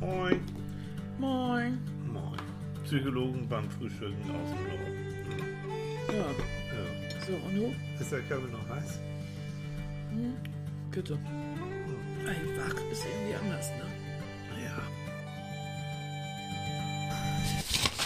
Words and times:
Moin. 0.00 0.40
Moin. 1.18 1.78
Moin. 2.12 2.38
Psychologen 2.84 3.46
beim 3.48 3.68
Frühstücken 3.70 4.14
aus 4.30 4.50
dem 4.50 4.62
Norden. 4.68 4.96
Ja, 6.08 6.14
Ja. 6.14 6.84
so, 7.26 7.32
und 7.46 7.54
du? 7.56 7.74
Ist 8.00 8.12
der 8.12 8.20
Kaffee 8.20 8.50
noch 8.52 8.68
heiß? 8.76 8.98
Bitte. 10.90 11.18
Ey, 12.24 12.58
wach 12.58 12.74
ist 12.90 13.04
irgendwie 13.06 13.34
anders, 13.42 13.70
ne? 13.70 13.86
Ja. 14.64 14.78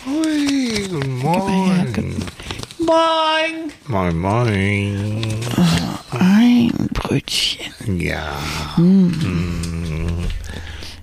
Hui, 0.04 0.88
guten 0.88 1.18
Morgen. 1.18 2.16
Moin. 2.78 3.70
Moin, 3.86 4.18
moin. 4.18 5.22
Ein 6.10 6.72
Brötchen. 6.92 8.00
Ja. 8.00 8.32
Hm. 8.76 9.51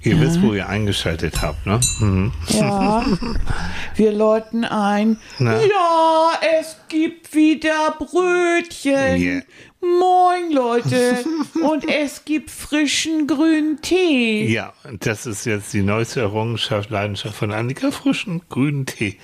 Ihr 0.10 0.20
wisst, 0.20 0.42
wo 0.42 0.54
ihr 0.54 0.68
eingeschaltet 0.68 1.44
habt, 1.44 1.68
ne? 1.68 1.80
Hm. 2.00 2.32
Ja, 2.48 3.06
wir 3.96 4.12
läuten 4.12 4.66
ein. 4.66 5.20
Na? 5.38 5.62
Ja, 5.62 6.32
es 6.60 6.78
gibt 6.88 7.36
wieder 7.36 7.96
Brötchen. 8.00 9.22
Yeah. 9.22 9.42
Moin, 9.82 10.52
Leute. 10.52 11.24
Und 11.64 11.88
es 11.88 12.26
gibt 12.26 12.50
frischen 12.50 13.28
grünen 13.28 13.82
Tee. 13.82 14.52
Ja, 14.52 14.74
das 15.00 15.28
ist 15.28 15.46
jetzt 15.46 15.74
die 15.74 15.84
neueste 15.84 16.22
Errungenschaft, 16.22 16.90
Leidenschaft 16.90 17.36
von 17.36 17.52
Annika, 17.52 17.92
frischen 17.92 18.42
grünen 18.50 18.88
Tee. 18.88 19.18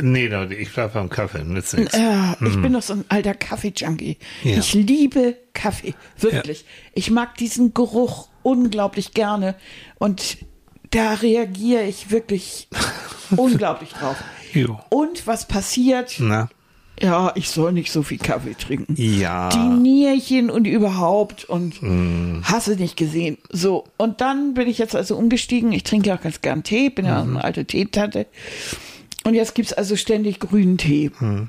Nee, 0.00 0.28
Leute, 0.28 0.54
ich 0.54 0.72
bleib 0.72 0.92
beim 0.92 1.08
Kaffee, 1.08 1.42
nützt 1.42 1.76
nichts. 1.76 1.96
Ja, 1.96 2.36
ich 2.40 2.60
bin 2.60 2.74
doch 2.74 2.82
so 2.82 2.92
ein 2.92 3.04
alter 3.08 3.34
Kaffee-Junkie. 3.34 4.18
Ja. 4.44 4.58
Ich 4.58 4.74
liebe 4.74 5.36
Kaffee, 5.54 5.94
wirklich. 6.18 6.66
Ich 6.94 7.10
mag 7.10 7.36
diesen 7.36 7.74
Geruch 7.74 8.29
unglaublich 8.42 9.12
gerne 9.14 9.54
und 9.98 10.38
da 10.90 11.14
reagiere 11.14 11.84
ich 11.84 12.10
wirklich 12.10 12.68
unglaublich 13.36 13.90
drauf. 13.92 14.16
Jo. 14.52 14.80
Und 14.88 15.26
was 15.26 15.46
passiert? 15.46 16.16
Na? 16.18 16.48
Ja, 17.00 17.32
ich 17.34 17.48
soll 17.48 17.72
nicht 17.72 17.90
so 17.92 18.02
viel 18.02 18.18
Kaffee 18.18 18.52
trinken. 18.54 18.94
Ja. 18.98 19.48
Die 19.48 19.58
Nierchen 19.58 20.50
und 20.50 20.66
überhaupt 20.66 21.44
und 21.44 21.80
Mm. 21.82 22.42
hasse 22.42 22.72
nicht 22.76 22.96
gesehen. 22.96 23.38
So, 23.50 23.84
und 23.96 24.20
dann 24.20 24.52
bin 24.54 24.68
ich 24.68 24.76
jetzt 24.78 24.94
also 24.94 25.16
umgestiegen. 25.16 25.72
Ich 25.72 25.84
trinke 25.84 26.08
ja 26.10 26.16
auch 26.16 26.20
ganz 26.20 26.42
gern 26.42 26.62
Tee, 26.62 26.90
bin 26.90 27.06
ja 27.06 27.24
Mhm. 27.24 27.36
eine 27.36 27.44
alte 27.44 27.64
Teetante. 27.64 28.26
Und 29.24 29.32
jetzt 29.34 29.54
gibt's 29.54 29.72
also 29.72 29.96
ständig 29.96 30.40
grünen 30.40 30.76
Tee. 30.76 31.10
Mhm. 31.20 31.48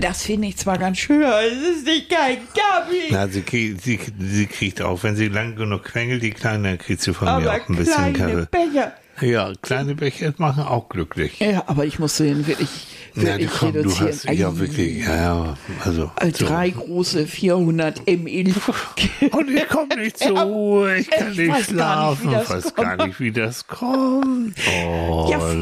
Das 0.00 0.22
finde 0.22 0.48
ich 0.48 0.56
zwar 0.56 0.78
ganz 0.78 0.98
schön, 0.98 1.22
aber 1.24 1.42
es 1.44 1.76
ist 1.78 1.84
nicht 1.86 2.08
kein 2.10 2.36
Kaffee. 2.54 3.08
Na, 3.10 3.26
sie, 3.28 3.42
kriegt, 3.42 3.82
sie, 3.82 3.98
sie 4.18 4.46
kriegt 4.46 4.80
auch, 4.82 5.02
wenn 5.02 5.16
sie 5.16 5.28
lang 5.28 5.56
genug 5.56 5.84
quengelt, 5.84 6.22
die 6.22 6.30
Kleine, 6.30 6.68
dann 6.70 6.78
kriegt 6.78 7.00
sie 7.00 7.12
von 7.14 7.26
mir 7.26 7.32
aber 7.50 7.52
auch 7.62 7.68
ein 7.68 7.76
bisschen 7.76 8.12
kleine 8.12 8.46
Kaffee. 8.46 8.70
Becher. 8.70 8.92
Ja, 9.20 9.52
kleine 9.62 9.96
Becher 9.96 10.32
machen 10.36 10.62
auch 10.62 10.88
glücklich. 10.88 11.40
Ja, 11.40 11.64
aber 11.66 11.84
ich 11.84 11.98
muss 11.98 12.18
den 12.18 12.46
wirklich, 12.46 12.68
Ja, 13.16 13.22
wirklich 13.22 13.50
kommen, 13.50 13.72
du 13.72 13.78
reduzieren. 13.80 14.08
hast, 14.12 14.24
ja, 14.30 14.58
wirklich, 14.60 15.04
ja, 15.04 15.16
ja, 15.16 15.54
also. 15.84 16.12
Also 16.14 16.46
drei 16.46 16.70
große 16.70 17.26
400 17.26 18.06
ml. 18.06 18.54
Und 19.32 19.50
ich 19.50 19.68
komme 19.68 19.96
nicht 19.96 20.18
zur 20.18 20.38
Ruhe, 20.40 20.98
ich 20.98 21.10
kann 21.10 21.32
Ich 21.32 21.38
nicht 21.38 21.64
schlafen, 21.64 22.30
das 22.30 22.48
weiß 22.48 22.74
gar 22.76 23.04
nicht, 23.04 23.18
wie 23.18 23.32
das 23.32 23.66
kommt. 23.66 24.54
Oh, 24.68 24.70
Ja, 24.70 24.97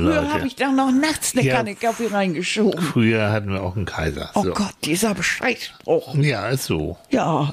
früher 0.03 0.15
Leute. 0.23 0.33
habe 0.33 0.47
ich 0.47 0.57
da 0.57 0.71
noch 0.73 0.91
nachts 0.93 1.35
eine 1.35 1.45
Ja. 1.47 1.57
Kanne 1.57 1.75
Kaffee 1.75 2.07
reingeschoben. 2.09 2.81
Früher 2.83 3.31
hatten 3.31 3.51
wir 3.51 3.63
auch 3.63 3.77
einen 3.77 3.85
Kaiser. 3.85 4.31
Oh 4.35 4.43
so. 4.43 4.53
Gott, 4.53 4.75
dieser 4.85 5.15
Bescheidspruch. 5.15 6.15
Ja, 6.17 6.49
ist 6.49 6.65
so. 6.65 6.97
Ja. 7.11 7.53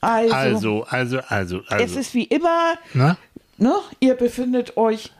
Also, 0.00 0.34
Also, 0.34 0.84
also, 0.88 1.20
also, 1.28 1.60
es 1.60 1.70
also. 1.70 1.98
ist 2.00 2.14
wie 2.14 2.24
immer, 2.24 2.74
Na? 2.92 3.16
ne? 3.56 3.74
ihr 4.00 4.14
befindet 4.14 4.76
euch 4.76 5.12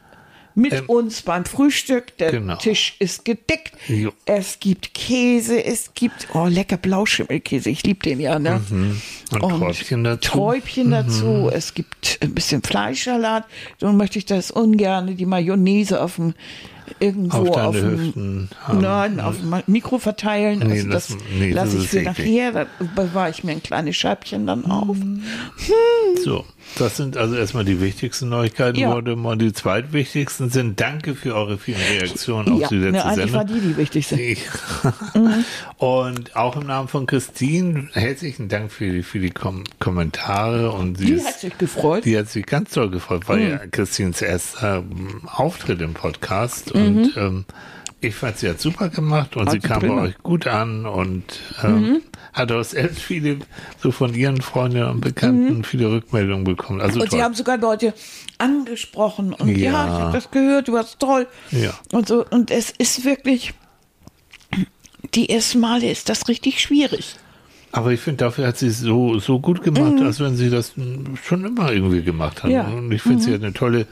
mit 0.55 0.72
Ähm, 0.72 0.84
uns 0.86 1.22
beim 1.22 1.44
Frühstück. 1.44 2.16
Der 2.19 2.30
genau. 2.30 2.56
Tisch 2.56 2.97
ist 2.98 3.24
gedeckt. 3.24 3.72
Jo. 3.88 4.12
Es 4.24 4.60
gibt 4.60 4.94
Käse, 4.94 5.65
es 5.65 5.94
gibt, 5.94 6.28
oh, 6.34 6.47
lecker 6.47 6.76
Blauschimmelkäse. 6.76 7.70
Ich 7.70 7.82
liebe 7.82 8.00
den 8.00 8.20
ja, 8.20 8.38
ne? 8.38 8.62
Mhm. 8.69 9.00
Und 9.32 9.41
Träubchen 9.41 10.04
dazu. 10.04 10.28
Mhm. 10.28 10.32
Träubchen 10.32 10.91
dazu. 10.91 11.50
Es 11.53 11.75
gibt 11.75 12.19
ein 12.22 12.34
bisschen 12.34 12.62
Fleischsalat. 12.62 13.47
Nun 13.81 13.97
möchte 13.97 14.19
ich 14.19 14.26
das 14.26 14.50
ungern, 14.50 15.16
die 15.16 15.26
Mayonnaise 15.26 16.00
auf 16.00 16.16
dem 16.16 16.34
irgendwo 17.00 17.39
Auf 17.49 17.50
deine 17.56 17.69
auf 17.69 17.75
dem, 18.15 18.49
nein, 18.81 19.21
auf 19.21 19.37
dem 19.39 19.55
Mikro 19.67 19.99
verteilen. 19.99 20.61
Nee, 20.61 20.81
also 20.81 20.89
das 20.91 21.17
nee, 21.39 21.50
lasse 21.53 21.78
ich 21.78 21.89
für 21.89 22.00
eklig. 22.00 22.19
nachher. 22.19 22.53
Da 22.53 22.67
bewahre 22.95 23.31
ich 23.31 23.45
mir 23.45 23.53
ein 23.53 23.62
kleines 23.62 23.97
Scheibchen 23.97 24.47
dann 24.47 24.65
auf. 24.67 24.97
So, 26.25 26.44
das 26.78 26.97
sind 26.97 27.17
also 27.17 27.34
erstmal 27.37 27.65
die 27.65 27.81
wichtigsten 27.81 28.28
Neuigkeiten. 28.28 28.78
Ja. 28.78 28.93
Wurde 28.94 29.17
mal 29.17 29.37
die 29.37 29.53
zweitwichtigsten 29.53 30.50
sind. 30.50 30.81
Danke 30.81 31.15
für 31.15 31.34
eure 31.34 31.59
vielen 31.59 31.81
Reaktionen 31.99 32.53
auf 32.53 32.61
Ja, 32.61 32.69
die 32.69 32.77
letzte 32.77 32.93
ne, 32.93 33.05
eigentlich 33.05 33.33
war 33.33 33.47
Sendung. 33.47 33.62
die 33.62 33.69
die 33.69 33.77
wichtigste. 33.77 34.21
Ich. 34.21 34.43
Und 35.78 36.37
auch 36.37 36.56
im 36.56 36.67
Namen 36.67 36.89
von 36.89 37.06
Christine, 37.06 37.89
herzlichen 37.93 38.49
Dank 38.49 38.71
für 38.73 38.91
die, 38.91 39.03
für 39.03 39.19
die 39.19 39.31
Kom 39.31 39.65
Kommentare. 39.81 40.71
Und 40.73 40.99
sie 40.99 41.06
Die 41.06 41.12
ist, 41.15 41.27
hat 41.27 41.41
sich 41.41 41.59
gefreut. 41.59 42.05
die 42.05 42.17
hat 42.17 42.28
sich 42.28 42.47
ganz 42.47 42.71
toll 42.71 42.91
gefreut, 42.91 43.28
war 43.28 43.37
Mhm. 43.37 43.49
ja 43.50 43.59
Christines 43.71 44.23
erster 44.23 44.78
ähm, 44.78 45.23
Auftritt 45.27 45.81
im 45.81 45.94
Podcast. 45.94 46.74
Mhm. 46.75 46.81
Und 46.99 47.17
ähm, 47.17 47.45
ich 48.01 48.15
fand, 48.15 48.37
sie 48.39 48.49
hat 48.51 48.61
super 48.61 48.89
gemacht 48.91 49.37
und 49.37 49.47
Hat 49.47 49.53
sie 49.53 49.61
kam 49.61 49.81
prima. 49.81 49.95
bei 49.97 50.03
euch 50.09 50.19
gut 50.19 50.47
an 50.47 50.85
und 50.85 51.23
ähm, 51.62 51.75
Mhm. 51.81 52.01
hat 52.35 52.53
auch 52.53 52.62
selbst 52.62 53.01
viele, 53.01 53.39
so 53.81 53.91
von 53.93 54.12
ihren 54.15 54.43
Freunden 54.43 54.83
und 54.85 55.01
Bekannten, 55.01 55.65
viele 55.65 55.91
Rückmeldungen 55.91 56.45
bekommen. 56.45 56.81
Also 56.83 56.97
Mhm. 56.97 57.03
Und 57.03 57.09
toll. 57.11 57.19
sie 57.19 57.25
haben 57.25 57.35
sogar 57.35 57.57
Leute 57.57 57.95
angesprochen 58.39 59.33
und 59.33 59.49
ja, 59.57 59.71
Ja. 59.73 59.85
ich 59.87 60.03
habe 60.03 60.12
das 60.12 60.31
gehört, 60.31 60.69
du 60.69 60.73
warst 60.75 60.99
toll. 61.01 61.27
Ja. 61.51 61.71
Und 61.93 62.09
so, 62.09 62.27
und 62.29 62.51
es 62.51 62.71
ist 62.71 63.05
wirklich, 63.06 63.55
die 65.15 65.29
ersten 65.31 65.61
Male 65.61 65.91
ist 65.91 66.09
das 66.09 66.29
richtig 66.29 66.61
schwierig. 66.61 67.17
Aber 67.73 67.91
ich 67.91 68.01
finde, 68.01 68.19
dafür 68.19 68.47
hat 68.49 68.59
sie 68.59 68.69
es 68.69 68.81
so, 68.81 69.19
so 69.19 69.41
gut 69.41 69.62
gemacht, 69.62 69.95
als 70.01 70.21
wenn 70.21 70.37
sie 70.37 70.49
das 70.51 70.75
schon 71.25 71.45
immer 71.45 71.73
irgendwie 71.73 72.03
gemacht 72.03 72.43
hat. 72.43 72.51
Mhm. 72.51 72.55
Ja. 72.56 72.62
Mhm. 72.65 72.79
Und 72.79 72.93
ich 72.93 73.03
finde, 73.03 73.23
sie 73.23 73.33
hat 73.35 73.43
eine 73.43 73.53
tolle, 73.53 73.87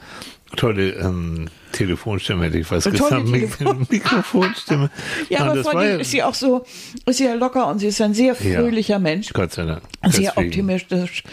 tolle 0.55 0.91
ähm, 0.91 1.47
Telefonstimme, 1.71 2.45
hätte 2.45 2.59
ich 2.59 2.67
fast 2.67 2.89
gesagt. 2.91 3.25
Mik 3.27 3.57
Mikrofonstimme. 3.89 4.89
Ja, 5.29 5.41
Und 5.41 5.47
aber 5.47 5.55
das 5.57 5.67
vor 5.67 5.79
allem 5.79 5.91
ja, 5.95 5.97
ist 6.01 6.11
sie 6.11 6.23
auch 6.23 6.33
so, 6.35 6.65
ist 7.05 7.17
sie 7.17 7.25
ja 7.25 7.33
locker 7.33 7.67
und 7.67 7.79
sie 7.79 7.87
ist 7.87 7.99
ein 8.01 8.13
sehr 8.13 8.35
Ja. 8.41 8.59
fröhlicher 8.61 8.99
Mensch. 8.99 9.31
Gott 9.33 9.51
sei 9.53 9.65
Dank. 9.65 9.81
Sehr 10.07 10.31
Deswegen. 10.35 10.47
optimistisch. 10.47 11.23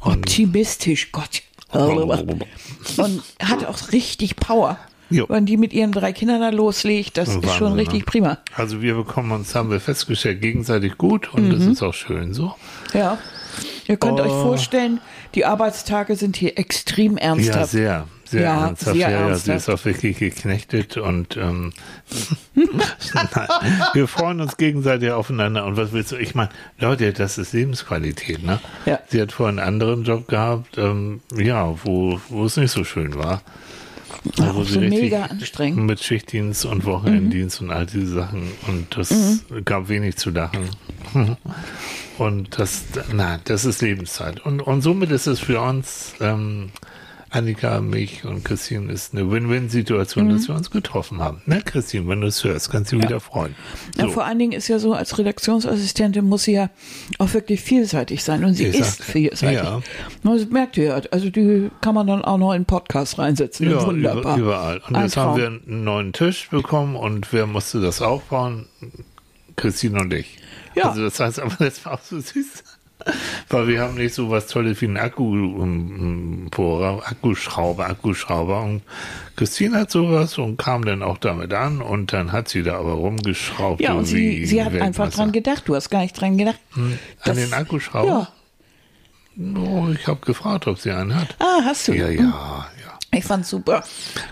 Optimistisch, 0.00 1.12
Gott. 1.12 1.42
Und 1.72 3.22
hat 3.42 3.64
auch 3.64 3.92
richtig 3.92 4.36
Power. 4.36 4.76
Jo. 5.08 5.26
Wenn 5.28 5.44
die 5.46 5.56
mit 5.56 5.72
ihren 5.72 5.92
drei 5.92 6.12
Kindern 6.12 6.40
da 6.40 6.50
loslegt, 6.50 7.16
das 7.16 7.28
ist 7.28 7.36
Wahnsinn, 7.36 7.50
schon 7.52 7.72
ne? 7.74 7.82
richtig 7.82 8.06
prima. 8.06 8.38
Also 8.54 8.80
wir 8.82 8.94
bekommen 8.94 9.32
uns, 9.32 9.54
haben 9.54 9.70
wir 9.70 9.80
festgestellt, 9.80 10.40
gegenseitig 10.40 10.98
gut 10.98 11.32
und 11.34 11.50
das 11.50 11.60
Mhm. 11.64 11.72
ist 11.72 11.82
auch 11.82 11.94
schön 11.94 12.32
so. 12.32 12.54
Ja. 12.92 13.18
Ihr 13.88 13.96
könnt 13.96 14.20
Oh. 14.20 14.22
euch 14.22 14.30
vorstellen, 14.30 15.00
die 15.34 15.44
Arbeitstage 15.44 16.14
sind 16.16 16.36
hier 16.36 16.58
extrem 16.58 17.14
Ja, 17.16 17.22
ernsthaft. 17.24 17.70
sehr, 17.72 18.06
sehr 18.30 18.42
Ja, 18.42 18.66
ernsthaft. 18.66 18.96
sehr 18.96 19.10
ja, 19.10 19.10
ja, 19.10 19.18
sie 19.34 19.50
ernsthaft. 19.50 19.58
ist 19.58 19.68
auch 19.68 19.84
wirklich 19.84 20.18
geknechtet 20.18 20.96
und 20.96 21.36
ähm, 21.36 21.72
wir 23.94 24.08
freuen 24.08 24.40
uns 24.40 24.56
gegenseitig 24.56 25.10
aufeinander. 25.10 25.64
Und 25.64 25.76
was 25.76 25.92
willst 25.92 26.12
du? 26.12 26.16
Ich 26.16 26.34
meine, 26.34 26.50
Leute, 26.78 27.12
das 27.12 27.38
ist 27.38 27.52
Lebensqualität, 27.52 28.42
ne? 28.44 28.60
Ja. 28.86 29.00
Sie 29.08 29.20
hat 29.20 29.32
vorher 29.32 29.50
einen 29.50 29.66
anderen 29.66 30.04
Job 30.04 30.28
gehabt, 30.28 30.78
ähm, 30.78 31.20
ja, 31.36 31.74
wo, 31.84 32.20
wo 32.28 32.44
es 32.44 32.56
nicht 32.56 32.70
so 32.70 32.84
schön 32.84 33.14
war. 33.16 33.42
Ja, 34.36 34.54
wo 34.54 34.60
auch 34.60 34.64
sie 34.66 34.78
mega 34.80 35.24
anstrengend. 35.24 35.78
Mhm. 35.78 35.86
Mit 35.86 36.02
Schichtdienst 36.02 36.64
und 36.66 36.84
Wochenenddienst 36.84 37.60
und 37.62 37.70
all 37.70 37.86
diese 37.86 38.14
Sachen. 38.14 38.50
Und 38.68 38.96
das 38.96 39.42
gab 39.64 39.88
wenig 39.88 40.16
zu 40.16 40.30
lachen. 40.30 40.68
Und 42.18 42.58
das, 42.58 42.84
na, 43.14 43.40
das 43.44 43.64
ist 43.64 43.80
Lebenszeit. 43.80 44.40
Und, 44.44 44.60
und 44.60 44.82
somit 44.82 45.10
ist 45.10 45.26
es 45.26 45.40
für 45.40 45.58
uns, 45.62 46.12
ähm, 46.20 46.68
Annika, 47.32 47.80
mich 47.80 48.24
und 48.24 48.44
Christine, 48.44 48.90
ist 48.92 49.14
eine 49.14 49.30
Win-Win-Situation, 49.30 50.26
Mhm. 50.26 50.30
dass 50.32 50.48
wir 50.48 50.54
uns 50.56 50.70
getroffen 50.70 51.20
haben. 51.20 51.40
Ne, 51.46 51.62
Christine, 51.64 52.08
wenn 52.08 52.20
du 52.20 52.26
es 52.26 52.42
hörst, 52.42 52.70
kannst 52.70 52.90
du 52.90 52.96
dich 52.96 53.04
wieder 53.06 53.20
freuen. 53.20 53.54
Ja, 53.96 54.06
So. 54.06 54.10
vor 54.12 54.24
allen 54.24 54.38
Dingen 54.40 54.50
ist 54.52 54.66
ja 54.66 54.80
so, 54.80 54.94
als 54.94 55.16
Redaktionsassistentin 55.16 56.24
muss 56.24 56.42
sie 56.44 56.52
ja 56.54 56.70
auch 57.18 57.32
wirklich 57.32 57.60
vielseitig 57.60 58.24
sein. 58.24 58.42
Und 58.44 58.54
sie 58.54 58.66
Ich 58.66 58.78
ist 58.80 58.96
sagte, 58.98 59.12
vielseitig. 59.12 59.58
ja. 59.62 59.80
Das 60.24 60.48
merkt 60.50 60.76
ihr 60.76 60.84
ja. 60.84 61.00
Also 61.12 61.30
die 61.30 61.70
kann 61.80 61.94
man 61.94 62.08
dann 62.08 62.24
auch 62.24 62.38
noch 62.38 62.52
in 62.52 62.64
Podcast 62.64 63.18
reinsetzen. 63.18 63.70
Ja, 63.70 63.86
Wunderbar. 63.86 64.36
über- 64.36 64.36
überall. 64.36 64.78
Und 64.88 64.96
Ein 64.96 65.04
jetzt 65.04 65.16
haben 65.16 65.28
Traum. 65.28 65.36
wir 65.38 65.46
einen 65.46 65.84
neuen 65.84 66.12
Tisch 66.12 66.48
bekommen 66.50 66.96
und 66.96 67.32
wer 67.32 67.46
musste 67.46 67.80
das 67.80 68.02
aufbauen? 68.02 68.66
Christine 69.56 70.00
und 70.00 70.12
ich. 70.12 70.38
Ja. 70.74 70.88
Also 70.90 71.02
das 71.02 71.20
heißt, 71.20 71.38
aber 71.40 71.54
das 71.58 71.84
war 71.84 71.94
auch 71.94 72.00
so 72.02 72.18
süß. 72.18 72.64
Weil 73.48 73.68
wir 73.68 73.80
haben 73.80 73.96
nicht 73.96 74.14
so 74.14 74.30
was 74.30 74.46
Tolles 74.46 74.80
wie 74.80 74.86
einen 74.86 74.96
Akkubohrer, 74.96 77.02
Akkuschrauber, 77.06 77.88
Akkuschrauber. 77.88 78.62
Und 78.62 78.82
Christine 79.36 79.78
hat 79.78 79.90
sowas 79.90 80.38
und 80.38 80.56
kam 80.56 80.84
dann 80.84 81.02
auch 81.02 81.18
damit 81.18 81.52
an 81.52 81.82
und 81.82 82.12
dann 82.12 82.32
hat 82.32 82.48
sie 82.48 82.62
da 82.62 82.78
aber 82.78 82.92
rumgeschraubt. 82.92 83.80
Ja, 83.80 83.94
und 83.94 84.06
sie, 84.06 84.46
sie 84.46 84.62
hat 84.64 84.74
einfach 84.74 85.10
dran 85.10 85.32
gedacht. 85.32 85.64
Du 85.66 85.74
hast 85.74 85.90
gar 85.90 86.02
nicht 86.02 86.18
dran 86.20 86.38
gedacht. 86.38 86.58
An 86.74 86.98
Das- 87.24 87.36
den 87.36 87.52
Akkuschrauber? 87.52 88.08
Ja. 88.08 88.28
Oh, 89.56 89.88
ich 89.94 90.06
habe 90.06 90.20
gefragt, 90.26 90.66
ob 90.66 90.78
sie 90.78 90.90
einen 90.90 91.14
hat. 91.14 91.34
Ah, 91.38 91.60
hast 91.64 91.88
du. 91.88 91.92
Ja, 91.94 92.08
ja, 92.08 92.22
ja. 92.22 92.66
Ich 93.12 93.24
fand's 93.24 93.50
super. 93.50 93.82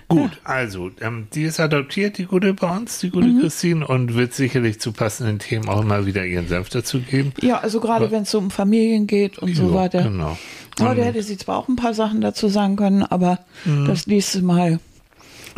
Gut, 0.07 0.31
also, 0.45 0.91
ähm, 1.01 1.27
die 1.35 1.43
ist 1.43 1.59
adoptiert, 1.59 2.17
die 2.19 2.27
gute 2.27 2.55
bei 2.55 2.77
uns, 2.77 2.99
die 3.01 3.11
gute 3.11 3.27
Mhm. 3.27 3.41
Christine, 3.41 3.85
und 3.87 4.15
wird 4.15 4.35
sicherlich 4.35 4.79
zu 4.81 4.93
passenden 4.93 5.41
Themen 5.41 5.69
auch 5.69 5.83
immer 5.83 6.07
wieder 6.07 6.25
ihren 6.25 6.47
Senf 6.47 6.69
dazu 6.69 7.01
geben. 7.01 7.33
Ja, 7.41 7.59
also 7.59 7.81
gerade 7.81 8.11
wenn 8.13 8.23
es 8.23 8.31
so 8.31 8.39
um 8.39 8.53
Familien 8.53 9.09
geht 9.09 9.39
und 9.39 9.55
so 9.57 9.71
Ja, 9.71 9.75
weiter. 9.75 10.03
Genau. 10.05 10.39
Heute 10.81 11.01
Und 11.01 11.07
hätte 11.07 11.23
sie 11.25 11.37
zwar 11.37 11.57
auch 11.59 11.67
ein 11.69 11.75
paar 11.75 11.93
Sachen 11.93 12.21
dazu 12.21 12.47
sagen 12.49 12.77
können, 12.77 13.03
aber 13.03 13.41
das 13.65 14.07
nächste 14.07 14.43
Mal 14.43 14.79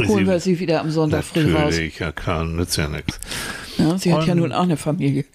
holen 0.03 0.27
wir 0.27 0.41
sie 0.41 0.59
wieder 0.59 0.81
am 0.81 0.91
Sonntag 0.91 1.25
früh 1.25 1.53
raus. 1.55 1.65
Natürlich, 1.73 1.99
ja 1.99 2.13
klar, 2.13 2.45
nützt 2.45 2.79
ja 2.79 2.89
nichts. 2.89 3.21
Ja, 3.77 3.99
sie 3.99 4.15
hat 4.15 4.27
ja 4.27 4.33
Und- 4.33 4.39
nun 4.39 4.53
auch 4.53 4.63
eine 4.63 4.79
Familie. 4.79 5.27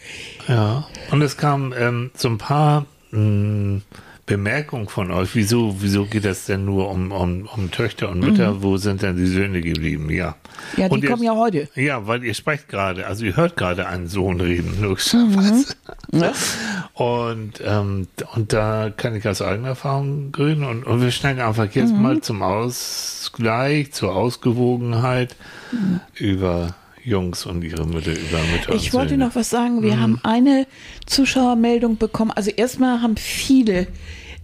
Ja, 0.47 0.87
und 1.11 1.21
es 1.21 1.37
kam 1.37 1.71
ähm, 1.77 2.09
so 2.15 2.29
ein 2.29 2.39
paar 2.39 2.87
mh, 3.11 3.81
Bemerkungen 4.25 4.87
von 4.87 5.11
euch. 5.11 5.35
Wieso, 5.35 5.75
wieso 5.81 6.05
geht 6.05 6.25
das 6.25 6.45
denn 6.45 6.65
nur 6.65 6.89
um, 6.89 7.11
um, 7.11 7.47
um 7.53 7.69
Töchter 7.69 8.09
und 8.09 8.21
Mütter? 8.21 8.63
Wo 8.63 8.77
sind 8.77 9.03
denn 9.03 9.15
die 9.15 9.27
Söhne 9.27 9.61
geblieben? 9.61 10.09
Ja. 10.09 10.35
Mhm. 10.75 10.81
Ja, 10.81 10.89
die 10.89 10.99
ihr- 11.01 11.09
kommen 11.09 11.23
ja 11.23 11.35
heute. 11.35 11.69
Ja, 11.75 12.07
weil 12.07 12.23
ihr 12.23 12.33
sprecht 12.33 12.67
gerade, 12.67 13.05
also 13.05 13.23
ihr 13.23 13.35
hört 13.35 13.55
gerade 13.55 13.87
einen 13.87 14.07
Sohn 14.07 14.41
reden, 14.41 14.77
logischerweise. 14.81 15.75
Ne? 16.11 16.31
Und, 16.93 17.61
ähm, 17.63 18.07
und 18.33 18.51
da 18.53 18.89
kann 18.95 19.15
ich 19.15 19.27
aus 19.27 19.41
eigener 19.43 19.69
Erfahrung 19.69 20.33
reden. 20.35 20.63
Und, 20.63 20.85
und 20.85 21.01
wir 21.01 21.11
schneiden 21.11 21.41
einfach 21.41 21.69
jetzt 21.73 21.93
Mhm. 21.93 22.01
mal 22.01 22.21
zum 22.21 22.41
Ausgleich, 22.41 23.91
zur 23.93 24.15
Ausgewogenheit 24.15 25.35
über 26.15 26.73
Jungs 27.05 27.45
und 27.45 27.63
ihre 27.63 27.85
Mütter, 27.85 28.11
über 28.11 28.39
Mütter 28.51 28.73
Ich 28.73 28.93
wollte 28.93 29.15
noch 29.17 29.35
was 29.35 29.49
sagen. 29.49 29.77
Mhm. 29.77 29.83
Wir 29.83 29.99
haben 29.99 30.19
eine 30.23 30.67
Zuschauermeldung 31.05 31.97
bekommen. 31.97 32.31
Also 32.31 32.49
erstmal 32.51 33.01
haben 33.01 33.15
viele 33.17 33.87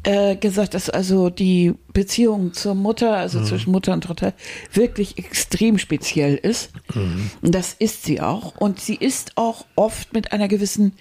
äh, 0.04 0.36
gesagt, 0.36 0.74
dass 0.74 0.90
also 0.90 1.30
die 1.30 1.74
Beziehung 1.94 2.54
zur 2.54 2.74
Mutter, 2.76 3.16
also 3.18 3.40
Mhm. 3.40 3.46
zwischen 3.46 3.72
Mutter 3.72 3.94
und 3.94 4.04
Tochter, 4.06 4.34
wirklich 4.74 5.18
extrem 5.20 5.78
speziell 5.78 6.36
ist. 6.36 6.72
Mhm. 6.96 7.30
Und 7.42 7.54
das 7.54 7.74
ist 7.78 8.04
sie 8.04 8.20
auch. 8.22 8.56
Und 8.58 8.80
sie 8.80 8.96
ist 8.96 9.34
auch 9.36 9.66
oft 9.76 10.14
mit 10.14 10.32
einer 10.32 10.48
gewissen 10.48 10.94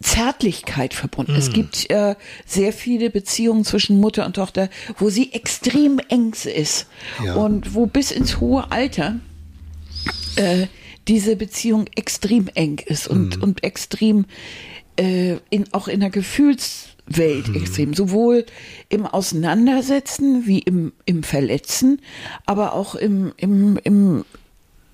Zärtlichkeit 0.00 0.94
verbunden. 0.94 1.32
Mhm. 1.32 1.38
Es 1.38 1.52
gibt 1.52 1.90
äh, 1.90 2.16
sehr 2.46 2.72
viele 2.72 3.10
Beziehungen 3.10 3.64
zwischen 3.64 4.00
Mutter 4.00 4.26
und 4.26 4.34
Tochter, 4.36 4.68
wo 4.98 5.10
sie 5.10 5.32
extrem 5.32 6.00
eng 6.08 6.32
ist 6.32 6.86
Ja. 7.24 7.34
und 7.34 7.74
wo 7.74 7.86
bis 7.86 8.10
ins 8.10 8.40
hohe 8.40 8.70
Alter 8.70 9.16
äh, 10.36 10.66
diese 11.08 11.36
Beziehung 11.36 11.86
extrem 11.96 12.48
eng 12.54 12.78
ist 12.86 13.08
und, 13.08 13.36
Mhm. 13.38 13.42
und 13.42 13.64
extrem 13.64 14.24
äh, 14.96 15.36
in, 15.50 15.64
auch 15.72 15.88
in 15.88 16.00
der 16.00 16.10
Gefühlswelt 16.10 17.48
Mhm. 17.48 17.54
extrem, 17.56 17.94
sowohl 17.94 18.44
im 18.88 19.06
Auseinandersetzen 19.06 20.46
wie 20.46 20.58
im, 20.60 20.92
im 21.06 21.22
Verletzen, 21.22 22.00
aber 22.46 22.74
auch 22.74 22.94
im, 22.94 23.32
im, 23.36 23.78
im, 23.84 24.24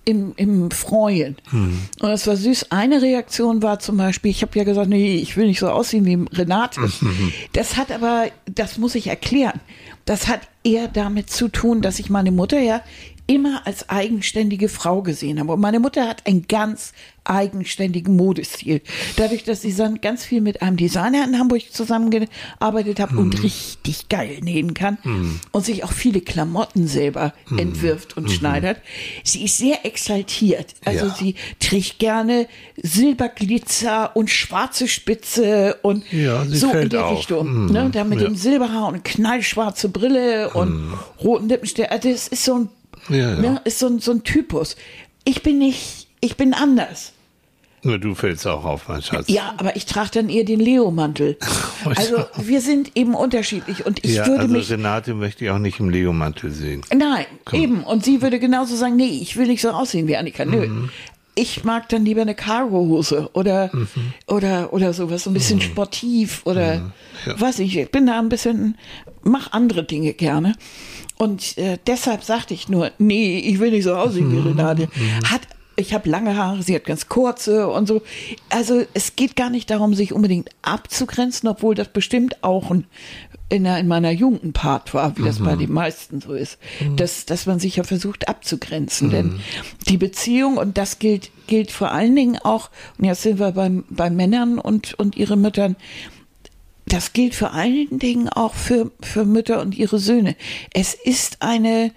im, 0.05 0.33
im 0.37 0.71
Freuen. 0.71 1.37
Mhm. 1.53 1.79
Und 2.01 2.09
das 2.09 2.27
war 2.27 2.37
süß. 2.37 2.71
Eine 2.71 3.03
Reaktion 3.03 3.63
war 3.63 3.79
zum 3.81 3.99
Beispiel, 3.99 4.31
ich 4.31 4.41
habe 4.43 4.57
ja 4.59 4.65
gesagt, 4.65 4.89
nee, 4.89 5.17
ich 5.17 5.37
will 5.37 5.47
nicht 5.47 5.59
so 5.61 5.69
aussehen 5.69 6.07
wie 6.07 6.25
Renate. 6.35 6.81
Mhm. 6.81 7.33
Das 7.53 7.77
hat 7.77 7.91
aber, 7.93 8.29
das 8.47 8.79
muss 8.79 8.95
ich 8.95 9.09
erklären, 9.09 9.61
das 10.07 10.27
hat 10.29 10.41
eher 10.65 10.89
damit 10.89 11.29
zu 11.29 11.49
tun, 11.49 11.83
dass 11.83 11.99
ich 11.99 12.09
meine 12.09 12.31
Mutter 12.31 12.59
ja 12.61 12.83
immer 13.29 13.67
als 13.67 13.89
eigenständige 13.91 14.69
Frau 14.69 15.03
gesehen 15.03 15.39
habe. 15.39 15.53
Und 15.53 15.61
meine 15.61 15.79
Mutter 15.79 16.09
hat 16.09 16.27
einen 16.27 16.49
ganz 16.49 16.93
eigenständigen 17.25 18.17
Modestil. 18.17 18.81
Dadurch, 19.17 19.45
dass 19.45 19.61
sie 19.61 19.75
dann 19.77 20.01
ganz 20.01 20.25
viel 20.25 20.41
mit 20.41 20.63
einem 20.63 20.79
Designer 20.79 21.25
in 21.25 21.39
Hamburg 21.39 21.71
zusammengearbeitet 21.71 22.99
hat 22.99 23.13
Mhm. 23.13 23.19
und 23.19 23.43
richtig 23.43 24.09
geil 24.09 24.39
nähen 24.41 24.73
kann 24.73 24.97
und 25.53 25.65
sich 25.65 25.85
auch 25.85 25.93
viele 25.93 26.23
Klamotten 26.23 26.89
selber 26.89 27.35
Mhm. 27.51 27.59
entwirft 27.59 28.17
und 28.17 28.31
schneidert. 28.31 28.79
Sie 29.25 29.45
ist 29.45 29.59
sehr 29.59 29.85
exaltiert. 29.85 30.75
Also 30.87 31.05
Ja. 31.07 31.15
sie 31.15 31.35
trägt 31.61 31.99
gerne 31.99 32.47
Silberglitzer 32.83 34.17
und 34.17 34.31
schwarze 34.31 34.89
Spitze 34.89 35.77
und 35.83 36.11
Ja, 36.13 36.45
so 36.47 36.71
in 36.71 36.89
die 36.89 36.97
auf. 36.97 37.19
Richtung. 37.19 37.65
Mhm. 37.67 37.73
Ne? 37.73 37.91
Da 37.93 38.05
mit 38.05 38.21
Ja. 38.21 38.27
dem 38.29 38.37
Silberhaar 38.37 38.89
und 38.89 39.05
knallschwarze 39.05 39.89
Brille 39.91 40.51
und 40.51 40.95
roten 41.23 41.49
Lippenstift. 41.49 41.91
Also 41.91 42.11
das 42.11 42.29
ist 42.29 42.45
so 42.45 42.55
ein, 42.55 42.69
Ja, 43.09 43.17
ja. 43.17 43.37
Ne? 43.37 43.61
ist 43.65 43.79
so 43.79 43.87
ein, 43.87 43.99
so 44.01 44.13
ein 44.13 44.25
Typus. 44.25 44.77
Ich 45.25 45.43
bin 45.43 45.59
nicht, 45.59 46.09
ich 46.21 46.37
bin 46.37 46.55
anders. 46.55 47.13
Nur 47.83 47.99
du 47.99 48.15
fällst 48.15 48.47
auch 48.47 48.65
auf, 48.65 48.89
mein 48.89 49.03
Schatz. 49.03 49.29
Ja, 49.29 49.55
aber 49.57 49.77
ich 49.77 49.87
trage 49.87 50.11
dann 50.15 50.29
eher 50.29 50.45
den 50.45 50.61
Leo-Mantel. 50.61 51.37
Oh, 51.85 51.91
Also 51.95 52.25
wir 52.37 52.61
sind 52.61 52.97
eben 52.97 53.15
unterschiedlich 53.15 53.87
und 53.87 54.05
ich 54.05 54.17
ja, 54.17 54.27
würde 54.27 54.41
also 54.41 54.53
mich 54.53 54.69
Renate 54.69 55.15
möchte 55.15 55.45
ich 55.45 55.51
auch 55.53 55.61
nicht 55.61 55.79
im 55.79 55.91
Leo-Mantel 55.91 56.51
sehen. 56.51 56.81
Nein, 56.93 57.25
eben. 57.53 57.85
Und 57.85 58.05
sie 58.05 58.21
würde 58.21 58.41
genauso 58.41 58.75
sagen, 58.75 58.97
nee, 58.97 59.21
ich 59.23 59.37
will 59.37 59.47
nicht 59.47 59.63
so 59.63 59.71
aussehen 59.71 60.09
wie 60.09 60.17
Annika. 60.17 60.45
Nö. 60.45 60.67
Mhm. 60.67 60.91
Ich 61.41 61.63
mag 61.63 61.89
dann 61.89 62.05
lieber 62.05 62.23
eine 62.23 62.35
Cargo-Hose 62.35 63.31
oder, 63.33 63.71
Mhm. 63.73 63.89
oder, 64.27 64.73
oder 64.73 64.93
sowas, 64.93 65.23
so 65.23 65.31
ein 65.31 65.35
bisschen 65.35 65.61
sportiv 65.61 66.43
oder 66.47 66.75
Ja. 67.27 67.41
weiß 67.41 67.61
ich. 67.61 67.77
Ich 67.77 67.91
bin 67.93 68.07
da 68.07 68.19
ein 68.19 68.29
bisschen, 68.29 68.77
mach 69.23 69.53
andere 69.53 69.85
Dinge 69.85 70.15
gerne. 70.15 70.55
Und 71.17 71.57
äh, 71.57 71.79
deshalb 71.87 72.25
sagte 72.25 72.55
ich 72.55 72.69
nur, 72.69 72.91
nee, 72.99 73.39
ich 73.39 73.61
will 73.61 73.71
nicht 73.71 73.85
so 73.85 73.95
aussehen 73.95 74.29
Mhm. 74.29 74.45
wie 74.45 74.49
Renate. 74.49 74.89
Hat, 75.31 75.43
ich 75.77 75.95
habe 75.95 76.09
lange 76.11 76.37
Haare, 76.37 76.61
sie 76.65 76.75
hat 76.75 76.85
ganz 76.87 77.09
kurze 77.09 77.69
und 77.69 77.87
so. 77.87 78.03
Also 78.51 78.83
es 78.95 79.15
geht 79.15 79.37
gar 79.37 79.49
nicht 79.51 79.71
darum, 79.71 79.95
sich 79.95 80.13
unbedingt 80.13 80.51
abzugrenzen, 80.63 81.49
obwohl 81.49 81.77
das 81.77 81.89
bestimmt 81.89 82.43
auch 82.43 82.73
ein, 82.73 82.85
in, 83.51 83.65
in 83.65 83.89
meiner 83.89 84.11
jungen 84.11 84.53
Part 84.53 84.93
war, 84.93 85.17
wie 85.17 85.23
das 85.23 85.39
bei 85.39 85.57
den 85.57 85.73
meisten 85.73 86.21
so 86.21 86.35
ist, 86.35 86.59
dass, 86.97 87.25
dass 87.25 87.47
man 87.47 87.59
sich 87.59 87.77
ja 87.77 87.85
versucht 87.85 88.29
abzugrenzen. 88.29 89.11
Denn 89.11 89.41
die 89.89 89.97
Beziehung, 89.97 90.59
und 90.59 90.77
das 90.77 90.99
gilt, 90.99 91.31
gilt 91.47 91.71
vor 91.71 91.93
allen 91.93 92.15
Dingen 92.15 92.39
auch, 92.43 92.71
und 92.99 93.05
jetzt 93.05 93.23
sind 93.23 93.39
wir 93.39 93.53
beim, 93.53 93.85
bei 93.89 94.11
Männern 94.11 94.59
und, 94.59 94.95
und 94.95 95.17
ihre 95.17 95.37
Müttern, 95.37 95.77
das 96.87 97.13
gilt 97.13 97.35
vor 97.35 97.55
allen 97.55 97.99
Dingen 97.99 98.29
auch 98.29 98.55
für, 98.55 98.91
für 99.01 99.25
Mütter 99.25 99.61
und 99.61 99.77
ihre 99.77 99.99
Söhne. 99.99 100.37
Es 100.73 100.95
ist 100.95 101.41
eine, 101.41 101.93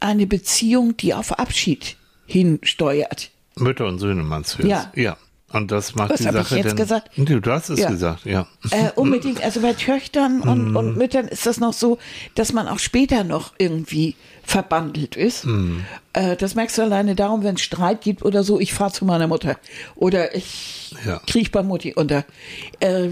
eine 0.00 0.26
Beziehung, 0.26 0.96
die 0.96 1.14
auf 1.14 1.38
Abschied 1.38 1.96
hinsteuert. 2.26 3.30
Mütter 3.56 3.86
und 3.86 3.98
Söhne 3.98 4.22
meinst 4.22 4.58
du 4.58 4.62
jetzt? 4.62 4.68
Ja. 4.70 5.02
Ja. 5.02 5.16
Und 5.52 5.70
das 5.72 5.94
macht 5.96 6.10
Was 6.10 6.20
die 6.20 6.26
hab 6.28 6.34
ich 6.36 6.42
Sache 6.42 6.56
jetzt 6.56 6.66
dann. 6.68 6.76
gesagt? 6.76 7.10
Du 7.16 7.40
hast 7.50 7.70
es 7.70 7.80
Ja. 7.80 7.90
gesagt, 7.90 8.24
ja. 8.24 8.46
Äh, 8.70 8.90
unbedingt, 8.94 9.42
also 9.42 9.60
bei 9.60 9.72
Töchtern 9.72 10.40
und, 10.48 10.76
und 10.76 10.96
Müttern 10.96 11.26
ist 11.28 11.44
das 11.46 11.58
noch 11.58 11.72
so, 11.72 11.98
dass 12.36 12.52
man 12.52 12.68
auch 12.68 12.78
später 12.78 13.24
noch 13.24 13.52
irgendwie 13.58 14.14
verbandelt 14.44 15.16
ist. 15.16 15.46
Äh, 16.12 16.36
das 16.36 16.54
merkst 16.54 16.78
du 16.78 16.82
alleine 16.82 17.14
darum, 17.16 17.42
wenn 17.42 17.56
es 17.56 17.62
Streit 17.62 18.00
gibt 18.02 18.24
oder 18.24 18.44
so, 18.44 18.60
ich 18.60 18.72
fahre 18.72 18.92
zu 18.92 19.04
meiner 19.04 19.26
Mutter 19.26 19.56
oder 19.96 20.34
ich 20.36 20.94
Ja. 21.04 21.20
kriech 21.26 21.50
bei 21.50 21.62
Mutti 21.62 21.94
unter. 21.94 22.24
Äh, 22.78 23.10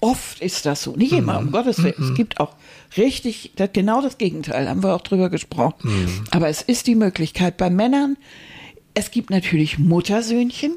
oft 0.00 0.40
ist 0.40 0.66
das 0.66 0.82
so, 0.82 0.96
nicht 0.96 1.12
immer, 1.12 1.38
um 1.38 1.52
Gottes 1.52 1.82
Willen. 1.82 1.94
Es 2.02 2.14
gibt 2.14 2.40
auch 2.40 2.54
richtig, 2.96 3.52
das, 3.56 3.70
genau 3.72 4.02
das 4.02 4.18
Gegenteil, 4.18 4.68
haben 4.68 4.82
wir 4.82 4.94
auch 4.94 5.00
drüber 5.02 5.30
gesprochen. 5.30 6.26
Aber 6.32 6.48
es 6.48 6.60
ist 6.62 6.86
die 6.86 6.94
Möglichkeit 6.96 7.56
bei 7.56 7.70
Männern, 7.70 8.16
es 8.94 9.10
gibt 9.10 9.28
natürlich 9.30 9.78
Muttersöhnchen, 9.78 10.72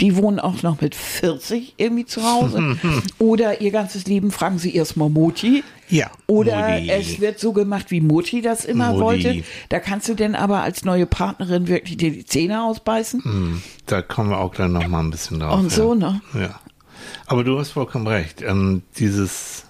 die 0.00 0.16
wohnen 0.16 0.38
auch 0.38 0.62
noch 0.62 0.80
mit 0.80 0.94
40 0.94 1.74
irgendwie 1.76 2.04
zu 2.06 2.22
Hause. 2.22 2.76
Oder 3.18 3.60
ihr 3.60 3.70
ganzes 3.70 4.06
Leben 4.06 4.30
fragen 4.30 4.58
sie 4.58 4.74
erstmal 4.74 5.08
Mutti. 5.08 5.64
Ja, 5.88 6.10
Oder 6.26 6.68
Mutti. 6.78 6.90
es 6.90 7.20
wird 7.20 7.38
so 7.40 7.52
gemacht, 7.52 7.90
wie 7.90 8.00
Mutti 8.00 8.42
das 8.42 8.64
immer 8.64 8.88
Mutti. 8.92 9.00
wollte. 9.02 9.42
Da 9.70 9.80
kannst 9.80 10.08
du 10.08 10.14
denn 10.14 10.34
aber 10.36 10.60
als 10.62 10.84
neue 10.84 11.06
Partnerin 11.06 11.66
wirklich 11.66 11.96
dir 11.96 12.10
die 12.12 12.26
Zähne 12.26 12.62
ausbeißen. 12.62 13.24
Hm, 13.24 13.62
Da 13.86 14.02
kommen 14.02 14.30
wir 14.30 14.38
auch 14.38 14.52
gleich 14.52 14.68
noch 14.68 14.86
mal 14.86 15.00
ein 15.00 15.10
bisschen 15.10 15.40
drauf. 15.40 15.58
Und 15.58 15.70
ja. 15.70 15.76
so, 15.76 15.94
ne? 15.94 16.20
Ja. 16.34 16.60
Aber 17.26 17.42
du 17.42 17.58
hast 17.58 17.70
vollkommen 17.70 18.06
recht. 18.06 18.42
Ähm, 18.42 18.82
dieses, 18.98 19.64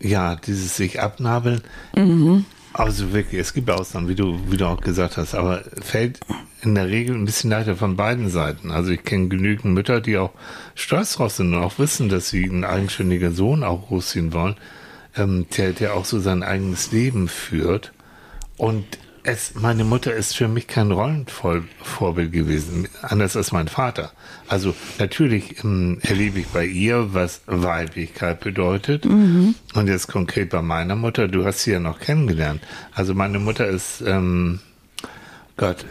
ja, 0.00 0.36
dieses 0.36 0.76
sich 0.76 1.00
abnabeln. 1.00 1.62
Mhm. 1.94 2.44
Also 2.74 3.12
wirklich, 3.12 3.40
es 3.40 3.54
gibt 3.54 3.70
Ausnahmen, 3.70 4.08
wie 4.08 4.16
du, 4.16 4.36
wie 4.50 4.56
du 4.56 4.66
auch 4.66 4.80
gesagt 4.80 5.16
hast, 5.16 5.36
aber 5.36 5.62
fällt 5.80 6.18
in 6.60 6.74
der 6.74 6.88
Regel 6.88 7.14
ein 7.14 7.24
bisschen 7.24 7.50
leichter 7.50 7.76
von 7.76 7.94
beiden 7.94 8.30
Seiten. 8.30 8.72
Also 8.72 8.90
ich 8.90 9.04
kenne 9.04 9.28
genügend 9.28 9.74
Mütter, 9.74 10.00
die 10.00 10.18
auch 10.18 10.32
stolz 10.74 11.14
drauf 11.14 11.32
sind 11.32 11.54
und 11.54 11.62
auch 11.62 11.78
wissen, 11.78 12.08
dass 12.08 12.30
sie 12.30 12.42
einen 12.44 12.64
eigenständigen 12.64 13.32
Sohn 13.32 13.62
auch 13.62 13.86
großziehen 13.86 14.32
wollen, 14.32 14.56
ähm, 15.16 15.46
der, 15.56 15.72
der 15.72 15.94
auch 15.94 16.04
so 16.04 16.18
sein 16.18 16.42
eigenes 16.42 16.90
Leben 16.90 17.28
führt. 17.28 17.92
Und 18.56 18.84
es, 19.24 19.54
meine 19.54 19.84
Mutter 19.84 20.14
ist 20.14 20.36
für 20.36 20.48
mich 20.48 20.66
kein 20.66 20.90
Rollenvorbild 20.90 22.30
gewesen, 22.30 22.88
anders 23.02 23.36
als 23.36 23.52
mein 23.52 23.68
Vater. 23.68 24.12
Also 24.48 24.74
natürlich 24.98 25.64
ähm, 25.64 25.98
erlebe 26.02 26.40
ich 26.40 26.46
bei 26.48 26.66
ihr, 26.66 27.14
was 27.14 27.40
Weiblichkeit 27.46 28.40
bedeutet. 28.40 29.06
Mhm. 29.06 29.54
Und 29.74 29.88
jetzt 29.88 30.08
konkret 30.08 30.50
bei 30.50 30.60
meiner 30.60 30.94
Mutter, 30.94 31.26
du 31.26 31.44
hast 31.44 31.62
sie 31.62 31.72
ja 31.72 31.80
noch 31.80 32.00
kennengelernt. 32.00 32.62
Also 32.92 33.14
meine 33.14 33.38
Mutter 33.38 33.66
ist, 33.66 34.02
ähm, 34.06 34.60
Gott, 35.56 35.86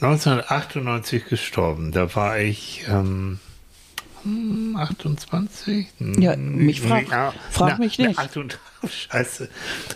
1998 0.00 1.26
gestorben. 1.26 1.92
Da 1.92 2.14
war 2.16 2.40
ich 2.40 2.84
ähm, 2.88 3.38
hm, 4.24 4.76
28? 4.76 5.86
Ja, 6.18 6.36
mich 6.36 6.80
hm, 6.80 6.88
frag, 6.88 7.02
nee, 7.08 7.40
frag 7.50 7.78
mich 7.78 7.98
nicht. 7.98 8.16
Na, 8.16 8.24
38. 8.24 8.58
Scheiße. 9.10 9.48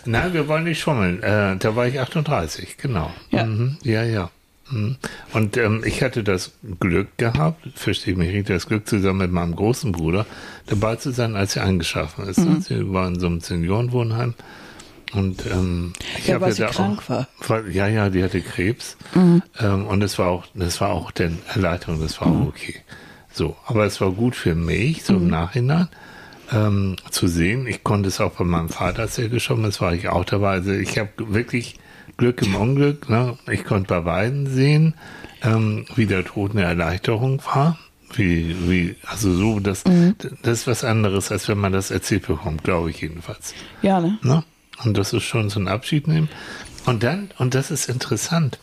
Nein, 0.05 0.33
wir 0.33 0.47
wollen 0.47 0.63
nicht 0.65 0.79
schummeln. 0.79 1.21
Äh, 1.23 1.57
da 1.57 1.75
war 1.75 1.87
ich 1.87 1.99
38, 1.99 2.77
genau. 2.77 3.11
Ja. 3.31 3.45
Mhm, 3.45 3.77
ja, 3.83 4.03
ja. 4.03 4.29
Mhm. 4.69 4.97
Und 5.33 5.55
ähm, 5.57 5.83
ich 5.85 6.03
hatte 6.03 6.23
das 6.23 6.51
Glück 6.79 7.17
gehabt, 7.17 7.67
verstehe 7.75 8.15
mich 8.15 8.29
richtig, 8.29 8.47
das 8.55 8.67
Glück 8.67 8.87
zusammen 8.87 9.19
mit 9.19 9.31
meinem 9.31 9.55
großen 9.55 9.91
Bruder 9.93 10.25
dabei 10.65 10.97
zu 10.97 11.11
sein, 11.11 11.35
als 11.37 11.55
er 11.55 11.63
angeschaffen 11.63 12.27
ist. 12.27 12.39
Mhm. 12.39 12.61
Sie 12.61 12.91
war 12.93 13.07
in 13.07 13.19
so 13.19 13.27
einem 13.27 13.39
Seniorenwohnheim. 13.39 14.33
Und 15.13 15.45
ähm, 15.45 15.93
ich 16.17 16.27
Ja, 16.27 16.35
hab 16.35 16.41
weil 16.41 16.49
ja 16.49 16.55
sie 16.55 16.61
da 16.63 16.67
krank 16.69 16.99
auch, 17.05 17.09
war. 17.09 17.27
war. 17.47 17.65
Ja, 17.67 17.87
ja, 17.87 18.09
die 18.09 18.21
hatte 18.21 18.41
Krebs. 18.41 18.97
Mhm. 19.15 19.41
Ähm, 19.57 19.87
und 19.87 20.01
das 20.01 20.19
war 20.19 20.27
auch, 20.27 20.45
das 20.53 20.81
war 20.81 20.89
auch 20.89 21.11
der 21.11 21.31
Erleichterung, 21.53 22.01
das 22.01 22.19
war 22.19 22.27
auch 22.27 22.47
okay. 22.47 22.75
So, 23.31 23.55
aber 23.67 23.85
es 23.85 24.01
war 24.01 24.11
gut 24.11 24.35
für 24.35 24.53
mich, 24.53 25.03
so 25.05 25.13
Mhm. 25.13 25.19
im 25.21 25.27
Nachhinein 25.29 25.87
ähm, 26.51 26.95
zu 27.11 27.27
sehen. 27.27 27.67
Ich 27.67 27.83
konnte 27.83 28.09
es 28.09 28.19
auch 28.19 28.33
bei 28.33 28.43
meinem 28.43 28.69
Vater, 28.69 29.07
er 29.15 29.29
geschoben 29.29 29.65
ist, 29.65 29.81
war 29.81 29.93
ich 29.93 30.09
auch 30.09 30.25
dabei. 30.25 30.51
Also 30.51 30.71
ich 30.71 30.97
habe 30.97 31.09
wirklich 31.17 31.79
Glück 32.17 32.41
im 32.41 32.55
Unglück. 32.55 33.09
Ne? 33.09 33.37
Ich 33.51 33.63
konnte 33.63 33.87
bei 33.87 34.01
beiden 34.01 34.47
sehen, 34.47 34.95
ähm, 35.43 35.85
wie 35.95 36.05
der 36.05 36.25
Tod 36.25 36.51
eine 36.51 36.63
Erleichterung 36.63 37.41
war. 37.45 37.77
Wie, 38.13 38.55
wie, 38.69 38.95
also 39.05 39.33
so, 39.33 39.59
das, 39.59 39.83
das 40.41 40.59
ist 40.59 40.67
was 40.67 40.85
anderes, 40.85 41.29
als 41.29 41.49
wenn 41.49 41.57
man 41.57 41.73
das 41.73 41.91
erzählt 41.91 42.25
bekommt, 42.25 42.63
glaube 42.63 42.89
ich 42.89 43.01
jedenfalls. 43.01 43.53
Ja, 43.81 43.99
ne? 43.99 44.17
Ne? 44.21 44.43
Und 44.83 44.97
das 44.97 45.11
ist 45.11 45.23
schon 45.23 45.49
so 45.49 45.59
ein 45.59 45.67
Abschied 45.67 46.07
nehmen. 46.07 46.29
Und 46.85 47.03
dann, 47.03 47.31
und 47.37 47.53
das 47.53 47.69
ist 47.69 47.89
interessant, 47.89 48.59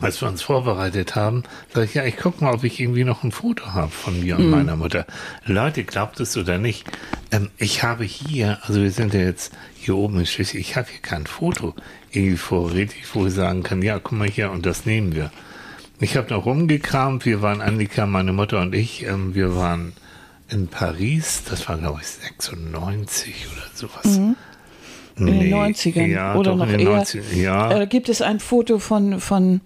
als 0.00 0.20
wir 0.20 0.28
uns 0.28 0.42
vorbereitet 0.42 1.14
haben, 1.14 1.44
sage 1.72 1.86
ich, 1.86 1.94
ja, 1.94 2.04
ich 2.04 2.16
gucke 2.16 2.42
mal, 2.42 2.54
ob 2.54 2.64
ich 2.64 2.80
irgendwie 2.80 3.04
noch 3.04 3.22
ein 3.22 3.32
Foto 3.32 3.66
habe 3.66 3.90
von 3.90 4.20
mir 4.20 4.36
und 4.36 4.50
meiner 4.50 4.76
Mutter. 4.76 5.06
Leute, 5.44 5.84
glaubt 5.84 6.18
es 6.20 6.36
oder 6.36 6.58
nicht, 6.58 6.90
ähm, 7.30 7.50
ich 7.58 7.82
habe 7.82 8.04
hier, 8.04 8.58
also 8.62 8.82
wir 8.82 8.90
sind 8.90 9.14
ja 9.14 9.20
jetzt 9.20 9.52
hier 9.76 9.96
oben 9.96 10.20
in 10.20 10.26
Schleswig, 10.26 10.60
ich 10.60 10.76
habe 10.76 10.88
hier 10.90 11.00
kein 11.00 11.26
Foto 11.26 11.74
irgendwie 12.10 12.36
vorrätig, 12.36 13.04
wo 13.14 13.26
ich 13.26 13.34
sagen 13.34 13.62
kann, 13.62 13.82
ja, 13.82 13.98
guck 13.98 14.18
mal 14.18 14.28
hier 14.28 14.50
und 14.50 14.66
das 14.66 14.86
nehmen 14.86 15.14
wir. 15.14 15.30
Ich 16.00 16.16
habe 16.16 16.30
noch 16.30 16.46
rumgekramt, 16.46 17.26
wir 17.26 17.42
waren 17.42 17.60
Annika, 17.60 18.06
meine 18.06 18.32
Mutter 18.32 18.60
und 18.60 18.74
ich, 18.74 19.04
ähm, 19.06 19.34
wir 19.34 19.54
waren 19.54 19.92
in 20.48 20.68
Paris, 20.68 21.44
das 21.48 21.68
war 21.68 21.78
glaube 21.78 22.00
ich 22.00 22.08
96 22.08 23.46
oder 23.52 23.70
sowas. 23.74 24.18
In 25.16 25.26
den 25.26 25.52
90ern 25.54 26.06
ja, 26.06 26.34
oder 26.34 26.54
noch 26.56 26.68
eher. 26.68 26.78
90ern, 27.04 27.34
ja. 27.36 27.80
Äh, 27.82 27.86
gibt 27.86 28.08
es 28.08 28.22
ein 28.22 28.40
Foto 28.40 28.78
von, 28.78 29.20
von 29.20 29.60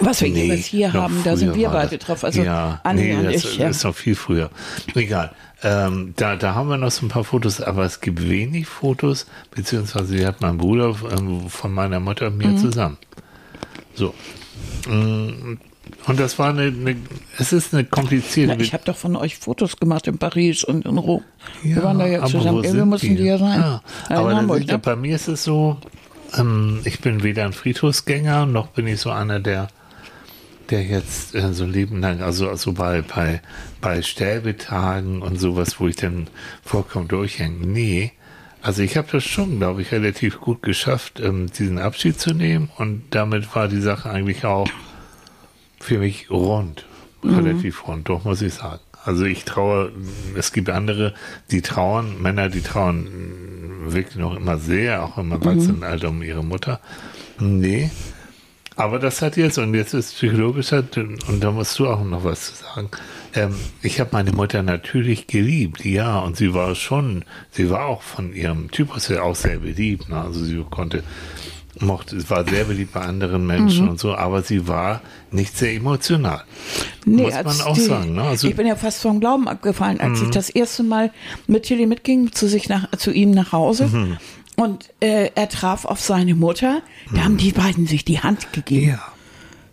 was 0.00 0.22
wir 0.22 0.30
Nee, 0.30 0.44
jeweils 0.44 0.64
hier 0.66 0.92
haben, 0.92 1.20
da 1.24 1.36
sind 1.36 1.54
wir 1.54 1.68
beide 1.68 1.98
das. 1.98 2.06
drauf. 2.06 2.24
Also 2.24 2.42
ja, 2.42 2.80
Anni 2.82 3.02
nee, 3.02 3.14
und 3.14 3.24
das 3.26 3.44
ich. 3.44 3.58
Ja. 3.58 3.68
ist 3.68 3.84
noch 3.84 3.94
viel 3.94 4.14
früher. 4.16 4.50
Egal. 4.94 5.30
Ähm, 5.62 6.14
da, 6.16 6.36
da 6.36 6.54
haben 6.54 6.68
wir 6.68 6.76
noch 6.76 6.90
so 6.90 7.06
ein 7.06 7.08
paar 7.08 7.24
Fotos, 7.24 7.60
aber 7.60 7.84
es 7.84 8.00
gibt 8.00 8.28
wenig 8.28 8.66
Fotos, 8.66 9.26
beziehungsweise 9.54 10.16
die 10.16 10.26
hat 10.26 10.40
mein 10.40 10.58
Bruder 10.58 10.94
ähm, 11.16 11.48
von 11.48 11.72
meiner 11.72 12.00
Mutter 12.00 12.26
und 12.26 12.36
mir 12.38 12.48
Mhm. 12.48 12.58
zusammen. 12.58 12.98
So. 13.94 14.12
Und 16.06 16.20
das 16.20 16.38
war 16.38 16.50
eine, 16.50 16.64
eine 16.64 16.96
es 17.38 17.52
ist 17.52 17.72
eine 17.72 17.84
komplizierte 17.84 18.54
Na, 18.56 18.62
ich 18.62 18.74
habe 18.74 18.84
doch 18.84 18.96
von 18.96 19.16
euch 19.16 19.36
Fotos 19.36 19.78
gemacht 19.78 20.06
in 20.06 20.18
Paris 20.18 20.62
und 20.62 20.84
in 20.84 20.98
Rom. 20.98 21.22
wir 21.62 21.76
Ja, 21.76 21.82
waren 21.82 21.98
da 21.98 22.06
ja 22.06 22.24
zusammen. 22.24 22.62
Irgendwie 22.62 22.68
sind 22.68 22.88
mussten 22.88 23.16
die 23.16 23.24
ja 23.24 23.38
sein. 23.38 23.60
Ja. 23.60 23.82
Ja, 24.10 24.10
in 24.10 24.16
aber 24.16 24.36
Hamburg, 24.36 24.66
ne? 24.66 24.78
bei 24.78 24.96
mir 24.96 25.16
ist 25.16 25.28
es 25.28 25.44
so, 25.44 25.78
ähm, 26.36 26.80
ich 26.84 27.00
bin 27.00 27.22
weder 27.22 27.44
ein 27.44 27.54
Friedhofsgänger, 27.54 28.44
noch 28.44 28.68
bin 28.68 28.86
ich 28.86 29.00
so 29.00 29.10
einer, 29.10 29.40
der 29.40 29.68
der 30.70 30.82
jetzt 30.82 31.34
äh, 31.34 31.52
so 31.52 31.66
Leben 31.66 32.00
lang, 32.00 32.22
also, 32.22 32.48
also 32.48 32.72
bei, 32.72 33.02
bei, 33.02 33.40
bei 33.80 34.02
Sterbetagen 34.02 35.22
und 35.22 35.38
sowas, 35.38 35.78
wo 35.78 35.88
ich 35.88 35.96
dann 35.96 36.28
vollkommen 36.62 37.08
durchhänge. 37.08 37.66
Nee. 37.66 38.12
Also 38.62 38.82
ich 38.82 38.96
habe 38.96 39.08
das 39.12 39.24
schon, 39.24 39.58
glaube 39.58 39.82
ich, 39.82 39.92
relativ 39.92 40.40
gut 40.40 40.62
geschafft, 40.62 41.20
ähm, 41.20 41.48
diesen 41.52 41.78
Abschied 41.78 42.18
zu 42.18 42.32
nehmen 42.32 42.70
und 42.78 43.02
damit 43.10 43.54
war 43.54 43.68
die 43.68 43.80
Sache 43.80 44.08
eigentlich 44.08 44.44
auch 44.44 44.68
für 45.84 45.98
mich 45.98 46.30
rund. 46.30 46.86
Relativ 47.22 47.86
rund, 47.86 48.08
doch 48.08 48.24
muss 48.24 48.42
ich 48.42 48.54
sagen. 48.54 48.80
Also 49.04 49.24
ich 49.24 49.44
traue, 49.44 49.92
es 50.36 50.52
gibt 50.52 50.70
andere, 50.70 51.14
die 51.50 51.60
trauern, 51.60 52.20
Männer, 52.20 52.48
die 52.48 52.62
trauern 52.62 53.04
mh, 53.04 53.92
wirklich 53.92 54.16
noch 54.16 54.34
immer 54.34 54.58
sehr, 54.58 55.04
auch 55.04 55.18
im 55.18 55.30
Erwachsenenalter 55.30 56.08
um 56.08 56.22
ihre 56.22 56.42
Mutter. 56.42 56.80
Nee. 57.38 57.90
Aber 58.76 58.98
das 58.98 59.22
hat 59.22 59.36
jetzt, 59.36 59.58
und 59.58 59.74
jetzt 59.74 59.94
ist 59.94 60.14
psychologisch, 60.14 60.72
und 60.72 61.40
da 61.40 61.50
musst 61.50 61.78
du 61.78 61.86
auch 61.86 62.02
noch 62.02 62.24
was 62.24 62.46
zu 62.46 62.64
sagen. 62.64 62.88
Ähm, 63.34 63.54
ich 63.82 64.00
habe 64.00 64.10
meine 64.12 64.32
Mutter 64.32 64.62
natürlich 64.62 65.26
geliebt, 65.26 65.84
ja, 65.84 66.18
und 66.18 66.36
sie 66.36 66.54
war 66.54 66.74
schon, 66.74 67.24
sie 67.50 67.70
war 67.70 67.86
auch 67.86 68.02
von 68.02 68.32
ihrem 68.32 68.70
Typus 68.70 69.08
her 69.10 69.22
auch 69.24 69.36
sehr 69.36 69.58
beliebt. 69.58 70.08
Ne? 70.08 70.20
Also 70.20 70.42
sie 70.44 70.64
konnte, 70.70 71.04
mochte, 71.80 72.28
war 72.30 72.46
sehr 72.48 72.64
beliebt 72.64 72.92
bei 72.92 73.00
anderen 73.00 73.46
Menschen 73.46 73.88
und 73.88 73.98
so, 74.00 74.14
aber 74.14 74.42
sie 74.42 74.68
war 74.68 75.00
nicht 75.30 75.56
sehr 75.56 75.72
emotional. 75.74 76.44
muss 77.04 77.32
man 77.34 77.60
auch 77.62 77.74
die- 77.74 77.80
sagen. 77.80 78.14
Ne? 78.14 78.22
Also, 78.22 78.48
ich 78.48 78.56
bin 78.56 78.66
ja 78.66 78.76
fast 78.76 79.00
vom 79.02 79.20
Glauben 79.20 79.48
abgefallen, 79.48 80.00
als 80.00 80.20
ich 80.22 80.30
das 80.30 80.50
erste 80.50 80.82
Mal 80.82 81.10
mit 81.46 81.64
Tilly 81.64 81.86
mitging 81.86 82.32
zu 82.32 82.48
sich 82.48 82.68
nach, 82.68 82.90
zu 82.96 83.10
ihm 83.12 83.30
nach 83.32 83.52
Hause. 83.52 83.86
Mhm. 83.86 84.16
Und 84.56 84.90
äh, 85.00 85.30
er 85.34 85.48
traf 85.48 85.84
auf 85.84 86.00
seine 86.00 86.34
Mutter. 86.36 86.80
Da 87.12 87.24
haben 87.24 87.36
die 87.38 87.50
beiden 87.52 87.86
sich 87.88 88.04
die 88.04 88.20
Hand 88.20 88.52
gegeben. 88.52 88.88
ja. 88.90 89.00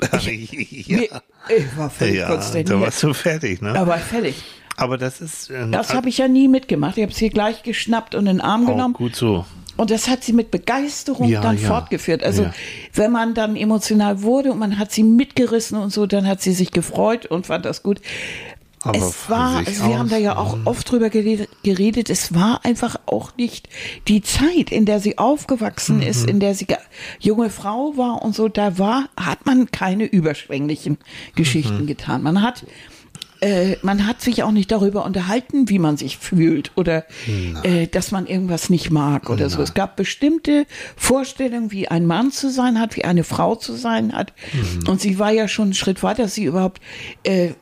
ja. 0.19 0.97
Mir- 0.97 1.21
Ich 1.55 1.77
war 1.77 1.89
völlig 1.91 2.15
ja, 2.15 2.27
konsterniert. 2.27 2.69
da 2.71 2.81
warst 2.81 3.03
du 3.03 3.13
fertig, 3.13 3.61
ne? 3.61 3.77
Aber 3.79 3.97
fertig. 3.99 4.41
Aber 4.77 4.97
das 4.97 5.21
ist 5.21 5.51
äh, 5.51 5.69
Das 5.69 5.93
habe 5.93 6.09
ich 6.09 6.17
ja 6.17 6.27
nie 6.27 6.47
mitgemacht. 6.47 6.97
Ich 6.97 7.03
habe 7.03 7.13
sie 7.13 7.29
gleich 7.29 7.61
geschnappt 7.61 8.15
und 8.15 8.21
in 8.25 8.37
den 8.37 8.41
Arm 8.41 8.65
genommen. 8.65 8.95
gut 8.95 9.15
so. 9.15 9.45
Und 9.81 9.89
das 9.89 10.07
hat 10.07 10.23
sie 10.23 10.31
mit 10.33 10.51
Begeisterung 10.51 11.27
Ja, 11.27 11.41
dann 11.41 11.57
ja. 11.59 11.67
fortgeführt. 11.67 12.23
Also 12.23 12.43
Ja. 12.43 12.53
wenn 12.93 13.11
man 13.11 13.33
dann 13.33 13.55
emotional 13.55 14.21
wurde 14.21 14.51
und 14.51 14.59
man 14.59 14.77
hat 14.77 14.91
sie 14.91 15.01
mitgerissen 15.01 15.75
und 15.79 15.91
so, 15.91 16.05
dann 16.05 16.27
hat 16.27 16.39
sie 16.39 16.53
sich 16.53 16.69
gefreut 16.69 17.25
und 17.25 17.47
fand 17.47 17.65
das 17.65 17.81
gut. 17.81 17.99
Aber 18.83 18.95
es 18.97 19.27
war, 19.27 19.57
also 19.65 19.87
wir 19.87 19.97
haben 19.97 20.09
da 20.09 20.17
ja 20.17 20.35
aus, 20.35 20.53
auch 20.53 20.57
oft 20.65 20.91
drüber 20.91 21.09
geredet, 21.09 21.49
geredet, 21.63 22.11
es 22.11 22.35
war 22.35 22.63
einfach 22.63 22.95
auch 23.07 23.35
nicht 23.37 23.69
die 24.07 24.21
Zeit, 24.21 24.71
in 24.71 24.85
der 24.85 24.99
sie 24.99 25.17
aufgewachsen 25.17 25.97
Mhm. 25.97 26.01
ist, 26.03 26.29
in 26.29 26.39
der 26.39 26.53
sie 26.53 26.65
ge- 26.65 26.77
junge 27.19 27.49
Frau 27.49 27.93
war 27.97 28.21
und 28.21 28.35
so, 28.35 28.49
da 28.49 28.77
war, 28.77 29.09
hat 29.17 29.47
man 29.47 29.71
keine 29.71 30.05
überschwänglichen 30.05 30.93
Mhm. 30.93 31.35
Geschichten 31.35 31.87
getan. 31.87 32.21
Man 32.21 32.43
hat 32.43 32.65
äh, 33.41 33.75
man 33.81 34.05
hat 34.07 34.21
sich 34.21 34.43
auch 34.43 34.51
nicht 34.51 34.71
darüber 34.71 35.03
unterhalten, 35.05 35.67
wie 35.67 35.79
man 35.79 35.97
sich 35.97 36.17
fühlt 36.17 36.71
oder 36.75 37.05
äh, 37.63 37.87
dass 37.87 38.11
man 38.11 38.27
irgendwas 38.27 38.69
nicht 38.69 38.91
mag 38.91 39.29
oder 39.29 39.49
so. 39.49 39.61
Es 39.61 39.73
gab 39.73 39.95
bestimmte 39.95 40.65
Vorstellungen, 40.95 41.71
wie 41.71 41.87
ein 41.87 42.05
Mann 42.05 42.31
zu 42.31 42.51
sein 42.51 42.79
hat, 42.79 42.95
wie 42.95 43.03
eine 43.03 43.23
Frau 43.23 43.55
zu 43.55 43.73
sein 43.75 44.13
hat. 44.13 44.33
Mhm. 44.53 44.87
Und 44.87 45.01
sie 45.01 45.17
war 45.19 45.31
ja 45.31 45.47
schon 45.47 45.65
einen 45.65 45.73
Schritt 45.73 46.03
weiter, 46.03 46.23
dass 46.23 46.35
sie 46.35 46.45
überhaupt, 46.45 46.81
äh, 47.23 47.47
äh, 47.47 47.53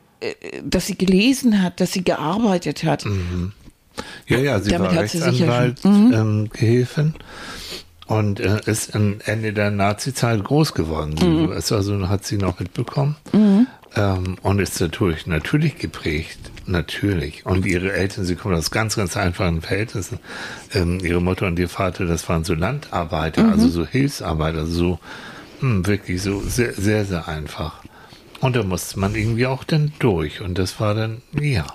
dass 0.62 0.86
sie 0.86 0.96
gelesen 0.98 1.62
hat, 1.62 1.80
dass 1.80 1.92
sie 1.92 2.04
gearbeitet 2.04 2.84
hat. 2.84 3.04
Ja, 4.26 4.38
ja, 4.38 4.60
sie 4.60 4.70
Damit 4.70 4.94
war 4.94 5.06
sich 5.06 5.20
ja 5.20 5.26
Rechtsanwalt, 5.28 5.80
schon- 5.80 6.12
ähm, 6.12 6.48
Gehilfin 6.52 7.14
und 8.06 8.40
äh, 8.40 8.60
ist 8.66 8.94
am 8.94 9.16
Ende 9.24 9.52
der 9.52 9.70
Nazi-Zeit 9.70 10.42
groß 10.44 10.74
geworden. 10.74 11.50
Ist 11.52 11.72
also 11.72 12.08
hat 12.08 12.24
sie 12.24 12.36
noch 12.36 12.60
mitbekommen 12.60 13.16
ähm, 13.96 14.36
und 14.42 14.60
ist 14.60 14.80
natürlich 14.80 15.26
natürlich 15.26 15.76
geprägt, 15.76 16.38
natürlich. 16.66 17.44
Und 17.44 17.66
ihre 17.66 17.92
Eltern, 17.92 18.24
sie 18.24 18.36
kommen 18.36 18.54
aus 18.54 18.70
ganz, 18.70 18.96
ganz 18.96 19.16
einfachen 19.16 19.62
Verhältnissen. 19.62 20.20
Ähm, 20.72 21.00
ihre 21.02 21.20
Mutter 21.20 21.46
und 21.46 21.58
ihr 21.58 21.68
Vater, 21.68 22.06
das 22.06 22.28
waren 22.28 22.44
so 22.44 22.54
Landarbeiter, 22.54 23.48
also 23.50 23.68
so 23.68 23.86
Hilfsarbeiter, 23.86 24.66
so 24.66 25.00
hm, 25.60 25.86
wirklich 25.86 26.22
so 26.22 26.40
sehr, 26.40 26.74
sehr, 26.74 27.04
sehr 27.04 27.26
einfach. 27.28 27.82
Und 28.40 28.56
da 28.56 28.62
musste 28.62 28.98
man 28.98 29.14
irgendwie 29.14 29.46
auch 29.46 29.64
dann 29.64 29.92
durch. 29.98 30.40
Und 30.40 30.58
das 30.58 30.80
war 30.80 30.94
dann, 30.94 31.22
ja. 31.38 31.66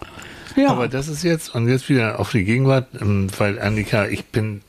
Ja. 0.56 0.70
Aber 0.70 0.88
das 0.88 1.10
ist 1.10 1.24
jetzt, 1.24 1.54
und 1.54 1.68
jetzt 1.68 1.90
wieder 1.90 2.20
auf 2.20 2.32
die 2.32 2.46
Gegenwart, 2.46 2.88
ähm, 3.02 3.28
weil 3.38 3.60
Annika, 3.60 4.08
ich 4.08 4.26
bin 4.26 4.62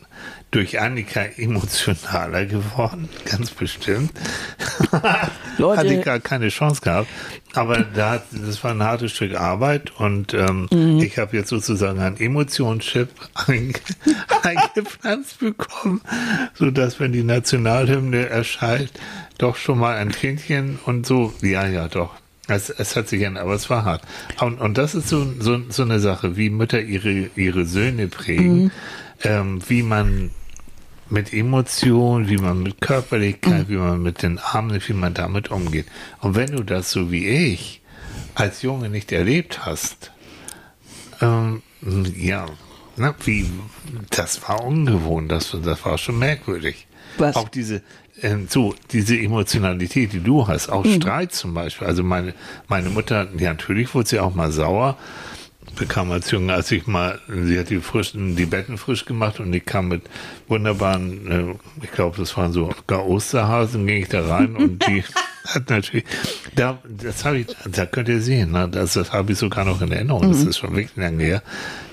durch 0.52 0.80
Annika 0.80 1.22
emotionaler 1.36 2.46
geworden, 2.46 3.08
ganz 3.30 3.50
bestimmt. 3.50 4.12
Leute. 5.58 5.80
Hatte 5.80 6.00
gar 6.00 6.20
keine 6.20 6.48
Chance 6.48 6.80
gehabt. 6.82 7.08
Aber 7.54 7.80
da 7.80 8.22
das 8.32 8.62
war 8.62 8.70
ein 8.70 8.82
hartes 8.82 9.12
Stück 9.12 9.34
Arbeit 9.38 9.92
und 9.98 10.34
ähm, 10.34 10.68
Mhm. 10.70 10.98
ich 11.00 11.18
habe 11.18 11.36
jetzt 11.36 11.48
sozusagen 11.48 11.98
einen 12.00 12.18
Emotionschip 12.18 13.08
einge 13.46 13.74
eingepflanzt 14.42 15.40
bekommen, 15.40 16.00
sodass 16.54 17.00
wenn 17.00 17.12
die 17.12 17.22
Nationalhymne 17.24 18.28
erschallt, 18.28 18.92
doch 19.38 19.56
schon 19.56 19.78
mal 19.78 19.96
ein 19.96 20.10
Tränchen 20.10 20.78
und 20.84 21.06
so, 21.06 21.32
ja, 21.42 21.66
ja, 21.66 21.88
doch. 21.88 22.14
Es, 22.48 22.70
es 22.70 22.94
hat 22.94 23.08
sich 23.08 23.18
geändert, 23.20 23.42
aber 23.42 23.54
es 23.54 23.68
war 23.70 23.84
hart. 23.84 24.02
Und, 24.40 24.60
und 24.60 24.78
das 24.78 24.94
ist 24.94 25.08
so, 25.08 25.26
so, 25.40 25.60
so 25.68 25.82
eine 25.82 25.98
Sache, 25.98 26.36
wie 26.36 26.48
Mütter 26.48 26.80
ihre, 26.80 27.30
ihre 27.34 27.64
Söhne 27.64 28.06
prägen, 28.06 28.70
ähm, 29.22 29.60
wie 29.68 29.82
man 29.82 30.30
mit 31.08 31.32
Emotionen, 31.32 32.28
wie 32.28 32.38
man 32.38 32.62
mit 32.62 32.80
Körperlichkeit, 32.80 33.68
wie 33.68 33.76
man 33.76 34.02
mit 34.02 34.22
den 34.22 34.38
Armen, 34.38 34.80
wie 34.86 34.92
man 34.92 35.14
damit 35.14 35.50
umgeht. 35.50 35.86
Und 36.20 36.34
wenn 36.34 36.50
du 36.50 36.62
das 36.62 36.90
so 36.90 37.12
wie 37.12 37.26
ich 37.26 37.80
als 38.34 38.62
Junge 38.62 38.88
nicht 38.88 39.12
erlebt 39.12 39.64
hast, 39.64 40.10
ähm, 41.20 41.62
ja, 42.16 42.46
ne, 42.96 43.14
wie, 43.24 43.48
das 44.10 44.46
war 44.48 44.64
ungewohnt, 44.64 45.30
das, 45.30 45.56
das 45.62 45.84
war 45.84 45.96
schon 45.98 46.18
merkwürdig. 46.18 46.86
Was? 47.18 47.36
Auch 47.36 47.48
diese, 47.48 47.82
ähm, 48.22 48.46
so, 48.50 48.74
diese 48.90 49.16
Emotionalität, 49.16 50.12
die 50.12 50.20
du 50.20 50.48
hast, 50.48 50.68
auch 50.68 50.84
Streit 50.84 51.32
zum 51.32 51.54
Beispiel. 51.54 51.86
Also 51.86 52.02
meine, 52.02 52.34
meine 52.68 52.90
Mutter, 52.90 53.28
ja, 53.38 53.50
natürlich 53.50 53.94
wurde 53.94 54.08
sie 54.08 54.20
auch 54.20 54.34
mal 54.34 54.50
sauer, 54.50 54.98
bekam 55.76 56.10
als 56.10 56.30
Junge, 56.30 56.52
als 56.52 56.72
ich 56.72 56.86
mal, 56.86 57.20
sie 57.28 57.58
hat 57.58 57.70
die 57.70 57.78
frischen, 57.78 58.34
die 58.34 58.46
Betten 58.46 58.78
frisch 58.78 59.04
gemacht 59.04 59.38
und 59.38 59.52
ich 59.52 59.64
kam 59.64 59.88
mit 59.88 60.02
wunderbaren, 60.48 61.30
äh, 61.30 61.84
ich 61.84 61.92
glaube, 61.92 62.16
das 62.16 62.36
waren 62.36 62.52
so 62.52 62.74
gar 62.86 63.06
Osterhasen, 63.06 63.86
ging 63.86 64.02
ich 64.02 64.08
da 64.08 64.26
rein 64.26 64.56
und 64.56 64.84
die 64.88 65.04
hat 65.46 65.70
natürlich, 65.70 66.04
da, 66.54 66.78
das 66.88 67.24
habe 67.24 67.38
ich, 67.38 67.46
da 67.70 67.86
könnt 67.86 68.08
ihr 68.08 68.20
sehen, 68.20 68.52
ne, 68.52 68.68
das, 68.68 68.94
das 68.94 69.12
habe 69.12 69.32
ich 69.32 69.38
sogar 69.38 69.64
noch 69.64 69.80
in 69.80 69.92
Erinnerung, 69.92 70.32
das 70.32 70.42
ist 70.42 70.58
schon 70.58 70.74
wirklich 70.74 70.96
lange 70.96 71.22
her. 71.22 71.42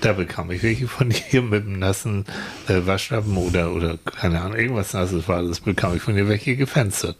Da 0.00 0.12
bekam 0.12 0.50
ich 0.50 0.62
welche 0.62 0.88
von 0.88 1.14
ihr 1.30 1.42
mit 1.42 1.64
einem 1.64 1.78
nassen 1.78 2.24
äh, 2.68 2.80
Waschlappen 2.84 3.36
oder, 3.36 3.72
oder, 3.72 3.98
keine 3.98 4.40
Ahnung, 4.40 4.56
irgendwas 4.56 4.92
nasses 4.92 5.28
war, 5.28 5.42
das 5.42 5.60
bekam 5.60 5.94
ich 5.94 6.02
von 6.02 6.16
ihr 6.16 6.28
welche 6.28 6.56
gefenstert. 6.56 7.16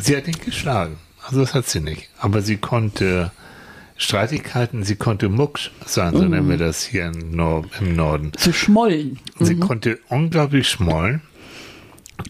Sie 0.00 0.16
hat 0.16 0.26
nicht 0.26 0.44
geschlagen, 0.44 0.98
also 1.26 1.40
das 1.40 1.54
hat 1.54 1.68
sie 1.68 1.80
nicht, 1.80 2.10
aber 2.18 2.42
sie 2.42 2.56
konnte, 2.56 3.30
Streitigkeiten, 4.00 4.82
sie 4.82 4.96
konnte 4.96 5.28
Mucksch 5.28 5.70
sein, 5.84 6.14
so 6.16 6.22
nennen 6.22 6.48
wir 6.48 6.56
das 6.56 6.82
hier 6.84 7.06
im, 7.06 7.32
Nor 7.32 7.64
im 7.80 7.94
Norden. 7.94 8.32
Zu 8.36 8.52
schmollen. 8.52 9.18
Sie 9.38 9.56
konnte 9.56 9.98
unglaublich 10.08 10.68
schmollen. 10.68 11.20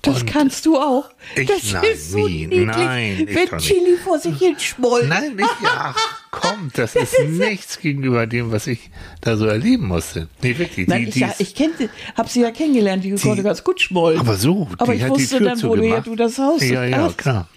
Das 0.03 0.21
Und 0.23 0.27
kannst 0.31 0.67
du 0.67 0.77
auch. 0.77 1.11
ich- 1.37 1.47
das 1.49 1.73
nein, 1.73 1.83
ist 1.93 2.11
so 2.13 2.19
nie. 2.27 2.47
niedlich, 2.47 2.67
Nein, 2.67 3.27
ich 3.29 3.35
wenn. 3.35 3.59
Chili 3.59 3.97
vor 4.03 4.19
sich 4.19 4.37
hin 4.39 4.55
schmollt. 4.59 5.09
Nein, 5.09 5.35
nicht, 5.37 5.49
ach, 5.65 5.97
komm, 6.31 6.71
das 6.75 6.95
ist 6.97 7.15
nichts 7.29 7.79
gegenüber 7.81 8.27
dem, 8.27 8.51
was 8.53 8.67
ich 8.69 8.91
da 9.21 9.37
so 9.37 9.47
erleben 9.47 9.87
musste. 9.89 10.29
Nee, 10.43 10.59
wirklich, 10.59 10.87
Nein, 10.89 11.03
die, 11.03 11.09
ich, 11.09 11.15
die 11.15 11.21
ja, 11.21 11.29
ist- 11.29 11.41
ich 11.41 11.55
kennte, 11.55 11.89
hab 12.17 12.29
sie 12.29 12.41
ja 12.43 12.51
kennengelernt, 12.53 13.03
die, 13.05 13.15
konnte 13.15 13.43
ganz 13.45 13.63
gut 13.65 13.81
schmollen. 13.81 14.19
aber 14.21 14.37
so, 14.37 14.69
Aber 14.79 14.93
die 14.95 15.03
ich 15.03 15.09
wusste 15.09 15.39
die 15.39 15.45
dann, 15.45 15.63
wo 15.63 15.75
du, 15.77 15.85
ja, 15.87 16.01
du 16.01 16.15
das 16.17 16.39
Haus 16.39 16.63
Ja, 16.69 16.85
ja, 16.85 16.99
hast. 16.99 17.19
klar. 17.19 17.49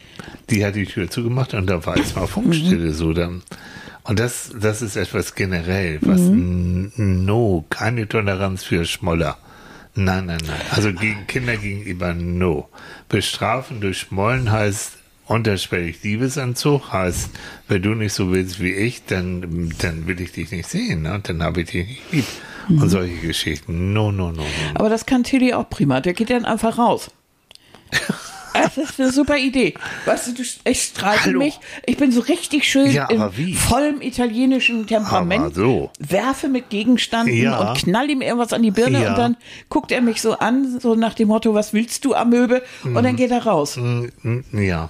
Die 0.50 0.64
hat 0.66 0.76
die 0.76 0.86
Tür 0.86 1.10
zugemacht 1.10 1.54
und 1.56 1.68
da 1.68 1.84
war 1.86 1.98
erstmal 1.98 2.28
Funkstille 2.28 2.90
Mhm. 2.90 2.94
so 2.94 3.14
dann. 3.14 3.44
Und 4.04 4.20
das, 4.20 4.52
das 4.60 4.82
ist 4.82 4.96
etwas 4.98 5.34
generell, 5.36 6.00
was 6.02 6.20
Mhm. 6.20 6.92
no, 6.96 7.66
keine 7.70 8.08
Toleranz 8.08 8.64
für 8.64 8.86
Schmoller. 8.86 9.38
Nein, 9.96 10.26
nein, 10.26 10.40
nein. 10.46 10.62
Also 10.72 10.92
gegen 10.92 11.28
Kinder 11.28 11.56
gegenüber 11.56 12.14
no. 12.14 12.68
Bestrafen 13.10 13.80
durch 13.80 14.00
Schmollen 14.00 14.52
heißt 14.52 14.98
unterschwellig 15.28 16.04
Liebesentzug, 16.04 16.92
heißt, 16.92 17.30
wenn 17.68 17.82
du 17.82 17.94
nicht 17.96 18.14
so 18.14 18.32
willst 18.32 18.60
wie 18.60 18.74
ich, 18.74 19.06
dann, 19.06 19.74
dann 19.80 20.06
will 20.08 20.20
ich 20.20 20.34
dich 20.34 20.52
nicht 20.52 20.68
sehen, 20.68 21.04
ne? 21.04 21.20
dann 21.24 21.42
habe 21.44 21.62
ich 21.62 21.70
dich 21.70 21.88
nicht 21.88 22.12
lieb. 22.12 22.26
Mhm. 22.68 22.82
Und 22.82 22.90
solche 22.90 23.16
Geschichten. 23.18 23.94
No, 23.94 24.12
no, 24.12 24.32
no, 24.32 24.42
no. 24.42 24.46
Aber 24.76 24.90
das 24.90 25.06
kann 25.06 25.24
Tilly 25.24 25.54
auch 25.54 25.70
prima. 25.70 26.02
Der 26.02 26.14
geht 26.14 26.30
dann 26.30 26.46
einfach 26.46 26.78
raus. 26.78 27.12
Das 28.54 28.78
ist 28.78 29.00
eine 29.00 29.12
super 29.12 29.38
Idee. 29.38 29.74
Weißt 30.06 30.28
du, 30.28 30.34
du 30.34 30.44
ich 30.66 30.82
streite 30.84 31.26
Hallo. 31.26 31.40
mich. 31.40 31.60
Ich 31.86 31.98
bin 31.98 32.12
so 32.12 32.22
richtig 32.22 32.70
schön 32.70 32.92
Ja, 32.92 33.08
in 33.08 33.54
vollem 33.56 34.02
italienischen 34.02 34.86
Temperament. 34.88 35.56
So. 35.56 35.92
Werfe 36.00 36.48
mit 36.50 36.70
Gegenständen 36.70 37.36
Ja. 37.36 37.58
und 37.72 37.78
knall 37.80 38.10
ihm 38.10 38.22
irgendwas 38.22 38.54
an 38.54 38.62
die 38.62 38.72
Birne 38.72 39.02
Ja. 39.04 39.10
und 39.12 39.18
dann 39.18 39.38
guckt 39.70 39.92
er 39.92 40.02
mich 40.02 40.22
so 40.22 40.38
an, 40.38 40.80
so 40.80 40.96
nach 40.96 41.14
dem 41.16 41.30
Motto, 41.30 41.54
was 41.54 41.74
willst 41.74 42.06
du, 42.06 42.14
Amöbe? 42.14 42.62
Und 42.84 42.92
Mhm. 42.92 43.04
dann 43.04 43.16
geht 43.16 43.32
er 43.32 43.44
raus. 43.46 43.78
Mm, 43.78 44.08
Ja. 44.54 44.90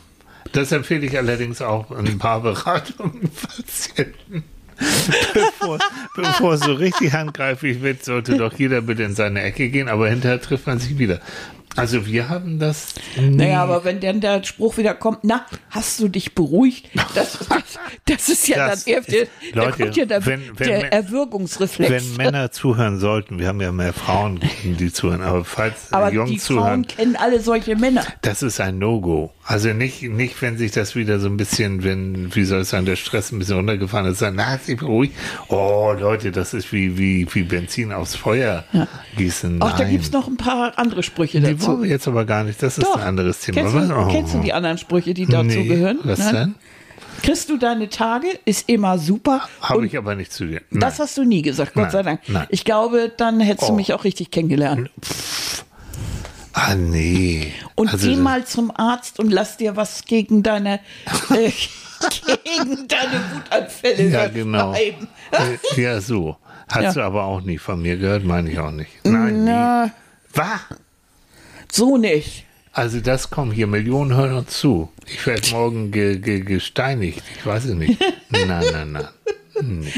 Das 0.52 0.72
empfehle 0.72 1.06
ich 1.08 1.18
allerdings 1.18 1.62
auch 1.62 1.90
ein 1.92 2.20
paar 2.20 2.42
Beratungen 2.44 3.30
Patienten. 3.42 4.44
bevor, 5.34 5.80
bevor 6.16 6.54
es 6.54 6.62
so 6.62 6.74
richtig 6.74 7.14
handgreiflich 7.14 7.82
wird, 7.82 8.04
sollte 8.04 8.38
doch 8.38 8.54
jeder 8.58 8.82
bitte 8.82 9.04
in 9.04 9.16
seine 9.16 9.42
Ecke 9.42 9.70
gehen, 9.70 9.88
aber 9.88 10.10
hinterher 10.10 10.42
trifft 10.42 10.68
man 10.68 10.80
sich 10.80 10.98
wieder. 10.98 11.22
Also 11.76 12.06
wir 12.06 12.30
haben 12.30 12.60
das. 12.60 12.94
Naja, 13.20 13.64
aber 13.64 13.84
wenn 13.84 14.00
dann 14.00 14.22
der 14.22 14.44
Spruch 14.44 14.78
wieder 14.78 14.94
kommt, 14.94 15.20
na, 15.24 15.46
hast 15.72 16.00
du 16.00 16.08
dich 16.08 16.36
beruhigt? 16.36 16.90
Das, 17.16 17.40
das, 17.50 17.80
das 18.06 18.30
ist 18.30 18.48
ja 18.48 18.68
Das 18.68 18.84
dann 18.86 18.94
erst 18.94 19.12
der, 19.12 19.22
ist- 19.24 19.32
da 19.54 19.64
Leute, 19.64 19.84
kommt 19.84 19.96
ja 19.98 20.06
der, 20.06 20.26
wenn- 20.26 20.52
wenn 20.60 20.68
der 20.68 20.94
Erwürgungsreflex. 20.94 21.90
wenn 21.92 22.16
Männer 22.18 22.52
zuhören 22.52 23.00
sollten, 23.00 23.40
wir 23.40 23.48
haben 23.48 23.60
ja 23.62 23.72
mehr 23.72 23.94
Frauen, 23.94 24.40
die 24.64 24.92
zuhören, 24.94 25.22
aber 25.22 25.44
falls 25.46 25.92
Aber 25.92 26.12
Jungs 26.14 26.30
die 26.30 26.40
Frauen 26.40 26.58
zuhören, 26.58 26.88
kennen 26.88 27.16
alle 27.16 27.40
solche 27.40 27.76
Männer. 27.76 28.06
das 28.22 28.44
ist 28.44 28.60
ein 28.60 28.78
No-Go. 28.78 29.32
Also 29.46 29.74
nicht, 29.74 30.02
nicht, 30.04 30.42
wenn 30.42 30.58
sich 30.58 30.72
das 30.72 30.96
wieder 30.96 31.20
so 31.20 31.28
ein 31.28 31.36
bisschen, 31.36 31.84
wenn, 31.84 32.34
wie 32.34 32.46
soll 32.46 32.62
ich 32.62 32.70
sagen, 32.70 32.86
der 32.86 32.96
Stress 32.96 33.32
ein 33.34 33.40
bisschen 33.40 33.58
runtergefahren 33.58 34.06
ist, 34.10 34.22
dann, 34.22 34.36
na, 34.36 34.46
hat 34.46 34.64
sich 34.64 34.78
beruhigt. 34.78 35.14
Oh, 35.50 35.94
Leute, 36.00 36.32
das 36.32 36.54
ist 36.54 36.72
wie, 36.72 36.98
wie, 36.98 37.28
wie 37.34 37.44
Benzin 37.44 37.92
aufs 37.92 38.16
Feuer 38.16 38.64
gießen. 39.18 39.62
Auch 39.62 39.72
da 39.74 39.80
Nein. 39.84 39.92
gibt's 39.92 40.12
noch 40.14 40.28
ein 40.30 40.38
paar 40.38 40.78
andere 40.80 41.04
Sprüche 41.04 41.42
Die 41.42 41.54
dazu. 41.56 41.68
wollen 41.68 41.84
wir 41.84 41.90
jetzt 41.90 42.08
aber 42.08 42.24
gar 42.24 42.46
nicht, 42.46 42.64
das 42.64 42.78
ist 42.78 42.88
Doch. 42.88 42.96
ein 42.96 43.04
anderes 43.04 43.42
Thema. 43.42 43.62
Kennst 43.70 43.76
du? 43.90 43.96
Oh. 43.96 44.08
kennst 44.10 44.34
du 44.34 44.40
die 44.40 44.54
anderen 44.54 44.78
Sprüche, 44.78 45.14
die 45.14 45.26
dazu 45.26 45.44
Nee, 45.46 45.68
gehören? 45.68 46.00
Was 46.04 46.20
Nein? 46.20 46.34
denn? 46.36 46.56
Kriegst 47.22 47.50
du 47.50 47.58
deine 47.58 47.90
Tage, 47.90 48.28
ist 48.46 48.70
immer 48.70 48.98
super. 48.98 49.42
Habe 49.62 49.86
ich 49.86 49.98
aber 49.98 50.16
nicht 50.16 50.32
zu 50.32 50.46
dir. 50.46 50.62
das 50.72 51.00
hast 51.00 51.18
du 51.18 51.24
nie 51.26 51.42
gesagt, 51.42 51.74
Gott 51.74 51.84
Nein, 51.84 51.92
sei 51.92 52.04
Dank. 52.04 52.22
nein. 52.28 52.48
Ich 52.50 52.64
glaube, 52.64 53.12
dann 53.18 53.40
hättest 53.42 53.70
du 53.70 53.74
Oh. 53.74 53.76
mich 53.76 53.94
auch 53.94 54.04
richtig 54.06 54.32
kennengelernt. 54.32 54.90
Ah, 56.54 56.76
nee. 56.76 57.52
Und 57.76 57.92
Also, 57.92 58.08
geh 58.08 58.16
mal 58.16 58.46
zum 58.46 58.72
Arzt 58.76 59.20
und 59.20 59.32
lass 59.32 59.58
dir 59.58 59.76
was 59.76 60.06
gegen 60.06 60.44
deine, 60.44 60.80
äh, 61.32 61.52
gegen 62.44 62.88
deine 62.88 63.22
Wutanfälle 63.34 64.10
Ja, 64.10 64.28
genau. 64.28 64.74
Äh, 64.74 64.94
Ja, 65.76 66.00
so. 66.00 66.38
Hast 66.70 66.84
Ja. 66.84 66.94
du 66.94 67.02
aber 67.02 67.24
auch 67.26 67.42
nie 67.42 67.58
von 67.58 67.82
mir 67.82 67.98
gehört, 67.98 68.24
meine 68.24 68.52
ich 68.52 68.60
auch 68.60 68.72
nicht. 68.72 68.92
Nein, 69.04 69.44
Na, 69.46 69.86
nie. 69.86 69.92
Was? 70.34 70.60
so 71.72 71.98
nicht. 71.98 72.46
Also 72.72 73.00
das 73.02 73.30
kommen 73.30 73.52
hier 73.52 73.68
Millionen 73.68 74.16
Hörer 74.16 74.48
zu. 74.48 74.90
Ich 75.08 75.26
werde 75.28 75.48
morgen 75.52 75.92
ge 75.92 76.18
ge 76.20 76.40
gesteinigt. 76.42 77.22
Ich 77.38 77.46
weiß 77.46 77.66
es 77.66 77.74
nicht. 77.76 78.00
Nein, 78.30 78.48
nein, 78.48 78.92
nein. 78.92 79.08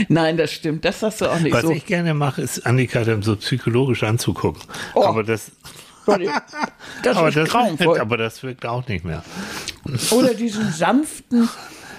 Nein, 0.09 0.35
das 0.37 0.51
stimmt. 0.51 0.83
Das 0.83 1.01
hast 1.01 1.21
du 1.21 1.27
auch 1.31 1.39
nicht 1.39 1.53
Was 1.53 1.61
so. 1.63 1.71
ich 1.71 1.85
gerne 1.85 2.13
mache, 2.13 2.41
ist 2.41 2.65
Annika 2.65 3.03
dann 3.05 3.21
so 3.21 3.37
psychologisch 3.37 4.03
anzugucken. 4.03 4.61
Oh. 4.95 5.05
Aber 5.05 5.23
das, 5.23 5.51
Das 7.03 7.17
aber 7.17 7.27
ist 7.29 7.37
das, 7.37 7.49
grauenvoll. 7.49 7.99
aber 7.99 8.17
das 8.17 8.41
wirkt 8.43 8.65
auch 8.65 8.87
nicht 8.87 9.03
mehr. 9.05 9.23
Oder 10.11 10.33
diesen 10.33 10.71
sanften 10.71 11.47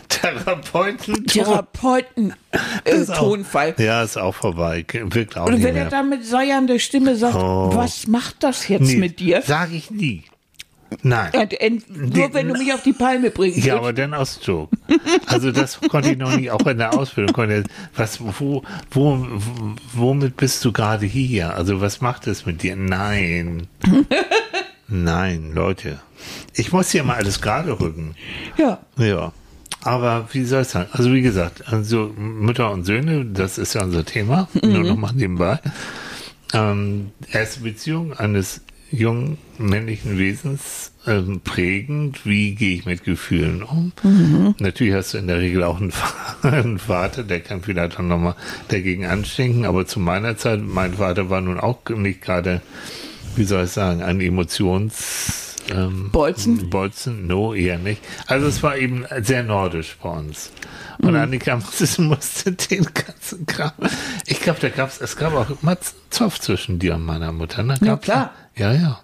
Therapeuten. 0.09 1.27
Therapeuten-Tonfall. 1.27 3.75
Ja, 3.79 4.03
ist 4.03 4.17
auch 4.17 4.35
vorbei. 4.35 4.85
Wirkt 4.93 5.37
auch 5.37 5.47
Und 5.47 5.63
wenn 5.63 5.77
er 5.77 5.89
dann 5.89 6.09
mit 6.11 6.25
säuernder 6.25 6.79
Stimme 6.79 7.17
sagt, 7.17 7.35
Oh. 7.37 7.71
was 7.75 8.07
macht 8.07 8.43
das 8.45 8.69
jetzt 8.69 8.93
mit 8.95 9.19
dir? 9.21 9.43
Sag 9.45 9.73
ich 9.73 9.91
nie. 9.91 10.25
Nein. 11.03 11.33
Nur 11.89 12.35
wenn 12.35 12.49
du 12.49 12.55
mich 12.55 12.73
auf 12.73 12.83
die 12.83 12.93
Palme 12.93 13.31
bringst. 13.31 13.65
Ja, 13.65 13.77
aber 13.77 13.93
dann 13.93 14.15
aus 14.15 14.41
Joke. 14.43 14.77
Also 15.27 15.51
das 15.53 15.81
konnte 15.81 16.11
ich 16.13 16.19
noch 16.19 16.37
nie, 16.37 16.51
auch 16.51 16.67
in 16.67 16.79
der 16.79 16.95
Ausbildung 16.95 17.35
konnte 17.35 17.65
was, 17.95 18.21
wo, 18.21 18.63
wo, 18.91 19.27
womit 19.93 20.37
bist 20.37 20.65
du 20.65 20.73
gerade 20.73 21.07
hier? 21.07 21.55
Also 21.55 21.81
was 21.81 22.01
macht 22.01 22.27
es 22.27 22.47
mit 22.47 22.63
dir? 22.63 22.77
Nein. 22.77 23.67
Nein, 24.89 25.53
Leute. 25.53 26.01
Ich 26.55 26.73
muss 26.73 26.91
hier 26.91 27.03
mal 27.05 27.17
alles 27.17 27.41
gerade 27.41 27.79
rücken. 27.81 28.15
ja. 28.57 28.79
Ja. 28.97 29.33
Aber 29.83 30.29
wie 30.33 30.43
soll 30.45 30.63
ich 30.63 30.69
sagen? 30.69 30.89
Also 30.91 31.13
wie 31.13 31.23
gesagt, 31.23 31.73
also 31.73 32.13
Mütter 32.17 32.73
und 32.73 32.85
Söhne, 32.85 33.25
das 33.25 33.57
ist 33.57 33.75
ja 33.75 33.85
unser 33.85 34.05
Thema. 34.05 34.49
Nur 34.61 34.83
noch 34.83 34.97
mal 34.97 35.13
nebenbei. 35.13 35.61
Ähm, 36.53 37.13
erste 37.31 37.61
Beziehung 37.61 38.13
eines 38.13 38.63
jungen 38.91 39.39
männlichen 39.59 40.19
Wesens 40.19 40.93
ähm, 41.07 41.41
prägend. 41.43 42.25
Wie 42.25 42.55
gehe 42.55 42.77
ich 42.77 42.87
mit 42.87 43.05
Gefühlen 43.05 43.63
um? 43.63 43.93
Natürlich 44.59 44.95
hast 44.95 45.15
du 45.15 45.19
in 45.19 45.27
der 45.27 45.39
Regel 45.39 45.63
auch 45.65 45.81
einen, 45.81 45.93
Va- 45.93 46.37
einen 46.49 46.79
Vater, 46.79 47.23
der 47.25 47.41
kann 47.41 47.63
vielleicht 47.63 47.97
auch 47.99 48.03
nochmal 48.03 48.37
dagegen 48.69 49.05
anstinken. 49.07 49.65
Aber 49.65 49.87
zu 49.87 49.99
meiner 50.01 50.37
Zeit, 50.37 50.61
mein 50.63 50.95
Vater 50.95 51.31
war 51.31 51.41
nun 51.41 51.59
auch 51.61 51.79
nicht 51.91 52.23
gerade, 52.23 52.61
wie 53.35 53.45
soll 53.45 53.65
ich 53.65 53.71
sagen, 53.71 54.03
ein 54.03 54.21
Emotions... 54.21 55.43
Ähm, 55.69 56.11
Bolzen? 56.13 56.71
Bolzen, 56.71 57.27
no, 57.27 57.53
eher 57.53 57.77
nicht. 57.79 58.01
Also 58.29 58.47
es 58.47 58.63
war 58.63 58.77
eben 58.77 59.05
sehr 59.21 59.43
nordisch 59.43 59.97
bei 60.01 60.11
uns. 60.11 60.53
Und 60.99 61.11
Mhm. 61.11 61.17
Annika 61.17 61.57
musste, 61.57 62.03
musste 62.03 62.53
den 62.53 62.87
ganzen 62.95 63.47
Kram. 63.47 63.73
Ich 64.27 64.41
glaube, 64.41 64.61
da 64.61 64.89
es 65.01 65.17
gab 65.17 65.35
auch 65.35 65.51
immer 65.61 65.77
Zoff 66.11 66.41
zwischen 66.41 66.79
dir 66.79 66.95
und 66.95 67.05
meiner 67.05 67.33
Mutter. 67.33 67.65
Ne? 67.65 67.75
Ja, 67.83 67.97
klar. 67.97 68.33
Ja, 68.57 68.73
ja. 68.73 69.01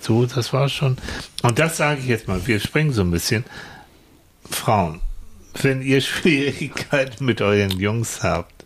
So, 0.00 0.24
das 0.26 0.52
war 0.52 0.68
schon. 0.68 0.96
Und 1.42 1.58
das 1.58 1.76
sage 1.76 2.00
ich 2.00 2.06
jetzt 2.06 2.26
mal, 2.28 2.46
wir 2.46 2.58
springen 2.60 2.92
so 2.92 3.02
ein 3.02 3.10
bisschen. 3.10 3.44
Frauen, 4.50 5.00
wenn 5.60 5.82
ihr 5.82 6.00
Schwierigkeiten 6.00 7.24
mit 7.24 7.40
euren 7.42 7.78
Jungs 7.78 8.22
habt, 8.22 8.64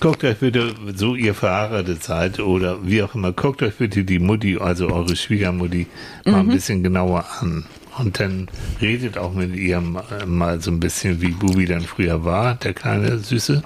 guckt 0.00 0.22
euch 0.24 0.38
bitte, 0.38 0.74
so 0.94 1.14
ihr 1.14 1.34
verheiratet 1.34 2.02
seid 2.04 2.38
oder 2.40 2.86
wie 2.86 3.02
auch 3.02 3.14
immer, 3.14 3.32
guckt 3.32 3.62
euch 3.62 3.74
bitte 3.76 4.04
die 4.04 4.18
Mutti, 4.18 4.56
also 4.58 4.88
eure 4.90 5.16
Schwiegermutti, 5.16 5.86
mal 6.24 6.32
Mhm. 6.44 6.50
ein 6.50 6.54
bisschen 6.54 6.82
genauer 6.82 7.24
an. 7.40 7.64
Und 7.98 8.20
dann 8.20 8.48
redet 8.80 9.18
auch 9.18 9.34
mit 9.34 9.54
ihr 9.54 9.80
mal 9.80 10.60
so 10.60 10.70
ein 10.70 10.80
bisschen, 10.80 11.20
wie 11.20 11.32
Bubi 11.32 11.66
dann 11.66 11.82
früher 11.82 12.24
war, 12.24 12.54
der 12.56 12.74
kleine 12.74 13.18
Süße, 13.18 13.62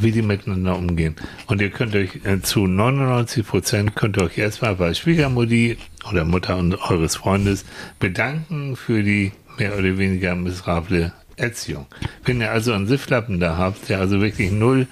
wie 0.00 0.12
die 0.12 0.22
miteinander 0.22 0.76
umgehen. 0.76 1.16
Und 1.46 1.60
ihr 1.60 1.70
könnt 1.70 1.94
euch 1.94 2.20
äh, 2.24 2.40
zu 2.40 2.66
99 2.66 3.46
Prozent 3.46 3.94
könnt 3.94 4.16
ihr 4.16 4.24
euch 4.24 4.38
erstmal 4.38 4.76
bei 4.76 4.94
Schwiegermutti 4.94 5.78
oder 6.10 6.24
Mutter 6.24 6.56
und 6.56 6.74
eures 6.90 7.16
Freundes 7.16 7.64
bedanken 7.98 8.76
für 8.76 9.02
die 9.02 9.32
mehr 9.58 9.76
oder 9.78 9.98
weniger 9.98 10.34
miserable 10.34 11.12
Erziehung. 11.36 11.86
Wenn 12.24 12.40
ihr 12.40 12.50
also 12.50 12.72
einen 12.72 12.86
Sifflappen 12.86 13.40
da 13.40 13.56
habt, 13.56 13.88
der 13.88 14.00
also 14.00 14.20
wirklich 14.20 14.50
null 14.50 14.86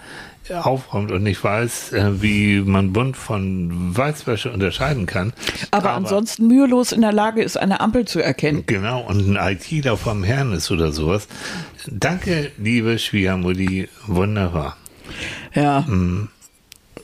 aufräumt 0.58 1.10
und 1.10 1.22
nicht 1.22 1.42
weiß, 1.42 1.92
äh, 1.92 2.22
wie 2.22 2.60
man 2.60 2.92
bunt 2.92 3.16
von 3.16 3.96
Weißwäsche 3.96 4.50
unterscheiden 4.50 5.06
kann. 5.06 5.32
Aber, 5.70 5.90
aber, 5.90 5.96
ansonsten 5.96 6.46
mühelos 6.46 6.92
in 6.92 7.00
der 7.00 7.12
Lage 7.12 7.42
ist, 7.42 7.56
eine 7.56 7.80
Ampel 7.80 8.04
zu 8.04 8.20
erkennen. 8.20 8.64
Genau, 8.66 9.02
und 9.02 9.36
ein 9.36 9.54
ITler 9.54 9.96
vom 9.96 10.24
Herrn 10.24 10.52
ist 10.52 10.70
oder 10.70 10.92
sowas. 10.92 11.28
Danke, 11.86 12.52
liebe 12.58 12.98
Schwiegermutti, 12.98 13.88
wunderbar. 14.06 14.76
Ja. 15.54 15.84
Mhm. 15.86 16.28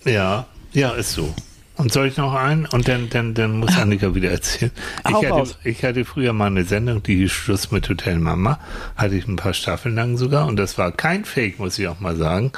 Ja, 0.05 0.47
ja, 0.73 0.91
ist 0.91 1.13
so. 1.13 1.35
Und 1.77 1.93
soll 1.93 2.07
ich 2.07 2.17
noch 2.17 2.35
einen? 2.35 2.65
Und 2.67 2.89
dann, 2.89 3.11
dann, 3.11 3.35
dann 3.35 3.59
muss 3.59 3.77
Annika 3.77 4.15
wieder 4.15 4.31
erzählen. 4.31 4.71
Ich 5.07 5.15
hatte, 5.15 5.55
ich 5.63 5.85
hatte 5.85 6.05
früher 6.07 6.33
mal 6.33 6.47
eine 6.47 6.65
Sendung, 6.65 7.03
die 7.03 7.17
hieß 7.17 7.31
Schluss 7.31 7.71
mit 7.71 7.89
Hotel 7.89 8.19
Mama. 8.19 8.59
Hatte 8.97 9.15
ich 9.15 9.29
ein 9.29 9.37
paar 9.37 9.53
Staffeln 9.53 9.95
lang 9.95 10.17
sogar. 10.17 10.47
Und 10.47 10.57
das 10.57 10.79
war 10.79 10.91
kein 10.91 11.27
Fake, 11.27 11.59
muss 11.59 11.79
ich 11.79 11.87
auch 11.89 12.01
mal 12.01 12.17
sagen. 12.17 12.53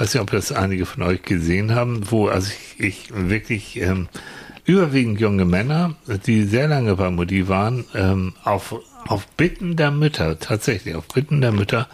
Weiß 0.00 0.14
nicht, 0.14 0.22
ob 0.22 0.30
das 0.30 0.50
einige 0.50 0.86
von 0.86 1.02
euch 1.02 1.20
gesehen 1.20 1.74
haben, 1.74 2.10
wo 2.10 2.28
also 2.28 2.50
ich, 2.78 2.80
ich 2.82 3.12
wirklich 3.12 3.78
ähm, 3.82 4.08
überwiegend 4.64 5.20
junge 5.20 5.44
Männer, 5.44 5.94
die 6.24 6.44
sehr 6.44 6.68
lange 6.68 6.96
bei 6.96 7.10
Mutti 7.10 7.48
waren, 7.48 7.84
ähm, 7.94 8.32
auf, 8.42 8.74
auf 9.06 9.26
Bitten 9.36 9.76
der 9.76 9.90
Mütter, 9.90 10.38
tatsächlich 10.38 10.94
auf 10.94 11.06
Bitten 11.06 11.42
der 11.42 11.52
Mütter 11.52 11.86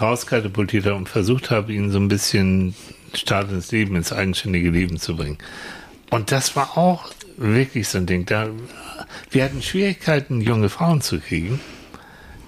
rauskatapultiert 0.00 0.86
habe 0.86 0.96
und 0.96 1.10
versucht 1.10 1.50
habe, 1.50 1.74
ihnen 1.74 1.90
so 1.90 1.98
ein 1.98 2.08
bisschen 2.08 2.74
Start 3.12 3.50
ins 3.52 3.70
Leben, 3.70 3.94
ins 3.94 4.10
eigenständige 4.10 4.70
Leben 4.70 4.98
zu 4.98 5.14
bringen. 5.14 5.36
Und 6.08 6.32
das 6.32 6.56
war 6.56 6.78
auch 6.78 7.10
wirklich 7.36 7.88
so 7.88 7.98
ein 7.98 8.06
Ding. 8.06 8.24
Da, 8.24 8.48
wir 9.30 9.44
hatten 9.44 9.60
Schwierigkeiten, 9.60 10.40
junge 10.40 10.70
Frauen 10.70 11.02
zu 11.02 11.20
kriegen. 11.20 11.60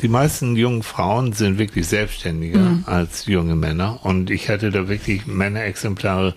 Die 0.02 0.08
meisten 0.08 0.56
jungen 0.56 0.82
Frauen 0.82 1.32
sind 1.32 1.58
wirklich 1.58 1.86
selbstständiger 1.86 2.58
mhm. 2.58 2.84
als 2.86 3.26
junge 3.26 3.56
Männer. 3.56 4.00
Und 4.04 4.30
ich 4.30 4.48
hatte 4.48 4.70
da 4.70 4.88
wirklich 4.88 5.26
Männerexemplare 5.26 6.34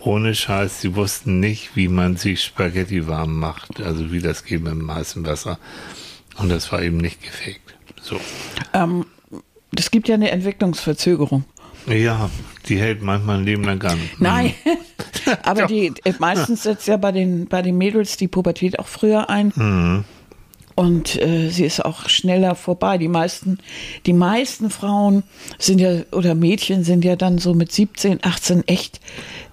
ohne 0.00 0.34
Scheiß. 0.34 0.80
Sie 0.80 0.94
wussten 0.94 1.40
nicht, 1.40 1.74
wie 1.74 1.88
man 1.88 2.16
sich 2.16 2.42
Spaghetti 2.44 3.08
warm 3.08 3.38
macht. 3.38 3.80
Also 3.80 4.12
wie 4.12 4.20
das 4.20 4.44
geht 4.44 4.62
mit 4.62 4.72
dem 4.72 4.92
heißen 4.92 5.26
Wasser. 5.26 5.58
Und 6.38 6.50
das 6.50 6.70
war 6.72 6.82
eben 6.82 6.98
nicht 6.98 7.22
gefaked. 7.22 7.74
So. 8.00 8.20
Ähm, 8.72 9.06
es 9.76 9.90
gibt 9.90 10.08
ja 10.08 10.14
eine 10.14 10.30
Entwicklungsverzögerung. 10.30 11.44
Ja, 11.86 12.30
die 12.68 12.78
hält 12.78 13.02
manchmal 13.02 13.38
ein 13.38 13.44
Leben 13.44 13.64
lang 13.64 13.82
an. 13.84 13.98
Nein, 14.18 14.54
aber 15.42 15.66
die 15.66 15.92
äh, 16.04 16.12
meistens 16.18 16.62
setzt 16.64 16.86
ja 16.88 16.96
bei 16.96 17.10
den, 17.10 17.46
bei 17.46 17.62
den 17.62 17.78
Mädels 17.78 18.16
die 18.16 18.28
Pubertät 18.28 18.78
auch 18.78 18.86
früher 18.86 19.30
ein. 19.30 19.52
Mhm. 19.56 20.04
Und 20.80 21.20
äh, 21.20 21.50
sie 21.50 21.66
ist 21.66 21.84
auch 21.84 22.08
schneller 22.08 22.54
vorbei. 22.54 22.96
Die 22.96 23.08
meisten, 23.08 23.58
die 24.06 24.14
meisten 24.14 24.70
Frauen 24.70 25.24
sind 25.58 25.78
ja, 25.78 26.04
oder 26.10 26.34
Mädchen 26.34 26.84
sind 26.84 27.04
ja 27.04 27.16
dann 27.16 27.36
so 27.36 27.52
mit 27.52 27.70
17, 27.70 28.20
18 28.22 28.66
echt 28.66 28.98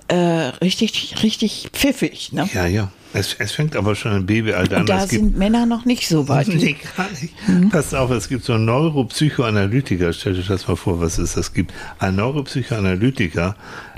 äh, 0.07 0.15
richtig, 0.61 1.15
richtig 1.23 1.69
pfiffig. 1.73 2.31
Ne? 2.33 2.49
Ja, 2.53 2.65
ja. 2.65 2.91
Es, 3.13 3.35
es, 3.39 3.53
fängt 3.53 3.75
aber 3.75 3.95
schon 3.95 4.15
im 4.15 4.25
Babyalter 4.25 4.77
an. 4.77 4.85
Da 4.85 5.05
es 5.05 5.11
sind 5.11 5.37
Männer 5.37 5.65
noch 5.65 5.85
nicht 5.85 6.07
so 6.07 6.27
weit. 6.27 6.49
Nee, 6.49 6.75
gar 6.97 7.09
nicht. 7.09 7.33
Mhm. 7.47 7.69
Pass 7.69 7.93
auf, 7.93 8.11
es 8.11 8.27
gibt 8.27 8.43
so 8.43 8.53
einen 8.53 8.65
Neuropsychoanalytiker, 8.65 10.11
stell 10.11 10.33
dir 10.33 10.43
das 10.43 10.67
mal 10.67 10.75
vor, 10.75 10.99
was 10.99 11.17
es 11.17 11.33
das 11.33 11.53
gibt. 11.53 11.73
Ein 11.99 12.17
Neuropsychoanalytiker, 12.17 13.55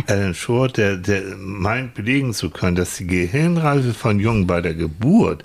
Alan 0.08 0.36
Short, 0.36 0.78
der, 0.78 0.98
der 0.98 1.24
meint 1.38 1.96
belegen 1.96 2.34
zu 2.34 2.50
können, 2.50 2.76
dass 2.76 2.98
die 2.98 3.08
Gehirnreife 3.08 3.94
von 3.94 4.20
Jungen 4.20 4.46
bei 4.46 4.62
der 4.62 4.76
Geburt, 4.76 5.44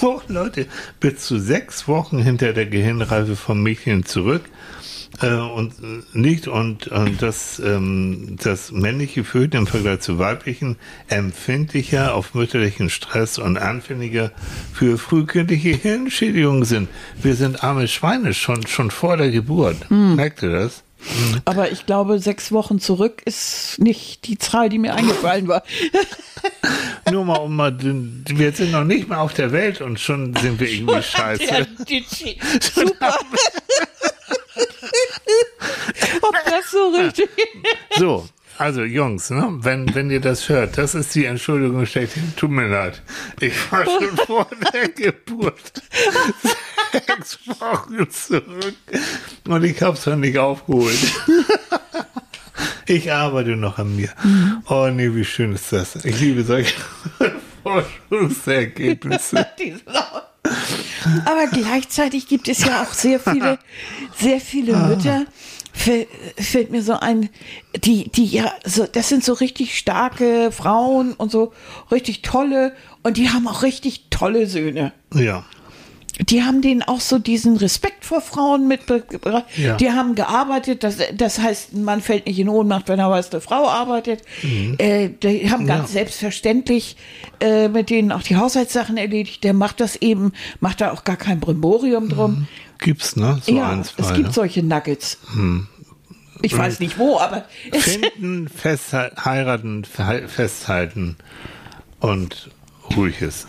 oh 0.00 0.20
Leute, 0.28 0.66
bis 0.98 1.18
zu 1.18 1.38
sechs 1.38 1.86
Wochen 1.86 2.22
hinter 2.22 2.54
der 2.54 2.66
Gehirnreife 2.66 3.36
vom 3.36 3.62
Mädchen 3.62 4.04
zurück 4.04 4.42
äh, 5.20 5.34
und 5.34 5.74
nicht 6.14 6.48
und, 6.48 6.88
und 6.88 7.20
das, 7.20 7.60
ähm, 7.60 8.36
das 8.42 8.72
männliche 8.72 9.24
Föten 9.24 9.58
im 9.58 9.66
Vergleich 9.66 10.00
zu 10.00 10.18
weiblichen 10.18 10.76
empfindlicher 11.08 12.14
auf 12.14 12.34
mütterlichen 12.34 12.90
Stress 12.90 13.38
und 13.38 13.58
anfälliger 13.58 14.32
für 14.72 14.98
frühkindliche 14.98 15.70
Hirnschädigungen 15.70 16.64
sind. 16.64 16.88
Wir 17.20 17.34
sind 17.34 17.62
arme 17.62 17.88
Schweine 17.88 18.34
schon, 18.34 18.66
schon 18.66 18.90
vor 18.90 19.16
der 19.16 19.30
Geburt. 19.30 19.90
Hm. 19.90 20.16
Merkt 20.16 20.42
ihr 20.42 20.52
das? 20.52 20.82
Hm. 21.00 21.40
Aber 21.44 21.72
ich 21.72 21.86
glaube, 21.86 22.18
sechs 22.20 22.52
Wochen 22.52 22.78
zurück 22.78 23.22
ist 23.24 23.78
nicht 23.78 24.26
die 24.26 24.38
Zahl, 24.38 24.68
die 24.68 24.78
mir 24.78 24.94
eingefallen 24.94 25.48
war. 25.48 25.62
Nur 27.10 27.24
mal 27.24 27.36
um 27.36 27.56
mal, 27.56 27.76
wir 27.80 28.52
sind 28.52 28.72
noch 28.72 28.84
nicht 28.84 29.08
mal 29.08 29.18
auf 29.18 29.34
der 29.34 29.52
Welt 29.52 29.80
und 29.80 29.98
schon 30.00 30.34
sind 30.36 30.60
wir 30.60 30.68
irgendwie 30.68 31.02
scheiße. 31.02 31.46
Der, 31.46 31.66
die, 31.84 32.04
super. 32.60 33.16
Ob 36.22 36.34
das 36.44 36.70
so 36.70 36.88
richtig 36.88 37.28
So, 37.98 38.28
also 38.58 38.82
Jungs, 38.82 39.30
ne, 39.30 39.48
wenn, 39.60 39.94
wenn 39.94 40.10
ihr 40.10 40.20
das 40.20 40.48
hört, 40.48 40.78
das 40.78 40.94
ist 40.94 41.14
die 41.14 41.24
Entschuldigung 41.24 41.86
schlechthin. 41.86 42.32
Tut 42.36 42.50
mir 42.50 42.68
leid. 42.68 43.02
Ich 43.40 43.54
war 43.72 43.84
schon 43.84 44.16
vor 44.26 44.46
der 44.72 44.88
Geburt 44.88 45.82
sechs 46.92 47.38
Wochen 47.46 48.10
zurück 48.10 48.74
und 49.48 49.64
ich 49.64 49.80
habe 49.82 49.96
es 49.96 50.06
noch 50.06 50.16
nicht 50.16 50.38
aufgeholt. 50.38 50.98
Ich 52.86 53.10
arbeite 53.10 53.56
noch 53.56 53.78
an 53.78 53.96
mir. 53.96 54.10
Oh 54.68 54.88
nee, 54.92 55.14
wie 55.14 55.24
schön 55.24 55.52
ist 55.52 55.72
das. 55.72 56.04
Ich 56.04 56.20
liebe 56.20 56.42
solche 56.42 56.74
Forschungsergebnisse. 57.62 59.46
Aber 61.24 61.46
gleichzeitig 61.46 62.26
gibt 62.26 62.48
es 62.48 62.64
ja 62.64 62.82
auch 62.82 62.92
sehr 62.92 63.20
viele, 63.20 63.58
sehr 64.16 64.40
viele. 64.40 64.76
Mütter, 64.76 65.24
fällt 65.72 66.70
mir 66.70 66.82
so 66.82 66.94
ein, 66.94 67.28
die, 67.76 68.10
die 68.10 68.26
ja, 68.26 68.52
so, 68.64 68.86
das 68.86 69.08
sind 69.08 69.24
so 69.24 69.32
richtig 69.32 69.78
starke 69.78 70.52
Frauen 70.52 71.14
und 71.14 71.30
so 71.30 71.52
richtig 71.90 72.22
tolle 72.22 72.74
und 73.02 73.16
die 73.16 73.30
haben 73.30 73.48
auch 73.48 73.62
richtig 73.62 74.06
tolle 74.10 74.46
Söhne. 74.46 74.92
Ja. 75.14 75.44
Die 76.28 76.42
haben 76.42 76.62
denen 76.62 76.82
auch 76.82 77.00
so 77.00 77.18
diesen 77.18 77.56
Respekt 77.56 78.04
vor 78.04 78.20
Frauen 78.20 78.68
mitgebracht. 78.68 79.44
Ja. 79.56 79.76
Die 79.76 79.90
haben 79.90 80.14
gearbeitet, 80.14 80.84
das, 80.84 80.96
das 81.14 81.38
heißt, 81.38 81.74
man 81.74 82.00
fällt 82.00 82.26
nicht 82.26 82.38
in 82.38 82.48
Ohnmacht, 82.48 82.88
wenn 82.88 82.98
er 82.98 83.10
weiß, 83.10 83.32
eine 83.32 83.40
Frau 83.40 83.68
arbeitet. 83.68 84.22
Mhm. 84.42 84.76
Äh, 84.78 85.08
die 85.08 85.50
haben 85.50 85.66
ganz 85.66 85.90
ja. 85.90 86.00
selbstverständlich 86.00 86.96
äh, 87.40 87.68
mit 87.68 87.90
denen 87.90 88.12
auch 88.12 88.22
die 88.22 88.36
Haushaltssachen 88.36 88.96
erledigt. 88.96 89.44
Der 89.44 89.54
macht 89.54 89.80
das 89.80 89.96
eben, 89.96 90.32
macht 90.60 90.80
da 90.80 90.92
auch 90.92 91.04
gar 91.04 91.16
kein 91.16 91.40
Brimborium 91.40 92.08
drum. 92.08 92.32
Mhm 92.32 92.48
gibt's, 92.82 93.16
ne? 93.16 93.40
So 93.42 93.56
ja, 93.56 93.70
ein, 93.70 93.84
zwei, 93.84 94.02
es 94.02 94.12
gibt 94.12 94.28
ne? 94.28 94.32
solche 94.32 94.62
Nuggets. 94.62 95.18
Hm. 95.32 95.66
Ich 96.42 96.56
weiß 96.56 96.80
nicht 96.80 96.98
wo, 96.98 97.18
aber. 97.18 97.44
Finden, 97.72 98.50
heiraten, 99.24 99.84
festhalten 99.84 101.16
und 102.00 102.50
ruhig 102.96 103.22
ist. 103.22 103.46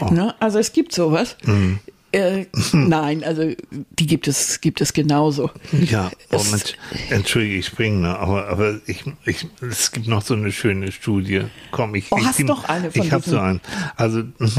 Oh. 0.00 0.12
Ne? 0.12 0.34
Also 0.38 0.58
es 0.58 0.72
gibt 0.72 0.92
sowas. 0.92 1.36
Mhm. 1.44 1.80
Äh, 2.12 2.46
nein, 2.72 3.24
also 3.24 3.52
die 3.70 4.06
gibt 4.06 4.28
es, 4.28 4.60
gibt 4.60 4.80
es 4.80 4.92
genauso. 4.92 5.50
Ja, 5.72 6.10
oh 6.32 6.42
Mensch, 6.50 6.74
entschuldige, 7.10 7.56
ich 7.56 7.66
springe, 7.66 7.98
ne, 7.98 8.18
aber, 8.18 8.48
aber 8.48 8.80
ich, 8.86 9.04
ich, 9.24 9.46
es 9.60 9.90
gibt 9.92 10.06
noch 10.06 10.22
so 10.22 10.34
eine 10.34 10.52
schöne 10.52 10.92
Studie. 10.92 11.42
Komm, 11.72 11.94
ich, 11.94 12.06
oh, 12.10 12.18
ich, 12.18 12.26
hast 12.26 12.48
doch 12.48 12.64
eine 12.64 12.90
von 12.90 13.02
Ich 13.02 13.12
habe 13.12 13.28
so 13.28 13.38
einen. 13.38 13.60
Also 13.96 14.22
es, 14.38 14.56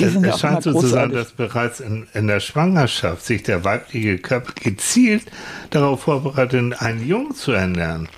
es 0.00 0.40
scheint 0.40 0.62
so 0.62 0.78
zu 0.78 0.88
sein, 0.88 1.12
dass 1.12 1.32
bereits 1.32 1.80
in, 1.80 2.06
in 2.12 2.26
der 2.26 2.40
Schwangerschaft 2.40 3.24
sich 3.24 3.42
der 3.44 3.64
weibliche 3.64 4.18
Körper 4.18 4.52
gezielt 4.60 5.24
darauf 5.70 6.02
vorbereitet, 6.02 6.82
einen 6.82 7.06
Jungen 7.06 7.34
zu 7.34 7.52
ernähren. 7.52 8.08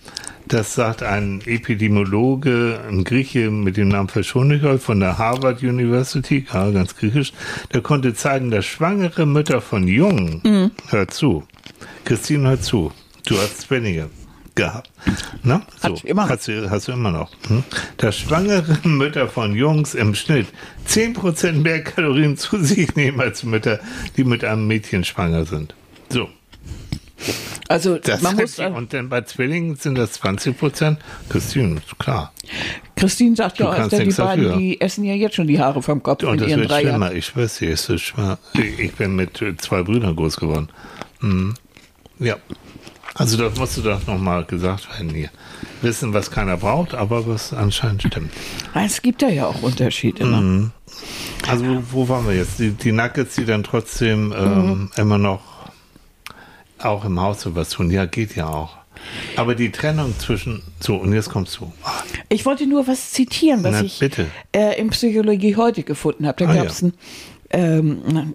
Das 0.49 0.75
sagt 0.75 1.03
ein 1.03 1.41
Epidemiologe, 1.47 2.81
ein 2.89 3.05
Grieche 3.05 3.51
mit 3.51 3.77
dem 3.77 3.89
Namen 3.89 4.09
Verschonichol 4.09 4.79
von 4.79 5.01
der 5.01 5.19
Harvard 5.19 5.63
University, 5.63 6.47
ja, 6.53 6.71
ganz 6.71 6.97
griechisch, 6.97 7.33
der 7.73 7.81
konnte 7.81 8.15
zeigen, 8.15 8.51
dass 8.51 8.67
schwangere 8.67 9.25
Mütter 9.27 9.61
von 9.61 9.87
Jungen, 9.89 10.41
mhm. 10.45 10.71
hör 10.89 11.09
zu, 11.09 11.45
Christine, 12.05 12.51
hör 12.51 12.61
zu, 12.61 12.93
du 13.27 13.39
hast 13.39 13.63
Zwillinge 13.63 14.11
gehabt. 14.55 14.91
Na? 15.43 15.63
So, 15.81 15.89
Hat 15.89 16.05
immer. 16.05 16.29
Hast, 16.29 16.49
du, 16.49 16.71
hast 16.71 16.89
du 16.89 16.93
immer 16.93 17.11
noch. 17.11 17.31
Hm? 17.49 17.65
Dass 17.97 18.19
schwangere 18.19 18.79
Mütter 18.89 19.29
von 19.29 19.55
Jungs 19.55 19.95
im 19.95 20.15
Schnitt 20.15 20.49
10% 20.89 21.53
mehr 21.53 21.83
Kalorien 21.83 22.37
zu 22.37 22.59
sich 22.59 22.95
nehmen 22.97 23.21
als 23.21 23.43
Mütter, 23.45 23.81
die 24.17 24.25
mit 24.25 24.45
einem 24.45 24.67
Mädchen 24.67 25.05
schwanger 25.05 25.45
sind. 25.45 25.75
So. 26.09 26.29
Also 27.69 27.99
Das 27.99 28.21
man 28.23 28.37
muss, 28.37 28.57
die- 28.57 28.63
und 28.65 28.93
dann 28.93 29.09
bei 29.09 29.23
Zwillingen 29.23 29.77
sind 29.77 29.97
das 29.97 30.13
20 30.13 30.59
Prozent. 30.59 30.99
Christine, 31.29 31.81
klar. 31.99 32.33
Christine 32.97 33.37
sagt 33.37 33.59
Du 33.61 33.65
ja, 33.65 33.75
kannst 33.75 33.93
Esther, 33.95 34.05
die 34.07 34.13
beiden, 34.15 34.45
dafür. 34.45 34.59
die 34.59 34.81
essen 34.81 35.05
ja 35.05 35.15
jetzt 35.15 35.37
schon 35.37 35.47
die 35.47 35.61
Haare 35.61 35.83
vom 35.83 36.03
Kopf 36.03 36.23
Und 36.25 36.33
mit 36.33 36.41
das 36.43 36.49
ihren 36.49 36.61
wird 36.61 36.71
drei 36.71 36.83
Jahren. 36.83 37.01
schlimmer. 37.03 37.13
Ich 37.13 37.27
schwör's 37.27 37.59
dir, 37.59 37.71
es 37.73 37.89
wird 37.89 38.01
schlimmer. 38.01 38.39
Ich 38.55 38.79
ich 38.79 38.93
bin 38.95 39.15
mit 39.17 39.43
zwei 39.59 39.83
Brüdern 39.83 40.15
groß 40.17 40.37
geworden. 40.37 40.69
Mhm. 41.21 41.55
Ja. 42.19 42.37
Also 43.15 43.37
das 43.37 43.59
musst 43.59 43.77
du 43.77 43.83
doch 43.83 44.07
nochmal 44.07 44.45
gesagt 44.45 44.89
werden 44.91 45.11
hier. 45.15 45.29
Wissen, 45.83 46.15
was 46.15 46.31
keiner 46.31 46.57
braucht, 46.57 46.95
aber 46.95 47.27
was 47.27 47.53
anscheinend 47.53 48.03
stimmt. 48.05 48.33
Es 48.75 49.03
gibt 49.03 49.21
da 49.21 49.29
ja 49.29 49.47
auch 49.47 49.61
Unterschiede. 49.63 50.27
Ne? 50.27 50.37
Mhm. 50.41 50.71
Also 51.49 51.67
wo, 51.67 51.83
wo 51.91 52.09
waren 52.09 52.27
wir 52.27 52.35
jetzt? 52.35 52.59
Die, 52.59 52.71
die 52.71 52.93
Nuggets, 52.93 53.35
die 53.35 53.45
dann 53.45 53.65
trotzdem 53.65 54.33
ähm, 54.37 54.69
Mhm. 54.69 54.91
immer 54.97 55.19
noch 55.19 55.41
auch 56.85 57.05
im 57.05 57.21
Haus 57.21 57.43
so 57.43 57.55
was 57.55 57.71
tun. 57.71 57.91
Ja, 57.91 58.07
geht 58.07 58.37
ja 58.37 58.49
auch. 58.49 58.77
Aber 59.37 59.55
die 59.55 59.73
Trennung 59.73 60.15
zwischen, 60.19 60.63
so, 60.79 60.97
und 60.97 61.13
jetzt 61.13 61.31
kommst 61.31 61.59
du. 61.59 61.73
Ah, 61.83 62.03
Ich 62.29 62.45
wollte 62.47 62.67
nur 62.67 62.87
was 62.87 63.11
zitieren, 63.13 63.65
was 63.65 63.73
Na, 63.73 63.83
ich 63.83 63.99
bitte. 63.99 64.27
Äh, 64.55 64.79
in 64.81 64.91
Psychologie 64.91 65.57
heute 65.57 65.83
gefunden 65.83 66.27
habe. 66.27 66.45
Da 66.45 66.51
Ah, 66.51 66.55
gab 66.57 66.67
es 66.67 66.85
ähm, 67.51 68.35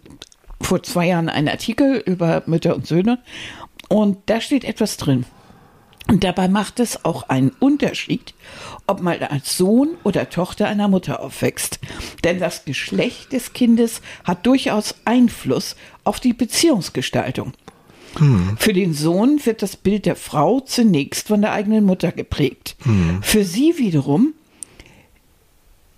vor 0.60 0.84
zwei 0.84 1.08
Jahren 1.08 1.30
einen 1.30 1.48
Artikel 1.48 1.98
über 2.06 2.44
Mütter 2.48 2.76
und 2.76 2.88
Söhne 2.88 3.20
und 3.90 4.18
da 4.26 4.42
steht 4.42 4.64
etwas 4.66 4.98
drin. 4.98 5.26
Und 6.10 6.24
dabei 6.24 6.48
macht 6.48 6.80
es 6.80 7.04
auch 7.04 7.24
einen 7.28 7.50
Unterschied, 7.60 8.34
ob 8.88 9.02
man 9.02 9.22
als 9.24 9.58
Sohn 9.58 9.90
oder 10.04 10.30
Tochter 10.30 10.68
einer 10.68 10.88
Mutter 10.88 11.20
aufwächst. 11.20 11.80
Denn 12.24 12.40
das 12.40 12.64
Geschlecht 12.64 13.34
des 13.34 13.52
Kindes 13.52 14.02
hat 14.24 14.46
durchaus 14.46 14.96
Einfluss 15.04 15.76
auf 16.06 16.22
die 16.22 16.32
Beziehungsgestaltung. 16.34 17.52
Für 18.58 18.74
den 18.74 18.94
Sohn 18.94 19.40
wird 19.46 19.62
das 19.62 19.76
Bild 19.76 20.06
der 20.06 20.16
Frau 20.16 20.60
zunächst 20.60 21.28
von 21.28 21.42
der 21.42 21.52
eigenen 21.52 21.86
Mutter 21.86 22.12
geprägt. 22.12 22.76
Für 23.22 23.44
sie 23.44 23.78
wiederum 23.78 24.34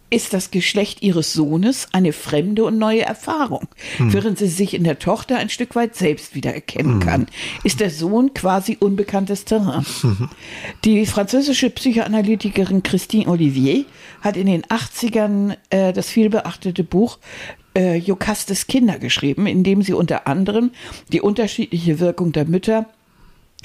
ist 0.10 0.34
das 0.34 0.52
Geschlecht 0.52 1.04
ihres 1.04 1.34
Sohnes 1.34 1.88
eine 1.92 2.14
fremde 2.14 2.64
und 2.64 2.78
neue 2.78 3.02
Erfahrung. 3.02 3.68
Während 4.00 4.40
sie 4.40 4.48
sich 4.48 4.74
in 4.74 4.84
der 4.84 5.00
Tochter 5.00 5.38
ein 5.38 5.50
Stück 5.50 5.76
weit 5.76 5.96
selbst 5.96 6.36
wiedererkennen 6.36 7.00
kann, 7.00 7.28
ist 7.64 7.80
der 7.80 7.92
Sohn 7.92 8.34
quasi 8.34 8.78
unbekanntes 8.80 9.46
Terrain. 9.46 9.86
Die 10.84 11.06
französische 11.06 11.70
Psychoanalytikerin 11.70 12.82
Christine 12.82 13.28
Olivier 13.28 13.86
hat 14.22 14.36
in 14.36 14.48
den 14.48 14.64
80ern 14.64 15.56
äh, 15.70 15.94
das 15.94 16.10
vielbeachtete 16.10 16.84
Buch 16.84 17.20
äh, 17.80 17.96
Jokastes 17.96 18.68
Kinder 18.68 19.00
geschrieben, 19.00 19.48
in 19.48 19.64
dem 19.64 19.82
sie 19.82 19.94
unter 19.94 20.28
anderem 20.28 20.72
die 21.12 21.22
unterschiedliche 21.22 22.00
Wirkung 22.00 22.34
der 22.34 22.46
Mütter 22.46 22.86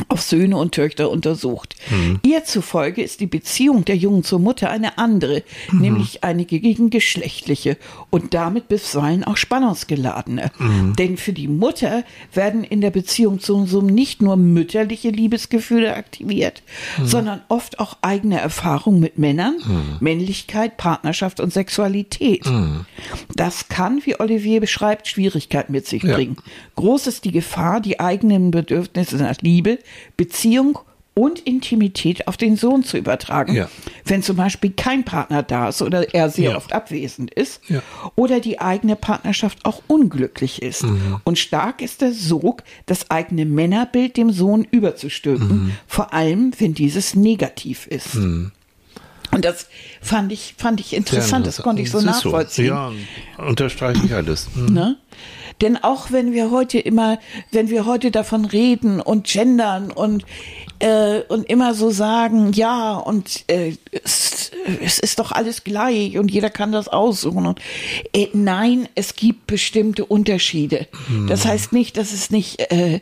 auf 0.09 0.23
Söhne 0.23 0.57
und 0.57 0.75
Töchter 0.75 1.09
untersucht. 1.11 1.77
Ihr 2.25 2.45
zufolge 2.45 3.03
ist 3.03 3.21
die 3.21 3.27
Beziehung 3.29 3.85
der 3.85 3.97
Jungen 3.97 4.25
zur 4.25 4.41
Mutter 4.41 4.69
eine 4.71 4.99
andere, 4.99 5.45
nämlich 5.71 6.25
eine 6.25 6.45
gegengeschlechtliche 6.45 7.77
und 8.11 8.35
damit 8.35 8.67
bisweilen 8.69 9.23
auch 9.23 9.37
spannungsgeladene. 9.37 10.51
Denn 10.99 11.17
für 11.17 11.33
die 11.33 11.47
Mutter 11.47 12.03
werden 12.33 12.65
in 12.65 12.81
der 12.81 12.91
Beziehung 12.91 13.39
zum 13.39 13.67
Sohn 13.67 13.87
nicht 13.87 14.21
nur 14.21 14.37
mütterliche 14.37 15.11
Liebesgefühle 15.11 15.95
aktiviert, 15.95 16.63
sondern 17.05 17.43
oft 17.49 17.79
auch 17.79 17.97
eigene 18.03 18.41
Erfahrungen 18.41 18.99
mit 19.01 19.19
Männern, 19.19 19.55
Männlichkeit, 20.01 20.77
Partnerschaft 20.77 21.39
und 21.39 21.53
Sexualität. 21.53 22.45
Das 23.35 23.69
kann, 23.69 24.01
wie 24.05 24.19
Olivier 24.19 24.61
beschreibt, 24.61 25.07
Schwierigkeiten 25.07 25.73
mit 25.73 25.87
sich 25.87 26.03
Ja. 26.03 26.17
bringen. 26.17 26.37
Groß 26.75 27.07
ist 27.07 27.25
die 27.25 27.33
Gefahr, 27.33 27.81
die 27.81 28.01
eigenen 28.01 28.51
Bedürfnisse 28.51 29.17
nach 29.17 29.37
Liebe, 29.41 29.79
Beziehung 30.17 30.79
und 31.17 31.39
Intimität 31.39 32.27
auf 32.27 32.37
den 32.37 32.57
Sohn 32.57 32.83
zu 32.83 32.97
übertragen, 32.99 33.55
Ja. 33.55 33.69
wenn 34.05 34.25
zum 34.25 34.37
Beispiel 34.37 34.73
kein 34.73 35.05
Partner 35.05 35.45
da 35.45 35.69
ist 35.69 35.81
oder 35.81 36.13
er 36.13 36.29
sehr 36.29 36.51
Ja. 36.51 36.57
oft 36.57 36.73
abwesend 36.73 37.33
ist 37.33 37.61
Ja. 37.69 37.83
oder 38.17 38.41
die 38.41 38.61
eigene 38.61 38.97
Partnerschaft 38.97 39.65
auch 39.65 39.81
unglücklich 39.87 40.61
ist. 40.61 40.83
Mhm. 40.83 41.21
Und 41.23 41.39
stark 41.39 41.83
ist 41.83 42.01
der 42.01 42.13
Sog, 42.13 42.65
das 42.87 43.13
eigene 43.13 43.45
Männerbild 43.45 44.17
dem 44.17 44.33
Sohn 44.33 44.67
überzustülpen, 44.69 45.67
Mhm. 45.67 45.73
vor 45.87 46.13
allem 46.13 46.51
wenn 46.59 46.75
dieses 46.75 47.15
negativ 47.15 47.87
ist. 47.87 48.17
Und 48.17 48.51
das 49.45 49.69
fand 50.01 50.33
ich, 50.33 50.55
fand 50.59 50.81
ich 50.81 50.95
interessant, 50.95 51.47
das 51.47 51.59
konnte 51.63 51.81
ich 51.83 51.91
so 51.93 52.01
nachvollziehen. 52.01 52.67
Ja, 52.67 52.93
unterstreiche 53.39 54.05
ich 54.05 54.15
alles. 54.15 54.49
Mhm. 54.55 54.73
Ne? 54.75 54.97
Denn 55.61 55.77
auch 55.77 56.11
wenn 56.11 56.33
wir 56.33 56.51
heute 56.51 56.79
immer, 56.79 57.19
wenn 57.53 57.71
wir 57.71 57.87
heute 57.87 58.11
davon 58.11 58.45
reden 58.45 59.01
und 59.01 59.27
gendern 59.27 59.91
und 59.91 60.25
äh, 60.81 61.21
und 61.29 61.49
immer 61.49 61.75
so 61.75 61.91
sagen, 61.91 62.53
ja 62.53 62.97
und 62.97 63.45
äh, 63.49 63.77
es, 64.05 64.51
es 64.83 64.99
ist 64.99 65.19
doch 65.19 65.33
alles 65.33 65.65
gleich 65.65 66.19
und 66.19 66.31
jeder 66.31 66.51
kann 66.51 66.73
das 66.73 66.89
aussuchen 66.89 67.47
und 67.47 67.61
äh, 68.13 68.29
nein, 68.33 68.89
es 68.95 69.15
gibt 69.15 69.47
bestimmte 69.47 70.05
Unterschiede. 70.05 70.87
Das 71.29 71.45
heißt 71.47 71.73
nicht, 71.73 71.97
dass 71.97 72.13
es 72.13 72.31
nicht 72.31 72.61
äh, 72.73 73.01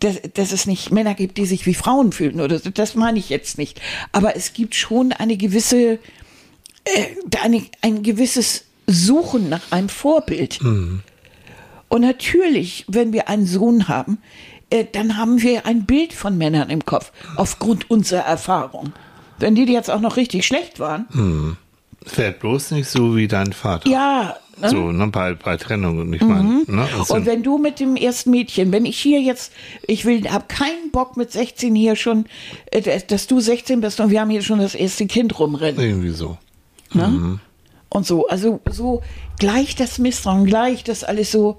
dass, 0.00 0.20
dass 0.34 0.52
es 0.52 0.66
nicht 0.66 0.92
Männer 0.92 1.14
gibt, 1.14 1.38
die 1.38 1.46
sich 1.46 1.66
wie 1.66 1.74
Frauen 1.74 2.12
fühlen 2.12 2.40
oder 2.40 2.58
so. 2.58 2.70
Das 2.70 2.94
meine 2.94 3.18
ich 3.18 3.30
jetzt 3.30 3.58
nicht. 3.58 3.80
Aber 4.12 4.36
es 4.36 4.52
gibt 4.52 4.74
schon 4.74 5.12
eine 5.12 5.36
gewisse 5.36 5.98
äh, 6.84 7.38
eine, 7.40 7.62
ein 7.80 8.02
gewisses 8.02 8.64
Suchen 8.86 9.48
nach 9.48 9.72
einem 9.72 9.88
Vorbild. 9.88 10.60
Und 11.94 12.00
natürlich, 12.00 12.84
wenn 12.88 13.12
wir 13.12 13.28
einen 13.28 13.46
Sohn 13.46 13.86
haben, 13.86 14.18
äh, 14.70 14.84
dann 14.90 15.16
haben 15.16 15.40
wir 15.42 15.64
ein 15.64 15.84
Bild 15.86 16.12
von 16.12 16.36
Männern 16.36 16.68
im 16.68 16.84
Kopf, 16.84 17.12
aufgrund 17.36 17.88
unserer 17.88 18.22
Erfahrung. 18.22 18.92
Wenn 19.38 19.54
die 19.54 19.62
jetzt 19.72 19.90
auch 19.92 20.00
noch 20.00 20.16
richtig 20.16 20.44
schlecht 20.44 20.80
waren, 20.80 21.56
Fährt 22.04 22.40
bloß 22.40 22.72
nicht 22.72 22.88
so 22.88 23.16
wie 23.16 23.28
dein 23.28 23.52
Vater. 23.52 23.88
ja. 23.88 24.36
Ne? 24.60 24.70
So, 24.70 24.92
ne, 24.92 25.06
bei, 25.08 25.34
bei 25.34 25.56
Trennung. 25.56 25.98
Und 26.00 26.12
ich 26.12 26.20
meine, 26.22 26.62
ne, 26.66 26.86
Und 26.96 27.06
sind- 27.06 27.26
wenn 27.26 27.42
du 27.44 27.58
mit 27.58 27.78
dem 27.80 27.94
ersten 27.96 28.30
Mädchen, 28.30 28.70
wenn 28.72 28.84
ich 28.86 28.98
hier 28.98 29.20
jetzt, 29.20 29.52
ich 29.86 30.04
will, 30.04 30.28
habe 30.30 30.44
keinen 30.48 30.90
Bock 30.92 31.16
mit 31.16 31.32
16 31.32 31.74
hier 31.76 31.94
schon, 31.96 32.26
äh, 32.72 33.00
dass 33.06 33.26
du 33.28 33.38
16 33.40 33.80
bist 33.80 33.98
und 34.00 34.10
wir 34.10 34.20
haben 34.20 34.30
hier 34.30 34.42
schon 34.42 34.58
das 34.60 34.74
erste 34.76 35.06
Kind 35.06 35.38
rumrennen. 35.40 35.80
irgendwie 35.80 36.10
so. 36.10 36.38
Ne? 36.92 37.38
Und 37.94 38.04
so, 38.04 38.26
also 38.26 38.60
so 38.68 39.02
gleich 39.38 39.76
das 39.76 39.98
Misstrauen, 39.98 40.46
gleich 40.46 40.82
das 40.82 41.04
alles 41.04 41.30
so, 41.30 41.58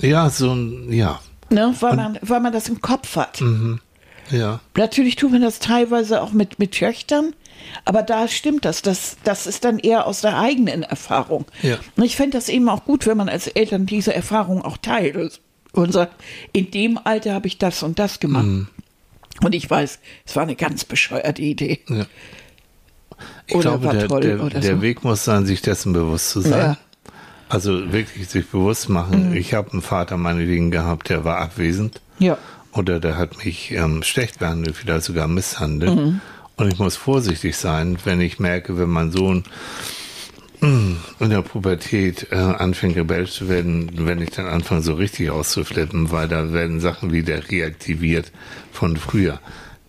Ja, 0.00 0.28
so 0.30 0.52
ein, 0.52 0.92
ja, 0.92 1.20
ne, 1.48 1.72
weil 1.78 1.94
man, 1.94 2.18
weil 2.22 2.40
man 2.40 2.52
das 2.52 2.68
im 2.68 2.80
Kopf 2.80 3.14
hat. 3.14 3.40
ja. 4.32 4.58
Natürlich 4.76 5.14
tut 5.14 5.30
man 5.30 5.42
das 5.42 5.60
teilweise 5.60 6.20
auch 6.22 6.32
mit, 6.32 6.58
mit 6.58 6.72
Töchtern, 6.72 7.34
aber 7.84 8.02
da 8.02 8.26
stimmt 8.26 8.64
das. 8.64 8.82
das. 8.82 9.16
Das 9.22 9.46
ist 9.46 9.64
dann 9.64 9.78
eher 9.78 10.08
aus 10.08 10.22
der 10.22 10.40
eigenen 10.40 10.82
Erfahrung. 10.82 11.44
Ja. 11.62 11.78
Und 11.96 12.02
ich 12.02 12.16
fände 12.16 12.36
das 12.36 12.48
eben 12.48 12.68
auch 12.68 12.84
gut, 12.84 13.06
wenn 13.06 13.16
man 13.16 13.28
als 13.28 13.46
Eltern 13.46 13.86
diese 13.86 14.12
Erfahrung 14.12 14.62
auch 14.62 14.76
teilt 14.76 15.40
und 15.72 15.92
sagt, 15.92 16.20
in 16.52 16.72
dem 16.72 16.98
Alter 17.04 17.32
habe 17.32 17.46
ich 17.46 17.58
das 17.58 17.84
und 17.84 18.00
das 18.00 18.18
gemacht. 18.18 18.44
Mhm. 18.44 18.66
Und 19.44 19.54
ich 19.54 19.70
weiß, 19.70 20.00
es 20.26 20.34
war 20.34 20.42
eine 20.42 20.56
ganz 20.56 20.84
bescheuerte 20.84 21.42
Idee. 21.42 21.78
ja. 21.88 22.06
Ich 23.46 23.54
Oder 23.54 23.78
glaube, 23.78 23.88
der, 23.96 24.08
der, 24.08 24.42
oder 24.42 24.60
der 24.60 24.76
so. 24.76 24.82
Weg 24.82 25.04
muss 25.04 25.24
sein, 25.24 25.46
sich 25.46 25.62
dessen 25.62 25.92
bewusst 25.92 26.30
zu 26.30 26.40
sein. 26.40 26.52
Ja. 26.52 26.68
Mhm. 26.68 26.76
Also 27.48 27.92
wirklich 27.92 28.28
sich 28.28 28.48
bewusst 28.48 28.88
machen. 28.88 29.34
Ich 29.36 29.54
habe 29.54 29.72
einen 29.72 29.82
Vater 29.82 30.16
meinetwegen 30.16 30.72
gehabt, 30.72 31.08
der 31.08 31.24
war 31.24 31.38
abwesend. 31.38 32.00
Ja. 32.18 32.38
Oder 32.72 32.98
der 32.98 33.16
hat 33.16 33.44
mich 33.44 33.70
ähm, 33.70 34.02
schlecht 34.02 34.40
behandelt, 34.40 34.76
vielleicht 34.76 35.04
sogar 35.04 35.28
misshandelt. 35.28 35.94
Mhm. 35.94 36.20
Und 36.56 36.72
ich 36.72 36.78
muss 36.78 36.96
vorsichtig 36.96 37.56
sein, 37.56 37.98
wenn 38.04 38.20
ich 38.20 38.38
merke, 38.38 38.78
wenn 38.78 38.88
mein 38.88 39.12
Sohn 39.12 39.44
mm, 40.60 40.92
in 41.20 41.30
der 41.30 41.42
Pubertät 41.42 42.28
äh, 42.32 42.36
anfängt 42.36 42.96
rebellisch 42.96 43.32
zu 43.32 43.48
werden, 43.48 43.90
wenn 43.94 44.20
ich 44.22 44.30
dann 44.30 44.46
anfange 44.46 44.82
so 44.82 44.94
richtig 44.94 45.30
auszuflippen, 45.30 46.10
weil 46.10 46.28
da 46.28 46.52
werden 46.52 46.80
Sachen 46.80 47.12
wieder 47.12 47.50
reaktiviert 47.50 48.32
von 48.72 48.96
früher. 48.96 49.38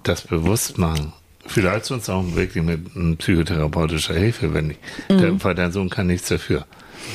Das 0.03 0.21
bewusst 0.21 0.77
machen. 0.77 1.13
Vielleicht 1.47 1.85
sonst 1.85 2.09
auch 2.09 2.23
wirklich 2.35 2.63
mit 2.63 3.17
psychotherapeutischer 3.19 4.13
Hilfe, 4.13 4.53
wenn 4.53 4.71
ich, 4.71 4.77
der, 5.09 5.43
weil 5.43 5.55
dein 5.55 5.71
Sohn 5.71 5.89
kann 5.89 6.07
nichts 6.07 6.27
dafür. 6.27 6.65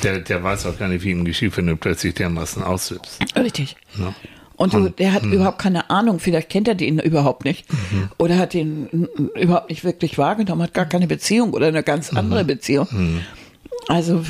Der, 0.03 0.21
der 0.21 0.43
weiß 0.43 0.67
auch 0.67 0.79
gar 0.79 0.89
nicht, 0.89 1.05
wie 1.05 1.11
ihm 1.11 1.25
geschieht, 1.25 1.57
wenn 1.57 1.67
du 1.67 1.77
plötzlich 1.77 2.15
dermaßen 2.15 2.63
ausflippst. 2.63 3.19
Richtig. 3.37 3.77
Ne? 3.97 4.15
Und 4.57 4.73
du, 4.75 4.89
der 4.89 5.09
hm. 5.09 5.15
hat 5.15 5.25
überhaupt 5.25 5.59
keine 5.59 5.91
Ahnung, 5.91 6.19
vielleicht 6.21 6.49
kennt 6.49 6.69
er 6.69 6.75
den 6.75 6.99
überhaupt 6.99 7.45
nicht. 7.45 7.71
Mhm. 7.73 8.11
Oder 8.19 8.39
hat 8.39 8.55
den 8.55 8.85
mm, 8.85 9.39
überhaupt 9.41 9.71
nicht 9.71 9.83
wirklich 9.83 10.19
wahrgenommen, 10.19 10.63
hat 10.63 10.73
gar 10.75 10.87
keine 10.87 11.07
Beziehung 11.09 11.53
oder 11.53 11.67
eine 11.67 11.83
ganz 11.83 12.13
Mhm. 12.13 12.19
andere 12.19 12.45
Beziehung. 12.45 12.87
Also, 13.89 14.25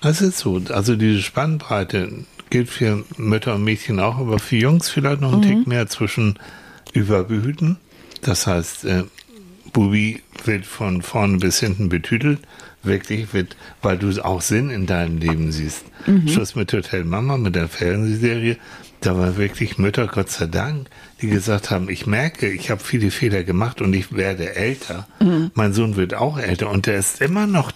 Das 0.00 0.22
ist 0.22 0.38
so. 0.38 0.60
Also 0.70 0.96
diese 0.96 1.20
Spannbreite 1.20 2.10
gilt 2.48 2.68
für 2.70 3.04
Mütter 3.16 3.54
und 3.56 3.64
Mädchen 3.64 4.00
auch, 4.00 4.18
aber 4.18 4.38
für 4.38 4.56
Jungs 4.56 4.88
vielleicht 4.88 5.20
noch 5.20 5.32
ein 5.32 5.42
Tick 5.42 5.66
mehr 5.66 5.86
zwischen 5.88 6.38
überbehüten. 6.92 7.76
Das 8.22 8.46
heißt, 8.46 8.84
äh, 8.86 9.04
Bubi 9.76 10.22
wird 10.46 10.64
von 10.64 11.02
vorne 11.02 11.36
bis 11.36 11.60
hinten 11.60 11.90
betütelt. 11.90 12.38
Wirklich 12.82 13.34
wird, 13.34 13.56
weil 13.82 13.98
du 13.98 14.24
auch 14.24 14.40
Sinn 14.40 14.70
in 14.70 14.86
deinem 14.86 15.18
Leben 15.18 15.52
siehst. 15.52 15.84
Schluss 16.28 16.54
mit 16.54 16.72
Hotel 16.72 17.04
Mama, 17.04 17.36
mit 17.36 17.56
der 17.56 17.68
Fernsehserie, 17.68 18.56
da 19.02 19.18
war 19.18 19.36
wirklich 19.36 19.76
Mütter, 19.76 20.06
Gott 20.06 20.30
sei 20.30 20.46
Dank, 20.46 20.88
die 21.20 21.26
gesagt 21.26 21.70
haben, 21.70 21.90
ich 21.90 22.06
merke, 22.06 22.48
ich 22.48 22.70
habe 22.70 22.82
viele 22.82 23.10
Fehler 23.10 23.44
gemacht 23.44 23.82
und 23.82 23.92
ich 23.92 24.16
werde 24.16 24.56
älter. 24.56 25.06
Mhm. 25.20 25.50
Mein 25.52 25.74
Sohn 25.74 25.96
wird 25.96 26.14
auch 26.14 26.38
älter 26.38 26.70
und 26.70 26.86
der 26.86 26.96
ist 26.96 27.20
immer 27.20 27.46
noch 27.46 27.70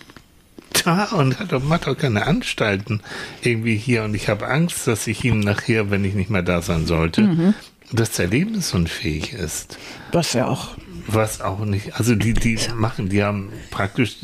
da 0.82 1.04
und 1.04 1.38
hat 1.38 1.52
doch, 1.52 1.62
macht 1.62 1.86
doch 1.86 1.98
keine 1.98 2.26
Anstalten 2.26 3.02
irgendwie 3.42 3.76
hier 3.76 4.04
und 4.04 4.14
ich 4.14 4.30
habe 4.30 4.48
Angst, 4.48 4.86
dass 4.86 5.06
ich 5.06 5.22
ihm 5.22 5.40
nachher, 5.40 5.90
wenn 5.90 6.04
ich 6.06 6.14
nicht 6.14 6.30
mehr 6.30 6.42
da 6.42 6.62
sein 6.62 6.86
sollte, 6.86 7.20
mhm. 7.20 7.54
dass 7.92 8.18
er 8.18 8.28
lebensunfähig 8.28 9.34
ist. 9.34 9.76
Was 10.12 10.32
ja 10.32 10.46
auch. 10.46 10.76
Was 11.06 11.40
auch 11.40 11.64
nicht, 11.64 11.94
also 11.98 12.14
die, 12.14 12.34
die 12.34 12.58
machen, 12.74 13.08
die 13.08 13.22
haben 13.22 13.50
praktisch 13.70 14.16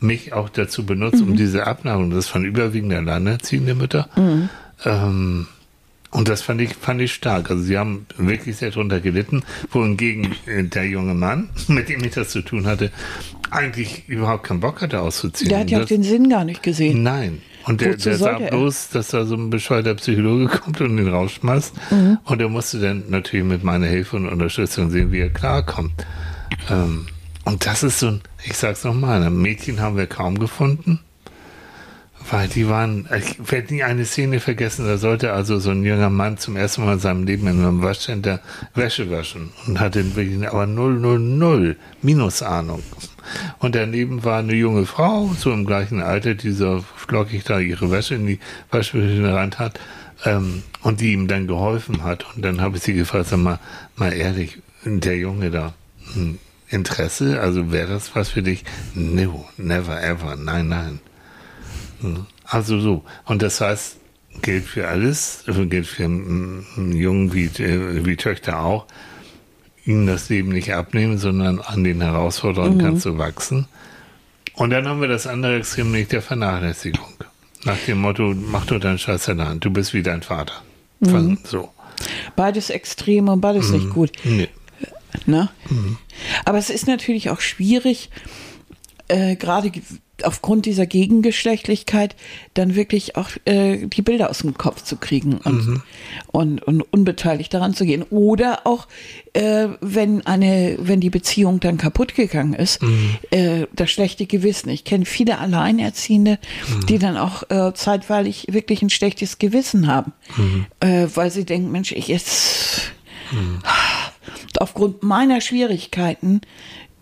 mich 0.00 0.32
auch 0.32 0.48
dazu 0.48 0.84
benutzt, 0.84 1.22
mhm. 1.22 1.30
um 1.30 1.36
diese 1.36 1.66
Abnahme, 1.66 2.14
das 2.14 2.28
von 2.28 2.44
überwiegend 2.44 2.92
alleinerziehende 2.92 3.74
Mütter, 3.74 4.08
mhm. 4.16 4.48
ähm, 4.84 5.46
und 6.16 6.28
das 6.28 6.40
fand 6.40 6.62
ich, 6.62 6.74
fand 6.74 7.00
ich 7.02 7.12
stark. 7.12 7.50
Also 7.50 7.62
sie 7.62 7.76
haben 7.76 8.06
wirklich 8.16 8.56
sehr 8.56 8.70
drunter 8.70 9.00
gelitten, 9.00 9.42
wohingegen 9.70 10.34
äh, 10.46 10.64
der 10.64 10.86
junge 10.86 11.12
Mann, 11.12 11.50
mit 11.68 11.90
dem 11.90 12.02
ich 12.04 12.12
das 12.12 12.30
zu 12.30 12.40
tun 12.40 12.66
hatte, 12.66 12.90
eigentlich 13.50 14.08
überhaupt 14.08 14.44
keinen 14.44 14.60
Bock 14.60 14.80
hatte 14.80 15.00
auszuziehen. 15.00 15.50
Der 15.50 15.58
hat 15.60 15.70
ja 15.70 15.82
auch 15.82 15.86
den 15.86 16.02
Sinn 16.02 16.30
gar 16.30 16.44
nicht 16.44 16.62
gesehen. 16.62 17.02
Nein. 17.02 17.42
Und 17.66 17.80
der, 17.80 17.96
der 17.96 18.16
sah 18.16 18.38
bloß, 18.38 18.90
dass 18.90 19.08
da 19.08 19.24
so 19.24 19.34
ein 19.34 19.50
bescheuerter 19.50 19.94
Psychologe 19.96 20.46
kommt 20.46 20.80
und 20.80 20.98
ihn 20.98 21.08
rausschmeißt. 21.08 21.74
Mhm. 21.90 22.18
Und 22.24 22.40
er 22.40 22.48
musste 22.48 22.78
dann 22.78 23.04
natürlich 23.08 23.44
mit 23.44 23.64
meiner 23.64 23.86
Hilfe 23.86 24.16
und 24.16 24.28
Unterstützung 24.28 24.90
sehen, 24.90 25.10
wie 25.10 25.20
er 25.20 25.30
klarkommt. 25.30 26.06
Ähm, 26.70 27.06
und 27.44 27.66
das 27.66 27.82
ist 27.82 27.98
so 27.98 28.08
ein, 28.08 28.20
ich 28.44 28.56
sag's 28.56 28.84
nochmal, 28.84 29.22
ein 29.22 29.36
Mädchen 29.36 29.80
haben 29.80 29.96
wir 29.96 30.06
kaum 30.06 30.38
gefunden. 30.38 31.00
Weil 32.30 32.48
die 32.48 32.68
waren, 32.68 33.08
ich 33.16 33.50
werde 33.50 33.74
nie 33.74 33.84
eine 33.84 34.04
Szene 34.04 34.40
vergessen, 34.40 34.86
da 34.86 34.96
sollte 34.98 35.32
also 35.32 35.60
so 35.60 35.70
ein 35.70 35.84
junger 35.84 36.10
Mann 36.10 36.38
zum 36.38 36.56
ersten 36.56 36.84
Mal 36.84 36.94
in 36.94 36.98
seinem 36.98 37.24
Leben 37.24 37.46
in 37.46 37.60
einem 37.60 37.82
Waschcenter 37.82 38.40
Wäsche 38.74 39.10
waschen 39.10 39.50
und 39.66 39.78
hatte 39.78 40.16
wirklich 40.16 40.48
aber 40.48 40.66
null, 40.66 40.94
null, 40.94 41.20
null 41.20 41.76
Minusahnung. 42.02 42.82
Und 43.58 43.74
daneben 43.74 44.24
war 44.24 44.38
eine 44.38 44.54
junge 44.54 44.86
Frau, 44.86 45.30
so 45.38 45.52
im 45.52 45.66
gleichen 45.66 46.02
Alter, 46.02 46.34
die 46.34 46.50
so 46.50 46.84
flockig 46.96 47.44
da 47.44 47.58
ihre 47.58 47.90
Wäsche 47.90 48.14
in 48.14 48.26
die 48.26 48.38
Waschmaschine 48.70 49.34
rein 49.34 49.54
hat, 49.58 49.78
ähm, 50.24 50.62
und 50.82 51.00
die 51.00 51.12
ihm 51.12 51.28
dann 51.28 51.46
geholfen 51.46 52.02
hat. 52.02 52.26
Und 52.34 52.44
dann 52.44 52.60
habe 52.60 52.76
ich 52.76 52.82
sie 52.82 52.94
gefragt, 52.94 53.28
sag 53.28 53.38
mal, 53.38 53.58
mal 53.96 54.12
ehrlich, 54.12 54.58
der 54.84 55.16
Junge 55.16 55.50
da, 55.50 55.74
hm, 56.14 56.38
Interesse, 56.68 57.40
also 57.40 57.70
wäre 57.70 57.88
das 57.88 58.14
was 58.16 58.30
für 58.30 58.42
dich? 58.42 58.64
No, 58.94 59.46
never 59.56 60.02
ever, 60.02 60.36
nein, 60.36 60.68
nein. 60.68 61.00
Also 62.44 62.80
so. 62.80 63.04
Und 63.24 63.42
das 63.42 63.60
heißt, 63.60 63.98
gilt 64.42 64.64
für 64.64 64.88
alles, 64.88 65.44
also 65.46 65.66
gilt 65.66 65.86
für 65.86 66.02
Jungen 66.04 67.32
wie, 67.32 67.46
äh, 67.62 68.04
wie 68.04 68.16
Töchter 68.16 68.60
auch, 68.60 68.86
ihnen 69.86 70.06
das 70.06 70.28
Leben 70.28 70.50
nicht 70.50 70.72
abnehmen, 70.72 71.18
sondern 71.18 71.60
an 71.60 71.84
den 71.84 72.00
Herausforderungen 72.00 72.76
mhm. 72.76 72.82
kannst 72.82 73.06
du 73.06 73.18
wachsen. 73.18 73.66
Und 74.54 74.70
dann 74.70 74.88
haben 74.88 75.00
wir 75.00 75.08
das 75.08 75.26
andere 75.26 75.56
Extrem 75.56 75.92
nicht 75.92 76.12
der 76.12 76.22
Vernachlässigung. 76.22 77.06
Nach 77.64 77.78
dem 77.86 77.98
Motto, 77.98 78.34
mach 78.34 78.66
doch 78.66 78.80
deinen 78.80 78.98
Scheiß 78.98 79.28
allein, 79.28 79.60
du 79.60 79.70
bist 79.70 79.94
wie 79.94 80.02
dein 80.02 80.22
Vater. 80.22 80.54
Mhm. 81.00 81.38
So. 81.44 81.70
Beides 82.36 82.70
extrem 82.70 83.28
und 83.28 83.40
beides 83.40 83.68
mhm. 83.68 83.74
nicht 83.74 83.90
gut. 83.90 84.12
Nee. 84.24 84.48
Ne? 85.24 85.48
Mhm. 85.68 85.98
Aber 86.44 86.58
es 86.58 86.70
ist 86.70 86.86
natürlich 86.86 87.30
auch 87.30 87.40
schwierig, 87.40 88.10
äh, 89.08 89.36
gerade 89.36 89.70
aufgrund 90.22 90.66
dieser 90.66 90.86
Gegengeschlechtlichkeit 90.86 92.16
dann 92.54 92.74
wirklich 92.74 93.16
auch 93.16 93.30
äh, 93.44 93.86
die 93.86 94.02
Bilder 94.02 94.30
aus 94.30 94.38
dem 94.38 94.54
Kopf 94.54 94.82
zu 94.82 94.96
kriegen 94.96 95.38
und, 95.38 95.66
mhm. 95.66 95.82
und, 96.28 96.62
und 96.62 96.80
unbeteiligt 96.80 97.52
daran 97.52 97.74
zu 97.74 97.84
gehen. 97.84 98.02
Oder 98.10 98.66
auch, 98.66 98.88
äh, 99.34 99.68
wenn 99.80 100.24
eine, 100.26 100.76
wenn 100.80 101.00
die 101.00 101.10
Beziehung 101.10 101.60
dann 101.60 101.76
kaputt 101.76 102.14
gegangen 102.14 102.54
ist, 102.54 102.82
mhm. 102.82 103.16
äh, 103.30 103.66
das 103.74 103.90
schlechte 103.90 104.26
Gewissen. 104.26 104.70
Ich 104.70 104.84
kenne 104.84 105.04
viele 105.04 105.38
Alleinerziehende, 105.38 106.38
mhm. 106.68 106.86
die 106.86 106.98
dann 106.98 107.16
auch 107.16 107.42
äh, 107.50 107.74
zeitweilig 107.74 108.46
wirklich 108.50 108.82
ein 108.82 108.90
schlechtes 108.90 109.38
Gewissen 109.38 109.86
haben, 109.86 110.12
mhm. 110.36 110.66
äh, 110.80 111.08
weil 111.14 111.30
sie 111.30 111.44
denken, 111.44 111.70
Mensch, 111.70 111.92
ich 111.92 112.08
jetzt 112.08 112.92
mhm. 113.32 113.58
aufgrund 114.58 115.02
meiner 115.02 115.42
Schwierigkeiten 115.42 116.40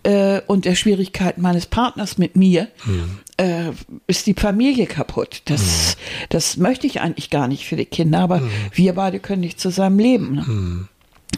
äh, 0.05 0.41
und 0.45 0.65
der 0.65 0.75
Schwierigkeiten 0.75 1.41
meines 1.41 1.65
Partners 1.65 2.17
mit 2.17 2.35
mir 2.35 2.67
mhm. 2.85 3.19
äh, 3.37 3.71
ist 4.07 4.27
die 4.27 4.35
Familie 4.35 4.85
kaputt. 4.85 5.41
Das, 5.45 5.97
mhm. 5.97 6.25
das 6.29 6.57
möchte 6.57 6.87
ich 6.87 7.01
eigentlich 7.01 7.29
gar 7.29 7.47
nicht 7.47 7.65
für 7.65 7.75
die 7.75 7.85
Kinder, 7.85 8.19
aber 8.19 8.39
mhm. 8.39 8.51
wir 8.71 8.93
beide 8.93 9.19
können 9.19 9.41
nicht 9.41 9.59
zusammen 9.59 9.99
leben. 9.99 10.35
Ne? 10.35 10.87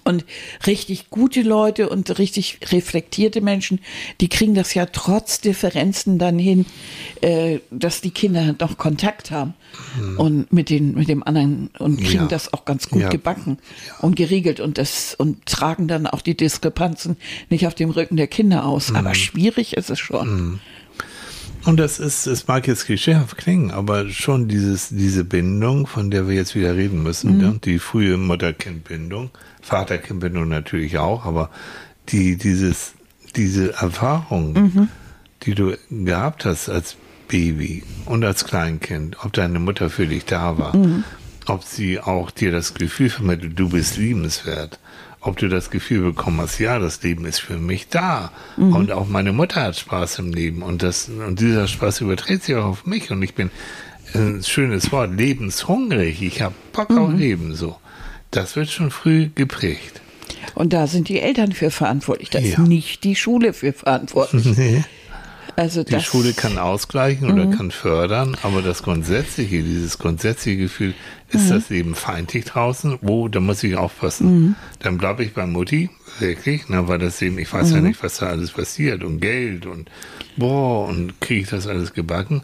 Und 0.07 0.25
richtig 0.65 1.09
gute 1.09 1.41
Leute 1.41 1.89
und 1.89 2.17
richtig 2.17 2.59
reflektierte 2.71 3.41
Menschen, 3.41 3.79
die 4.21 4.29
kriegen 4.29 4.53
das 4.55 4.73
ja 4.73 4.85
trotz 4.85 5.41
Differenzen 5.41 6.17
dann 6.17 6.39
hin, 6.39 6.65
äh, 7.21 7.59
dass 7.71 7.99
die 7.99 8.11
Kinder 8.11 8.55
noch 8.57 8.77
Kontakt 8.77 9.31
haben 9.31 9.53
mhm. 9.99 10.17
und 10.17 10.53
mit 10.53 10.69
den 10.69 10.93
mit 10.93 11.09
dem 11.09 11.23
anderen 11.23 11.69
und 11.77 11.97
kriegen 11.97 12.23
ja. 12.23 12.27
das 12.27 12.53
auch 12.53 12.63
ganz 12.63 12.87
gut 12.87 13.01
ja. 13.01 13.09
gebacken 13.09 13.57
ja. 13.87 13.95
und 13.99 14.15
geregelt 14.15 14.61
und 14.61 14.77
das 14.77 15.13
und 15.13 15.45
tragen 15.45 15.89
dann 15.89 16.07
auch 16.07 16.21
die 16.21 16.37
Diskrepanzen 16.37 17.17
nicht 17.49 17.67
auf 17.67 17.75
dem 17.75 17.89
Rücken 17.89 18.15
der 18.15 18.27
Kinder 18.27 18.65
aus. 18.65 18.91
Mhm. 18.91 18.95
Aber 18.95 19.13
schwierig 19.13 19.75
ist 19.75 19.89
es 19.89 19.99
schon. 19.99 20.29
Mhm. 20.29 20.59
Und 21.67 21.75
das 21.75 21.99
ist, 21.99 22.27
es 22.27 22.47
mag 22.47 22.65
jetzt 22.65 22.85
klischeehaft 22.85 23.35
klingen, 23.37 23.71
aber 23.71 24.07
schon 24.07 24.47
dieses, 24.47 24.87
diese 24.87 25.25
Bindung, 25.25 25.85
von 25.85 26.09
der 26.09 26.25
wir 26.25 26.33
jetzt 26.33 26.55
wieder 26.55 26.77
reden 26.77 27.03
müssen, 27.03 27.39
mhm. 27.39 27.59
die 27.59 27.77
frühe 27.77 28.15
Mutter-Kind-Bindung, 28.15 29.31
Vater-Kind-Bindung 29.63 30.47
natürlich 30.47 30.97
auch, 30.97 31.25
aber 31.25 31.49
die, 32.07 32.37
dieses, 32.37 32.93
diese 33.35 33.73
Erfahrung, 33.73 34.53
mhm. 34.53 34.87
die 35.43 35.55
du 35.55 35.75
gehabt 35.91 36.45
hast 36.45 36.69
als 36.69 36.95
Baby 37.27 37.83
und 38.05 38.23
als 38.23 38.45
Kleinkind, 38.45 39.17
ob 39.25 39.33
deine 39.33 39.59
Mutter 39.59 39.89
für 39.89 40.07
dich 40.07 40.23
da 40.23 40.57
war, 40.57 40.73
mhm. 40.73 41.03
ob 41.47 41.65
sie 41.65 41.99
auch 41.99 42.31
dir 42.31 42.53
das 42.53 42.75
Gefühl 42.75 43.09
vermittelt, 43.09 43.59
du 43.59 43.67
bist 43.67 43.97
liebenswert, 43.97 44.79
ob 45.27 45.37
du 45.37 45.49
das 45.49 45.69
Gefühl 45.69 46.01
bekommen 46.01 46.39
hast, 46.39 46.57
ja, 46.57 46.79
das 46.79 47.03
Leben 47.03 47.25
ist 47.25 47.39
für 47.39 47.57
mich 47.57 47.89
da 47.89 48.31
mhm. 48.55 48.73
und 48.73 48.91
auch 48.91 49.07
meine 49.07 49.33
Mutter 49.33 49.61
hat 49.61 49.75
Spaß 49.75 50.19
im 50.19 50.33
Leben 50.33 50.61
und 50.61 50.83
das 50.83 51.09
und 51.09 51.39
dieser 51.39 51.67
Spaß 51.67 52.01
überträgt 52.01 52.43
sich 52.43 52.55
auch 52.55 52.65
auf 52.65 52.85
mich 52.85 53.11
und 53.11 53.21
ich 53.21 53.35
bin 53.35 53.51
ein 54.13 54.41
schönes 54.43 54.91
Wort 54.91 55.13
lebenshungrig, 55.13 56.21
ich 56.21 56.41
habe 56.41 56.55
Bock 56.71 56.89
mhm. 56.89 56.97
auf 56.97 57.13
Leben 57.13 57.55
so. 57.55 57.75
Das 58.31 58.55
wird 58.55 58.69
schon 58.69 58.91
früh 58.91 59.29
geprägt. 59.33 60.01
Und 60.55 60.73
da 60.73 60.87
sind 60.87 61.07
die 61.09 61.19
Eltern 61.19 61.51
für 61.51 61.71
verantwortlich, 61.71 62.29
da 62.29 62.39
ja. 62.39 62.49
ist 62.49 62.59
nicht 62.59 63.03
die 63.03 63.15
Schule 63.15 63.53
für 63.53 63.73
verantwortlich. 63.73 64.45
Nee. 64.57 64.83
Also 65.57 65.83
die 65.83 65.99
Schule 66.01 66.33
kann 66.33 66.59
ausgleichen 66.59 67.31
oder 67.31 67.47
mhm. 67.47 67.57
kann 67.57 67.71
fördern, 67.71 68.37
aber 68.43 68.61
das 68.61 68.83
Grundsätzliche, 68.83 69.63
dieses 69.63 69.97
grundsätzliche 69.97 70.55
Gefühl, 70.55 70.93
ist 71.31 71.45
mhm. 71.45 71.49
das 71.49 71.69
Leben 71.69 71.95
feindlich 71.95 72.45
draußen? 72.45 72.99
Oh, 73.01 73.27
da 73.27 73.39
muss 73.39 73.63
ich 73.63 73.75
aufpassen. 73.75 74.27
Mhm. 74.27 74.55
Dann 74.77 74.99
bleibe 74.99 75.23
ich 75.23 75.33
bei 75.33 75.47
Mutti, 75.47 75.89
wirklich, 76.19 76.65
na, 76.67 76.87
weil 76.87 76.99
das 76.99 77.19
eben, 77.23 77.39
ich 77.39 77.51
weiß 77.51 77.71
ja 77.71 77.81
nicht, 77.81 78.03
was 78.03 78.17
da 78.17 78.27
alles 78.27 78.51
passiert 78.51 79.03
und 79.03 79.19
Geld 79.19 79.65
und 79.65 79.89
boah, 80.35 80.87
und 80.87 81.19
kriege 81.21 81.41
ich 81.41 81.49
das 81.49 81.65
alles 81.65 81.93
gebacken. 81.93 82.43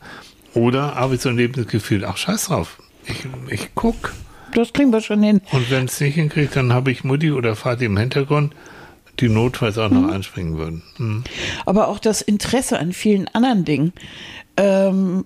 Oder 0.55 0.95
habe 0.95 1.13
ich 1.13 1.21
so 1.21 1.29
ein 1.29 1.37
Lebensgefühl, 1.37 2.05
ach 2.05 2.17
scheiß 2.17 2.45
drauf, 2.45 2.79
ich, 3.05 3.27
ich 3.51 3.69
guck. 3.75 4.11
Das 4.55 4.73
kriegen 4.73 4.91
wir 4.91 5.01
schon 5.01 5.21
hin. 5.21 5.41
Und 5.51 5.69
wenn 5.69 5.85
es 5.85 5.99
nicht 5.99 6.15
hinkriegt, 6.15 6.55
dann 6.55 6.73
habe 6.73 6.91
ich 6.91 7.03
Mutti 7.03 7.31
oder 7.31 7.55
Vati 7.55 7.85
im 7.85 7.97
Hintergrund 7.97 8.55
die 9.19 9.29
notfalls 9.29 9.77
auch 9.77 9.89
noch 9.89 10.01
mhm. 10.01 10.09
einspringen 10.09 10.57
würden. 10.57 10.83
Mhm. 10.97 11.23
Aber 11.65 11.87
auch 11.87 11.99
das 11.99 12.21
Interesse 12.21 12.79
an 12.79 12.93
vielen 12.93 13.27
anderen 13.29 13.65
Dingen. 13.65 13.93
Ähm, 14.57 15.25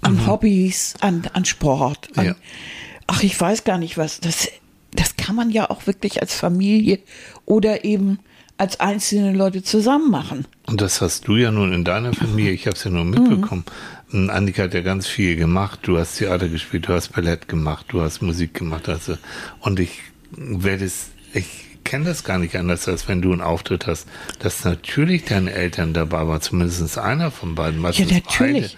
an 0.00 0.14
mhm. 0.14 0.26
Hobbys, 0.26 0.94
an, 1.00 1.22
an 1.32 1.44
Sport. 1.44 2.08
An, 2.16 2.26
ja. 2.26 2.34
Ach, 3.06 3.22
ich 3.22 3.38
weiß 3.40 3.64
gar 3.64 3.78
nicht 3.78 3.98
was. 3.98 4.20
Das, 4.20 4.48
das 4.92 5.16
kann 5.16 5.36
man 5.36 5.50
ja 5.50 5.70
auch 5.70 5.86
wirklich 5.86 6.20
als 6.20 6.34
Familie 6.34 6.98
oder 7.46 7.84
eben 7.84 8.18
als 8.58 8.78
einzelne 8.80 9.32
Leute 9.32 9.62
zusammen 9.62 10.10
machen. 10.10 10.46
Und 10.66 10.80
das 10.80 11.00
hast 11.00 11.26
du 11.26 11.36
ja 11.36 11.50
nun 11.50 11.72
in 11.72 11.84
deiner 11.84 12.12
Familie, 12.12 12.52
ich 12.52 12.66
habe 12.66 12.76
es 12.76 12.84
ja 12.84 12.90
nur 12.90 13.04
mitbekommen. 13.04 13.64
Mhm. 14.10 14.30
Annika 14.30 14.64
hat 14.64 14.74
ja 14.74 14.82
ganz 14.82 15.06
viel 15.06 15.36
gemacht. 15.36 15.80
Du 15.82 15.98
hast 15.98 16.18
Theater 16.18 16.48
gespielt, 16.48 16.86
du 16.86 16.92
hast 16.92 17.08
Ballett 17.12 17.48
gemacht, 17.48 17.86
du 17.88 18.02
hast 18.02 18.20
Musik 18.20 18.54
gemacht. 18.54 18.88
Also, 18.88 19.16
und 19.60 19.80
ich 19.80 20.00
werde 20.30 20.84
es 20.84 21.08
ich 21.34 21.46
kenne 21.84 22.04
das 22.04 22.24
gar 22.24 22.38
nicht 22.38 22.56
anders, 22.56 22.88
als 22.88 23.08
wenn 23.08 23.22
du 23.22 23.32
einen 23.32 23.40
Auftritt 23.40 23.86
hast, 23.86 24.06
dass 24.38 24.64
natürlich 24.64 25.24
deine 25.24 25.52
Eltern 25.52 25.92
dabei 25.92 26.26
waren, 26.26 26.40
zumindest 26.40 26.98
einer 26.98 27.30
von 27.30 27.54
beiden. 27.54 27.82
Ja, 27.82 28.04
natürlich. 28.06 28.28
Beide. 28.34 28.70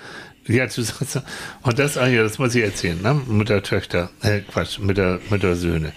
Ja, 0.47 0.67
du 0.67 0.83
sagst, 0.83 1.23
und 1.63 1.79
das, 1.79 1.97
ah 1.97 2.07
ja, 2.07 2.23
das 2.23 2.39
muss 2.39 2.55
ich 2.55 2.63
erzählen, 2.63 3.01
ne? 3.01 3.15
Mütter, 3.27 3.63
Töchter, 3.63 4.11
äh, 4.23 4.41
Quatsch, 4.41 4.79
Mütter, 4.79 5.19
Mütter, 5.31 5.57
Söhne. 5.57 5.93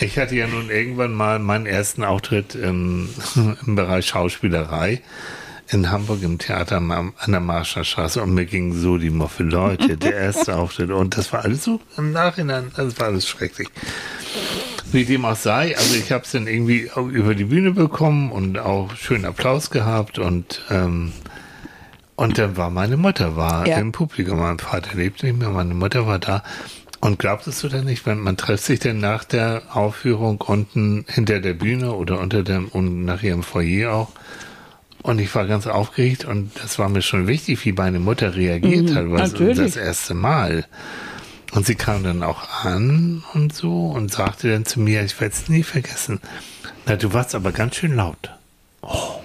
Ich 0.00 0.18
hatte 0.18 0.34
ja 0.34 0.46
nun 0.46 0.68
irgendwann 0.68 1.14
mal 1.14 1.38
meinen 1.38 1.64
ersten 1.64 2.04
Auftritt 2.04 2.54
im, 2.54 3.08
im 3.66 3.74
Bereich 3.74 4.06
Schauspielerei 4.06 5.00
in 5.68 5.90
Hamburg 5.90 6.22
im 6.22 6.38
Theater 6.38 6.76
an 6.76 7.12
der 7.26 7.40
Marschallstraße 7.40 8.22
und 8.22 8.34
mir 8.34 8.44
gingen 8.44 8.72
so 8.72 8.98
die 8.98 9.10
Muffe 9.10 9.42
Leute, 9.42 9.96
der 9.96 10.14
erste 10.14 10.56
Auftritt 10.58 10.90
und 10.90 11.16
das 11.16 11.32
war 11.32 11.44
alles 11.44 11.64
so 11.64 11.80
im 11.96 12.12
Nachhinein, 12.12 12.70
das 12.76 12.98
war 13.00 13.08
alles 13.08 13.28
schrecklich. 13.28 13.68
Wie 14.96 15.04
dem 15.04 15.26
auch 15.26 15.36
sei, 15.36 15.76
also 15.76 15.94
ich 15.94 16.10
habe 16.10 16.24
es 16.24 16.30
dann 16.30 16.46
irgendwie 16.46 16.90
über 16.96 17.34
die 17.34 17.44
Bühne 17.44 17.72
bekommen 17.72 18.32
und 18.32 18.58
auch 18.58 18.96
schönen 18.96 19.26
Applaus 19.26 19.68
gehabt 19.68 20.18
und 20.18 20.62
ähm, 20.70 21.12
und 22.14 22.38
dann 22.38 22.56
war 22.56 22.70
meine 22.70 22.96
Mutter 22.96 23.36
war 23.36 23.68
ja. 23.68 23.76
im 23.76 23.92
Publikum. 23.92 24.38
Mein 24.38 24.58
Vater 24.58 24.96
lebt 24.96 25.22
nicht 25.22 25.38
mehr, 25.38 25.50
meine 25.50 25.74
Mutter 25.74 26.06
war 26.06 26.18
da. 26.18 26.42
Und 26.98 27.18
glaubtest 27.18 27.62
du 27.62 27.68
denn 27.68 27.84
nicht, 27.84 28.06
wenn 28.06 28.20
man 28.20 28.38
trifft 28.38 28.64
sich 28.64 28.80
denn 28.80 28.98
nach 28.98 29.24
der 29.24 29.64
Aufführung 29.74 30.40
unten 30.40 31.04
hinter 31.08 31.40
der 31.40 31.52
Bühne 31.52 31.92
oder 31.92 32.18
unter 32.18 32.42
dem 32.42 32.68
und 32.68 33.04
nachher 33.04 33.34
im 33.34 33.42
Foyer 33.42 33.92
auch? 33.92 34.12
Und 35.02 35.18
ich 35.18 35.34
war 35.34 35.46
ganz 35.46 35.66
aufgeregt 35.66 36.24
und 36.24 36.52
das 36.62 36.78
war 36.78 36.88
mir 36.88 37.02
schon 37.02 37.26
wichtig, 37.26 37.62
wie 37.66 37.72
meine 37.72 37.98
Mutter 37.98 38.34
reagiert 38.34 38.88
mhm, 38.88 38.94
hat, 38.94 39.10
was 39.10 39.34
das 39.34 39.76
erste 39.76 40.14
Mal. 40.14 40.64
Und 41.52 41.66
sie 41.66 41.74
kam 41.74 42.02
dann 42.02 42.22
auch 42.22 42.64
an 42.64 43.22
und 43.32 43.54
so 43.54 43.88
und 43.88 44.12
sagte 44.12 44.50
dann 44.50 44.64
zu 44.64 44.80
mir, 44.80 45.02
ich 45.02 45.20
werde 45.20 45.34
es 45.34 45.48
nie 45.48 45.62
vergessen. 45.62 46.20
Na, 46.86 46.96
du 46.96 47.12
warst 47.12 47.34
aber 47.34 47.52
ganz 47.52 47.76
schön 47.76 47.94
laut. 47.94 48.30
Oh. 48.82 49.20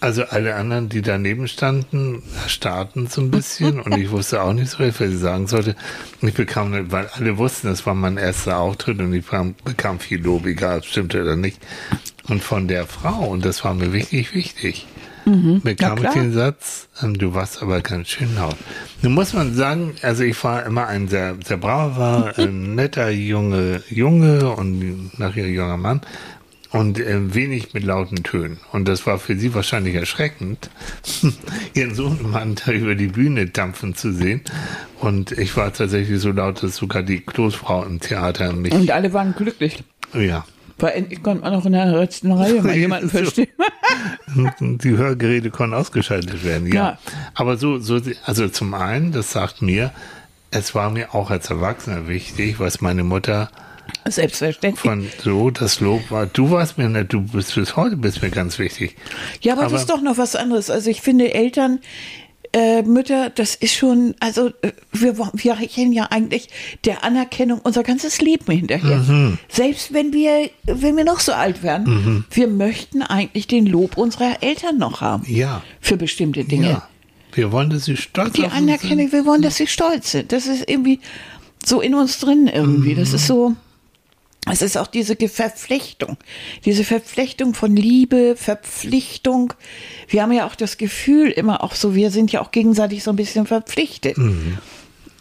Also 0.00 0.24
alle 0.24 0.54
anderen, 0.54 0.88
die 0.88 1.02
daneben 1.02 1.48
standen, 1.48 2.22
erstarrten 2.44 3.08
so 3.08 3.20
ein 3.20 3.32
bisschen 3.32 3.80
und 3.80 3.96
ich 3.96 4.12
wusste 4.12 4.42
auch 4.42 4.52
nicht 4.52 4.70
so, 4.70 4.78
was 4.78 5.00
ich 5.00 5.18
sagen 5.18 5.48
sollte. 5.48 5.74
Ich 6.20 6.34
bekam, 6.34 6.92
weil 6.92 7.08
alle 7.08 7.36
wussten, 7.36 7.66
das 7.66 7.84
war 7.84 7.94
mein 7.94 8.16
erster 8.16 8.58
Auftritt 8.58 9.00
und 9.00 9.12
ich 9.12 9.24
bekam 9.64 9.98
viel 9.98 10.22
Lob, 10.22 10.46
egal, 10.46 10.84
stimmte 10.84 11.20
oder 11.20 11.34
nicht. 11.34 11.58
Und 12.28 12.44
von 12.44 12.68
der 12.68 12.86
Frau, 12.86 13.24
und 13.24 13.44
das 13.44 13.64
war 13.64 13.74
mir 13.74 13.92
wirklich 13.92 14.34
wichtig, 14.34 14.86
mhm. 15.28 15.60
bekam 15.62 15.98
ich 16.02 16.10
den 16.10 16.32
Satz, 16.32 16.88
ähm, 17.02 17.18
du 17.18 17.34
warst 17.34 17.62
aber 17.62 17.80
ganz 17.80 18.08
schön 18.08 18.34
laut. 18.34 18.56
Nun 19.02 19.14
muss 19.14 19.32
man 19.32 19.54
sagen, 19.54 19.94
also 20.02 20.24
ich 20.24 20.42
war 20.42 20.64
immer 20.64 20.86
ein 20.86 21.08
sehr, 21.08 21.36
sehr 21.44 21.56
braver, 21.56 22.32
ein 22.36 22.74
netter 22.74 23.10
junge 23.10 23.82
Junge 23.88 24.50
und 24.50 25.18
nachher 25.18 25.48
junger 25.48 25.76
Mann 25.76 26.00
und 26.70 26.98
äh, 26.98 27.34
wenig 27.34 27.72
mit 27.74 27.84
lauten 27.84 28.22
Tönen. 28.22 28.58
Und 28.72 28.88
das 28.88 29.06
war 29.06 29.18
für 29.18 29.36
sie 29.36 29.54
wahrscheinlich 29.54 29.94
erschreckend, 29.94 30.70
ihren 31.74 31.94
Sohnemann 31.94 32.56
da 32.56 32.72
über 32.72 32.94
die 32.94 33.08
Bühne 33.08 33.46
dampfen 33.46 33.94
zu 33.94 34.12
sehen. 34.12 34.42
Und 35.00 35.32
ich 35.32 35.56
war 35.56 35.72
tatsächlich 35.72 36.20
so 36.20 36.30
laut, 36.30 36.62
dass 36.62 36.76
sogar 36.76 37.02
die 37.02 37.20
Kloßfrau 37.20 37.84
im 37.84 38.00
Theater 38.00 38.52
mich. 38.52 38.72
Und 38.72 38.90
alle 38.90 39.12
waren 39.12 39.34
glücklich. 39.34 39.82
Ja. 40.14 40.44
Weil 40.78 40.92
endlich 40.92 41.22
konnte 41.22 41.42
man 41.42 41.54
auch 41.54 41.64
in 41.66 41.72
der 41.72 41.86
letzten 41.86 42.32
Reihe 42.32 42.62
mal 42.62 42.74
jemanden 42.76 43.10
verstehen. 43.10 43.48
die 44.60 44.96
Hörgeräte 44.96 45.50
konnten 45.50 45.74
ausgeschaltet 45.74 46.44
werden, 46.44 46.68
ja. 46.68 46.74
ja. 46.74 46.98
Aber 47.34 47.56
so, 47.56 47.78
so, 47.78 48.00
also 48.24 48.48
zum 48.48 48.74
einen, 48.74 49.12
das 49.12 49.32
sagt 49.32 49.62
mir, 49.62 49.92
es 50.50 50.74
war 50.74 50.90
mir 50.90 51.14
auch 51.14 51.30
als 51.30 51.50
Erwachsener 51.50 52.08
wichtig, 52.08 52.60
was 52.60 52.80
meine 52.80 53.04
Mutter 53.04 53.50
Selbstverständlich. 54.06 54.80
Von 54.80 55.06
so, 55.22 55.50
das 55.50 55.80
Lob 55.80 56.10
war, 56.10 56.26
du 56.26 56.50
warst 56.50 56.78
mir 56.78 56.88
nicht, 56.88 57.12
du 57.12 57.22
bist 57.22 57.54
bis 57.54 57.76
heute 57.76 57.96
bist 57.96 58.22
mir 58.22 58.30
ganz 58.30 58.58
wichtig. 58.58 58.96
Ja, 59.40 59.54
aber, 59.54 59.64
aber 59.64 59.72
das 59.72 59.82
ist 59.82 59.90
doch 59.90 60.00
noch 60.00 60.18
was 60.18 60.36
anderes. 60.36 60.70
Also 60.70 60.90
ich 60.90 61.00
finde 61.00 61.34
Eltern, 61.34 61.80
äh, 62.52 62.82
Mütter, 62.82 63.30
das 63.30 63.54
ist 63.54 63.74
schon, 63.74 64.14
also 64.20 64.48
äh, 64.62 64.72
wir, 64.92 65.18
wir 65.18 65.54
kennen 65.68 65.92
ja 65.92 66.04
eigentlich 66.10 66.48
der 66.84 67.04
Anerkennung 67.04 67.60
unser 67.62 67.82
ganzes 67.82 68.20
Leben 68.20 68.50
hinterher. 68.50 68.98
Mhm. 68.98 69.38
Selbst 69.48 69.92
wenn 69.92 70.12
wir, 70.12 70.50
wenn 70.64 70.96
wir 70.96 71.04
noch 71.04 71.20
so 71.20 71.32
alt 71.32 71.62
werden, 71.62 71.86
mhm. 71.86 72.24
wir 72.30 72.48
möchten 72.48 73.02
eigentlich 73.02 73.46
den 73.46 73.66
Lob 73.66 73.96
unserer 73.96 74.42
Eltern 74.42 74.78
noch 74.78 75.00
haben. 75.00 75.24
Ja. 75.26 75.62
Für 75.80 75.96
bestimmte 75.96 76.44
Dinge. 76.44 76.70
Ja. 76.70 76.88
Wir 77.32 77.52
wollen, 77.52 77.70
dass 77.70 77.84
sie 77.84 77.96
stolz 77.96 78.34
sind. 78.34 78.46
Die 78.46 78.50
Anerkennung, 78.50 79.12
wir 79.12 79.26
wollen, 79.26 79.42
dass 79.42 79.56
sie 79.56 79.66
stolz 79.66 80.12
sind. 80.12 80.32
Das 80.32 80.46
ist 80.46 80.68
irgendwie 80.68 81.00
so 81.64 81.80
in 81.80 81.94
uns 81.94 82.18
drin 82.18 82.46
irgendwie. 82.52 82.94
Mhm. 82.94 82.98
Das 82.98 83.12
ist 83.12 83.26
so. 83.26 83.54
Es 84.50 84.62
ist 84.62 84.78
auch 84.78 84.86
diese 84.86 85.16
Verflechtung, 85.16 86.16
diese 86.64 86.84
Verflechtung 86.84 87.54
von 87.54 87.76
Liebe, 87.76 88.34
Verpflichtung. 88.36 89.52
Wir 90.08 90.22
haben 90.22 90.32
ja 90.32 90.46
auch 90.46 90.54
das 90.54 90.78
Gefühl 90.78 91.30
immer 91.30 91.62
auch 91.62 91.74
so, 91.74 91.94
wir 91.94 92.10
sind 92.10 92.32
ja 92.32 92.40
auch 92.40 92.50
gegenseitig 92.50 93.02
so 93.02 93.10
ein 93.10 93.16
bisschen 93.16 93.46
verpflichtet. 93.46 94.16
Mhm. 94.16 94.58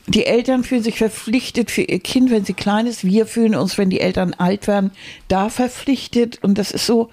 Die 0.07 0.25
Eltern 0.25 0.63
fühlen 0.63 0.83
sich 0.83 0.97
verpflichtet 0.97 1.69
für 1.69 1.81
ihr 1.81 1.99
Kind, 1.99 2.31
wenn 2.31 2.45
sie 2.45 2.53
klein 2.53 2.87
ist. 2.87 3.03
Wir 3.03 3.25
fühlen 3.25 3.55
uns, 3.55 3.77
wenn 3.77 3.89
die 3.89 3.99
Eltern 3.99 4.33
alt 4.33 4.67
werden, 4.67 4.91
da 5.27 5.49
verpflichtet. 5.49 6.41
Und 6.41 6.57
das 6.57 6.71
ist 6.71 6.85
so, 6.85 7.09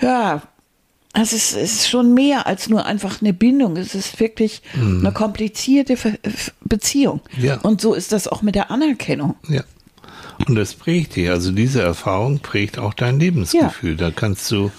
ja, 0.00 0.42
es 1.12 1.32
ist, 1.32 1.56
es 1.56 1.72
ist 1.72 1.88
schon 1.88 2.14
mehr 2.14 2.46
als 2.46 2.68
nur 2.68 2.86
einfach 2.86 3.20
eine 3.20 3.32
Bindung. 3.32 3.76
Es 3.76 3.96
ist 3.96 4.20
wirklich 4.20 4.62
mhm. 4.74 5.00
eine 5.00 5.12
komplizierte 5.12 5.96
Beziehung. 6.64 7.20
Ja. 7.36 7.60
Und 7.60 7.80
so 7.80 7.94
ist 7.94 8.12
das 8.12 8.28
auch 8.28 8.42
mit 8.42 8.54
der 8.54 8.70
Anerkennung. 8.70 9.34
Ja. 9.48 9.64
Und 10.46 10.56
das 10.56 10.74
prägt 10.74 11.16
dich. 11.16 11.30
Also 11.30 11.52
diese 11.52 11.82
Erfahrung 11.82 12.40
prägt 12.40 12.78
auch 12.78 12.94
dein 12.94 13.18
Lebensgefühl. 13.18 13.92
Ja. 13.92 13.96
Da 13.96 14.10
kannst 14.10 14.50
du 14.50 14.70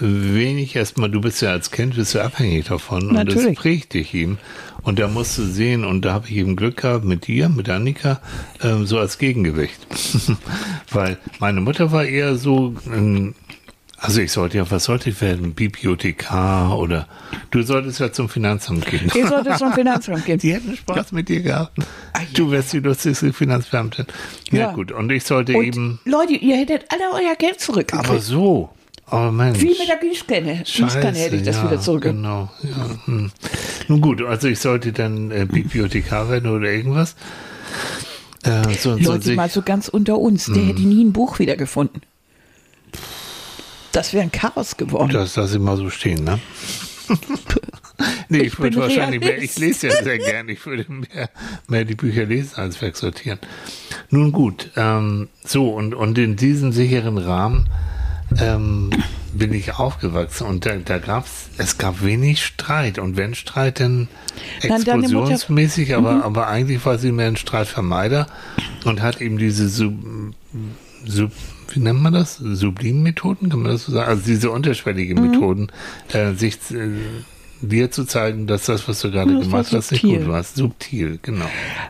wenig 0.00 0.76
erstmal, 0.76 1.10
du 1.10 1.20
bist 1.20 1.42
ja 1.42 1.50
als 1.50 1.70
Kind, 1.70 1.94
bist 1.94 2.14
du 2.14 2.20
abhängig 2.20 2.66
davon 2.66 3.08
Natürlich. 3.08 3.46
und 3.46 3.56
das 3.56 3.62
prägt 3.62 3.94
dich 3.94 4.14
ihm. 4.14 4.38
Und 4.82 4.98
da 4.98 5.08
musst 5.08 5.36
du 5.36 5.42
sehen, 5.42 5.84
und 5.84 6.04
da 6.04 6.14
habe 6.14 6.28
ich 6.28 6.36
eben 6.36 6.56
Glück 6.56 6.78
gehabt 6.78 7.04
mit 7.04 7.26
dir, 7.26 7.50
mit 7.50 7.68
Annika, 7.68 8.20
ähm, 8.62 8.86
so 8.86 8.98
als 8.98 9.18
Gegengewicht. 9.18 9.86
Weil 10.90 11.18
meine 11.38 11.60
Mutter 11.60 11.92
war 11.92 12.04
eher 12.04 12.36
so, 12.36 12.74
ähm, 12.86 13.34
also 14.02 14.22
ich 14.22 14.32
sollte 14.32 14.56
ja, 14.56 14.70
was 14.70 14.84
sollte 14.84 15.10
ich 15.10 15.20
werden? 15.20 15.52
Bibliothekar 15.52 16.78
oder 16.78 17.06
du 17.50 17.62
solltest 17.62 18.00
ja 18.00 18.10
zum 18.10 18.30
Finanzamt 18.30 18.86
gehen. 18.86 19.10
Ich 19.14 19.26
sollte 19.26 19.54
zum 19.56 19.74
Finanzamt 19.74 20.24
gehen. 20.24 20.38
Die 20.42 20.54
hätten 20.54 20.74
Spaß 20.74 20.96
ja. 20.96 21.04
mit 21.10 21.28
dir 21.28 21.42
gehabt. 21.42 21.78
Ah. 22.14 22.20
Du 22.32 22.50
wärst 22.50 22.72
die 22.72 22.80
lustigste 22.80 23.32
Finanzbeamtin. 23.32 24.06
Ja, 24.50 24.58
ja, 24.58 24.72
gut, 24.72 24.90
und 24.90 25.12
ich 25.12 25.24
sollte 25.24 25.54
und 25.54 25.64
eben. 25.64 26.00
Leute, 26.06 26.32
ihr 26.32 26.56
hättet 26.56 26.86
alle 26.88 27.12
euer 27.12 27.34
Geld 27.36 27.60
zurückgekriegt. 27.60 28.08
Aber 28.08 28.20
so. 28.20 28.70
Oh 29.10 29.30
Mensch. 29.30 29.60
Wie 29.60 29.68
mit 29.68 29.88
der 29.88 29.96
Gießkanne. 29.96 30.62
Gießkanne 30.64 31.18
hätte 31.18 31.36
ich 31.36 31.42
das 31.42 31.56
ja, 31.56 31.64
wieder 31.64 31.80
zurück. 31.80 32.02
Genau. 32.02 32.50
Ja. 32.62 32.98
Hm. 33.04 33.30
Nun 33.88 34.00
gut, 34.00 34.22
also 34.22 34.48
ich 34.48 34.60
sollte 34.60 34.92
dann 34.92 35.30
äh, 35.30 35.46
Bibliothekar 35.50 36.30
werden 36.30 36.50
oder 36.50 36.70
irgendwas. 36.70 37.16
Äh, 38.44 38.62
so, 38.78 38.96
Leute, 38.96 39.28
so 39.28 39.32
mal 39.34 39.50
so 39.50 39.60
ganz 39.60 39.88
unter 39.88 40.18
uns, 40.18 40.46
der 40.46 40.56
hm. 40.56 40.66
hätte 40.68 40.82
nie 40.82 41.04
ein 41.04 41.12
Buch 41.12 41.38
wiedergefunden. 41.38 42.02
Das 43.92 44.12
wäre 44.12 44.22
ein 44.22 44.32
Chaos 44.32 44.76
geworden. 44.76 45.12
Das 45.12 45.36
lasse 45.36 45.56
ich 45.56 45.62
mal 45.62 45.76
so 45.76 45.90
stehen, 45.90 46.24
ne? 46.24 46.40
nee, 48.28 48.38
ich, 48.38 48.46
ich 48.46 48.58
würde 48.58 48.76
wahrscheinlich 48.78 49.20
mehr, 49.20 49.42
ich 49.42 49.58
lese 49.58 49.88
ja 49.88 50.02
sehr 50.02 50.18
gern, 50.18 50.48
ich 50.48 50.64
würde 50.64 50.86
mehr, 50.88 51.28
mehr 51.68 51.84
die 51.84 51.96
Bücher 51.96 52.24
lesen 52.24 52.56
als 52.56 52.80
wegsortieren. 52.80 53.38
Nun 54.10 54.32
gut, 54.32 54.70
ähm, 54.76 55.28
so 55.44 55.70
und, 55.70 55.94
und 55.94 56.18
in 56.18 56.36
diesem 56.36 56.72
sicheren 56.72 57.18
Rahmen 57.18 57.68
ähm, 58.40 58.90
bin 59.32 59.52
ich 59.52 59.74
aufgewachsen 59.74 60.46
und 60.46 60.66
da, 60.66 60.76
da 60.76 60.98
gab's, 60.98 61.50
es 61.58 61.78
gab 61.78 62.02
wenig 62.02 62.44
Streit 62.44 62.98
und 62.98 63.16
wenn 63.16 63.34
Streit, 63.34 63.80
dann 63.80 64.08
explosionsmäßig, 64.62 65.94
aber, 65.94 66.12
mhm. 66.12 66.22
aber 66.22 66.46
eigentlich 66.46 66.84
war 66.84 66.98
sie 66.98 67.12
mehr 67.12 67.28
ein 67.28 67.36
Streitvermeider 67.36 68.26
und 68.84 69.02
hat 69.02 69.20
eben 69.20 69.38
diese 69.38 69.68
Sub, 69.68 69.94
Sub 71.06 71.32
wie 71.70 71.80
nennt 71.80 72.00
man 72.00 72.12
das? 72.12 72.36
Sublim-Methoden, 72.36 73.48
kann 73.48 73.62
man 73.62 73.72
das 73.72 73.84
so 73.84 73.92
sagen? 73.92 74.08
Also 74.08 74.22
diese 74.26 74.50
unterschwelligen 74.50 75.22
mhm. 75.22 75.30
Methoden, 75.30 75.72
äh, 76.12 76.32
sich 76.32 76.54
äh, 76.70 76.90
dir 77.60 77.90
zu 77.90 78.04
zeigen, 78.04 78.46
dass 78.46 78.66
das, 78.66 78.88
was 78.88 79.00
du 79.00 79.10
gerade 79.10 79.38
gemacht 79.38 79.72
hast, 79.72 79.92
nicht 79.92 80.02
gut 80.02 80.26
war. 80.26 80.42
Subtil, 80.42 81.18
genau. 81.22 81.46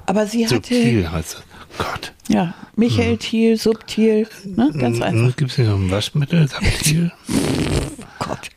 Aber 0.07 0.27
sie 0.27 0.45
hatte. 0.45 0.57
Subtil 0.57 1.11
heißt 1.11 1.35
das. 1.35 1.43
Gott. 1.79 2.13
Ja, 2.29 2.55
Michael 2.75 3.13
hm. 3.13 3.19
Thiel, 3.21 3.57
subtil, 3.57 4.27
ne? 4.45 4.73
ganz 4.77 5.01
einfach. 5.01 5.37
Gibt 5.37 5.51
es 5.51 5.57
hier 5.57 5.67
noch 5.67 5.79
ein 5.79 5.91
Waschmittel, 5.91 6.49
subtil? 6.49 7.13
Gott. 8.19 8.51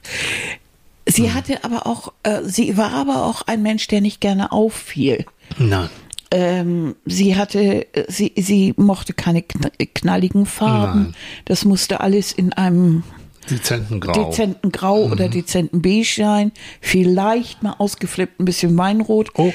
Sie 1.05 1.27
hm. 1.27 1.33
hatte 1.35 1.63
aber 1.63 1.85
auch, 1.85 2.11
äh, 2.23 2.41
sie 2.43 2.75
war 2.75 2.91
aber 2.91 3.23
auch 3.23 3.43
ein 3.43 3.61
Mensch, 3.61 3.87
der 3.87 4.01
nicht 4.01 4.19
gerne 4.19 4.51
auffiel. 4.51 5.25
Nein 5.59 5.89
ähm, 6.33 6.95
sie 7.05 7.35
hatte, 7.35 7.85
sie, 8.07 8.33
sie 8.35 8.73
mochte 8.75 9.13
keine 9.13 9.43
knalligen 9.43 10.47
Farben. 10.47 11.03
Nein. 11.03 11.15
Das 11.45 11.63
musste 11.63 11.99
alles 11.99 12.31
in 12.31 12.53
einem 12.53 13.03
dezenten 13.51 13.99
Grau, 13.99 14.13
dezenten 14.13 14.71
Grau 14.71 15.05
mhm. 15.05 15.11
oder 15.11 15.29
dezenten 15.29 15.83
Beige 15.83 16.11
sein. 16.17 16.51
Vielleicht 16.81 17.61
mal 17.61 17.75
ausgeflippt, 17.77 18.39
ein 18.39 18.45
bisschen 18.45 18.75
Weinrot. 18.75 19.29
Oh. 19.35 19.53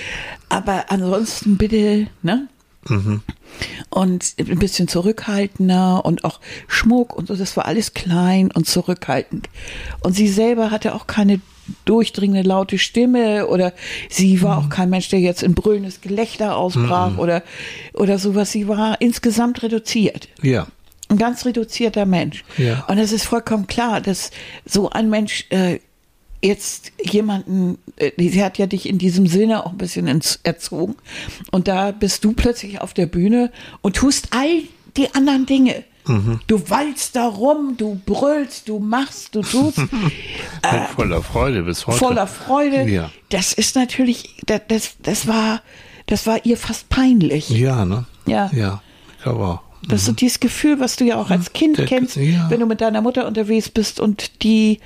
Aber 0.49 0.85
ansonsten 0.91 1.57
bitte, 1.59 2.07
ne? 2.22 2.47
Mhm. 2.89 3.22
Und 3.91 4.35
ein 4.39 4.59
bisschen 4.61 4.87
zurückhaltender 4.87 6.05
und 6.05 6.24
auch 6.24 6.39
Schmuck 6.68 7.16
und 7.16 7.26
so, 7.26 7.35
das 7.35 7.57
war 7.57 7.64
alles 7.64 7.93
klein 7.93 8.53
und 8.53 8.68
zurückhaltend. 8.68 9.49
Und 10.01 10.12
sie 10.12 10.29
selber 10.29 10.70
hatte 10.70 10.95
auch 10.95 11.09
keine 11.09 11.41
durchdringende 11.85 12.43
laute 12.43 12.79
Stimme 12.79 13.47
oder 13.47 13.73
sie 14.09 14.43
war 14.43 14.61
mhm. 14.61 14.66
auch 14.66 14.71
kein 14.71 14.91
Mensch, 14.91 15.09
der 15.09 15.21
jetzt 15.21 15.43
in 15.43 15.55
brüllendes 15.55 16.01
Gelächter 16.01 16.57
ausbrach 16.57 17.12
mhm. 17.12 17.19
oder, 17.19 17.43
oder 17.95 18.19
sowas. 18.19 18.53
Sie 18.53 18.69
war 18.69 19.01
insgesamt 19.01 19.62
reduziert. 19.62 20.29
Ja. 20.43 20.66
Ein 21.09 21.19
ganz 21.19 21.47
reduzierter 21.47 22.05
Mensch. 22.05 22.45
Ja. 22.59 22.85
Und 22.89 22.99
es 22.99 23.12
ist 23.12 23.25
vollkommen 23.25 23.66
klar, 23.66 24.01
dass 24.01 24.31
so 24.66 24.91
ein 24.91 25.09
Mensch 25.09 25.47
äh, 25.51 25.79
jetzt 26.43 26.93
jemanden, 27.03 27.79
äh, 27.97 28.12
sie 28.16 28.45
hat 28.45 28.59
ja 28.59 28.66
dich 28.66 28.89
in 28.89 28.99
diesem 28.99 29.27
Sinne 29.27 29.64
auch 29.64 29.73
ein 29.73 29.79
bisschen 29.79 30.07
erzogen 30.43 30.95
und 31.51 31.69
da 31.69 31.91
bist 31.91 32.25
du 32.25 32.33
plötzlich 32.33 32.81
auf 32.81 32.95
der 32.95 33.07
Bühne 33.07 33.51
und 33.81 33.97
tust 33.97 34.29
all 34.31 34.62
die 34.97 35.14
anderen 35.14 35.47
Dinge. 35.47 35.85
Mhm. 36.09 36.41
Du 36.47 36.69
walzt 36.71 37.15
da 37.17 37.27
rum, 37.27 37.75
du 37.77 38.01
brüllst, 38.07 38.69
du 38.69 38.79
machst, 38.79 39.35
du 39.35 39.43
tust. 39.43 39.77
Bin 39.77 39.91
voller 40.95 41.23
Freude 41.23 41.63
bis 41.63 41.87
heute. 41.87 41.97
Äh, 41.97 41.99
voller 41.99 42.27
Freude. 42.27 42.89
Ja. 42.89 43.11
Das 43.29 43.53
ist 43.53 43.77
natürlich, 43.77 44.37
das, 44.47 44.63
das, 44.69 44.97
das 45.03 45.27
war, 45.27 45.61
das 46.07 46.27
war 46.27 46.45
ihr 46.45 46.57
fast 46.57 46.89
peinlich. 46.89 47.51
Ja, 47.51 47.85
ne? 47.85 48.07
Ja. 48.27 48.51
Ja, 48.55 48.83
ich 49.17 49.23
glaube 49.23 49.45
auch. 49.45 49.61
Das 49.89 50.09
ist 50.09 50.21
dieses 50.21 50.41
Gefühl, 50.41 50.81
was 50.81 50.97
du 50.97 51.05
ja 51.05 51.17
auch 51.17 51.31
als 51.31 51.53
Kind 51.53 51.79
Der- 51.79 51.87
kennst, 51.87 52.17
ja. 52.17 52.51
wenn 52.51 52.61
du 52.61 52.67
mit 52.67 52.81
deiner 52.81 53.01
Mutter 53.01 53.27
unterwegs 53.27 53.69
bist 53.69 54.01
und 54.01 54.43
die 54.43 54.81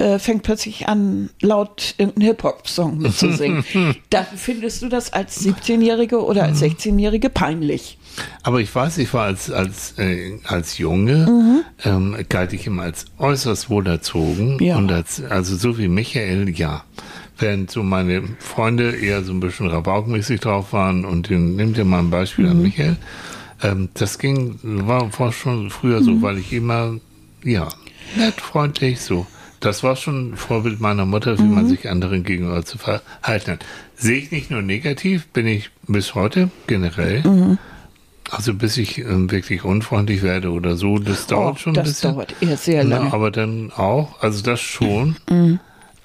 äh, 0.00 0.18
fängt 0.18 0.42
plötzlich 0.42 0.88
an, 0.88 1.30
laut 1.40 1.94
irgendeinen 1.98 2.26
Hip-Hop-Song 2.26 2.98
mitzusingen. 3.02 3.64
Dann 4.10 4.26
findest 4.36 4.82
du 4.82 4.88
das 4.88 5.12
als 5.12 5.44
17-Jährige 5.44 6.24
oder 6.24 6.42
Mhm. 6.42 6.48
als 6.50 6.62
16-Jährige 6.62 7.30
peinlich. 7.30 7.98
Aber 8.42 8.60
ich 8.60 8.74
weiß, 8.74 8.98
ich 8.98 9.14
war 9.14 9.24
als, 9.26 9.50
als, 9.50 9.94
äh, 9.98 10.38
als 10.44 10.78
Junge, 10.78 11.26
Mhm. 11.28 11.60
ähm, 11.84 12.16
galt 12.28 12.52
ich 12.52 12.66
immer 12.66 12.82
als 12.82 13.04
äußerst 13.18 13.70
wohlerzogen. 13.70 14.58
Ja. 14.62 14.76
Und 14.76 14.90
als, 14.90 15.22
also 15.22 15.54
so 15.56 15.78
wie 15.78 15.88
Michael, 15.88 16.48
ja. 16.50 16.82
Während 17.38 17.70
so 17.70 17.82
meine 17.82 18.22
Freunde 18.38 18.90
eher 18.96 19.22
so 19.24 19.32
ein 19.32 19.40
bisschen 19.40 19.68
rabaukmäßig 19.68 20.40
drauf 20.40 20.72
waren 20.74 21.04
und 21.06 21.30
den, 21.30 21.56
nimm 21.56 21.72
dir 21.72 21.84
mal 21.84 22.00
ein 22.00 22.10
Beispiel 22.10 22.44
Mhm. 22.46 22.50
an 22.50 22.62
Michael. 22.62 22.96
Ähm, 23.62 23.88
das 23.94 24.18
ging, 24.18 24.58
war, 24.62 25.08
war 25.18 25.32
schon 25.32 25.70
früher 25.70 26.00
Mhm. 26.00 26.04
so, 26.04 26.22
weil 26.22 26.38
ich 26.38 26.52
immer, 26.52 26.96
ja, 27.44 27.68
nett, 28.16 28.40
freundlich, 28.40 29.00
so. 29.00 29.26
Das 29.60 29.82
war 29.82 29.94
schon 29.96 30.30
ein 30.32 30.36
Vorbild 30.36 30.80
meiner 30.80 31.04
Mutter, 31.04 31.38
wie 31.38 31.42
Mhm. 31.42 31.54
man 31.54 31.68
sich 31.68 31.88
anderen 31.88 32.24
gegenüber 32.24 32.64
zu 32.64 32.78
verhalten 32.78 33.52
hat. 33.52 33.66
Sehe 33.94 34.16
ich 34.16 34.30
nicht 34.30 34.50
nur 34.50 34.62
negativ, 34.62 35.26
bin 35.28 35.46
ich 35.46 35.70
bis 35.86 36.14
heute 36.14 36.50
generell. 36.66 37.22
Mhm. 37.26 37.58
Also 38.30 38.54
bis 38.54 38.76
ich 38.78 38.98
ähm, 38.98 39.30
wirklich 39.30 39.64
unfreundlich 39.64 40.22
werde 40.22 40.50
oder 40.52 40.76
so, 40.76 40.98
das 40.98 41.26
dauert 41.26 41.56
Oh, 41.56 41.58
schon 41.58 41.72
ein 41.72 41.74
das 41.84 41.88
bisschen. 41.88 42.12
dauert 42.14 42.34
eher 42.40 42.56
sehr 42.56 42.84
lange. 42.84 43.06
Na, 43.06 43.12
aber 43.12 43.30
dann 43.30 43.70
auch, 43.72 44.22
also 44.22 44.42
das 44.42 44.60
schon. 44.60 45.16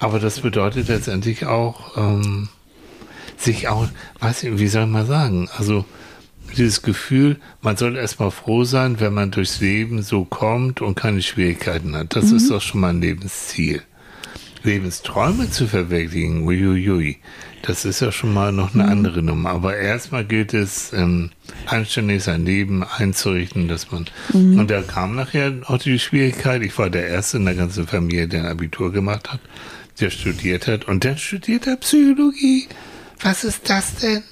Aber 0.00 0.18
das 0.18 0.40
bedeutet 0.40 0.88
letztendlich 0.88 1.46
auch, 1.46 1.96
ähm, 1.96 2.48
sich 3.38 3.68
auch, 3.68 3.86
weiß 4.20 4.42
ich, 4.42 4.58
wie 4.58 4.66
soll 4.68 4.86
man 4.86 5.06
sagen, 5.06 5.48
also 5.56 5.84
dieses 6.56 6.82
Gefühl, 6.82 7.36
man 7.62 7.76
soll 7.76 7.96
erstmal 7.96 8.30
froh 8.30 8.64
sein, 8.64 9.00
wenn 9.00 9.14
man 9.14 9.30
durchs 9.30 9.60
Leben 9.60 10.02
so 10.02 10.24
kommt 10.24 10.80
und 10.80 10.94
keine 10.94 11.22
Schwierigkeiten 11.22 11.94
hat. 11.94 12.16
Das 12.16 12.32
ist 12.32 12.50
doch 12.50 12.60
schon 12.60 12.80
mal 12.80 12.90
ein 12.90 13.00
Lebensziel. 13.00 13.82
Lebensträume 14.62 15.50
zu 15.50 15.68
verwirklichen, 15.68 16.42
uiuiui, 16.42 17.18
das 17.62 17.84
ist 17.84 18.00
ja 18.00 18.12
schon 18.12 18.34
mal 18.34 18.52
noch 18.52 18.74
eine 18.74 18.86
andere 18.86 19.22
Nummer. 19.22 19.50
Aber 19.50 19.76
erstmal 19.76 20.24
gilt 20.24 20.54
es, 20.54 20.92
ähm, 20.92 21.30
anständig 21.66 22.24
sein 22.24 22.44
Leben 22.44 22.84
einzurichten, 22.84 23.68
dass 23.68 23.90
man, 23.90 24.06
und 24.32 24.68
da 24.70 24.82
kam 24.82 25.14
nachher 25.14 25.52
auch 25.66 25.78
die 25.78 25.98
Schwierigkeit, 25.98 26.62
ich 26.62 26.76
war 26.78 26.90
der 26.90 27.08
Erste 27.08 27.38
in 27.38 27.44
der 27.44 27.54
ganzen 27.54 27.86
Familie, 27.86 28.28
der 28.28 28.40
ein 28.40 28.50
Abitur 28.50 28.92
gemacht 28.92 29.32
hat, 29.32 29.40
der 30.00 30.10
studiert 30.10 30.66
hat, 30.66 30.86
und 30.86 31.04
dann 31.04 31.16
studiert 31.16 31.66
er 31.66 31.76
Psychologie. 31.76 32.68
Was 33.20 33.44
ist 33.44 33.70
das 33.70 33.94
denn? 33.96 34.22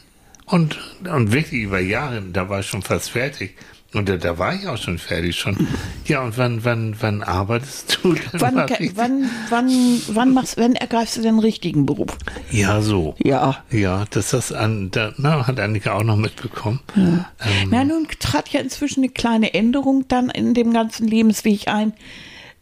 Und, 0.46 0.78
und 1.10 1.32
wirklich 1.32 1.62
über 1.62 1.80
Jahre, 1.80 2.22
da 2.22 2.48
war 2.48 2.60
ich 2.60 2.66
schon 2.66 2.82
fast 2.82 3.10
fertig. 3.10 3.56
Und 3.94 4.08
da, 4.08 4.16
da 4.16 4.38
war 4.38 4.54
ich 4.54 4.66
auch 4.66 4.76
schon 4.76 4.98
fertig 4.98 5.36
schon. 5.36 5.68
Ja, 6.06 6.22
und 6.22 6.36
wann, 6.36 6.64
wann, 6.64 6.96
wann 7.00 7.22
arbeitest 7.22 8.00
du 8.02 8.12
denn 8.32 8.40
Wann, 8.40 8.56
wann, 8.56 9.30
wann, 9.48 10.02
wann 10.08 10.34
machst, 10.34 10.56
wann 10.56 10.74
ergreifst 10.74 11.16
du 11.16 11.22
den 11.22 11.38
richtigen 11.38 11.86
Beruf? 11.86 12.18
Ja, 12.50 12.82
so. 12.82 13.14
Ja. 13.22 13.62
Ja, 13.70 14.04
das 14.10 14.30
das 14.30 14.50
an, 14.52 14.90
da, 14.90 15.12
na, 15.16 15.46
hat 15.46 15.60
Annika 15.60 15.92
auch 15.92 16.02
noch 16.02 16.16
mitbekommen. 16.16 16.80
Ähm, 16.96 17.24
Na, 17.70 17.84
nun 17.84 18.08
trat 18.18 18.48
ja 18.48 18.60
inzwischen 18.60 19.04
eine 19.04 19.10
kleine 19.12 19.54
Änderung 19.54 20.08
dann 20.08 20.28
in 20.28 20.54
dem 20.54 20.72
ganzen 20.72 21.06
Lebensweg 21.06 21.68
ein. 21.68 21.92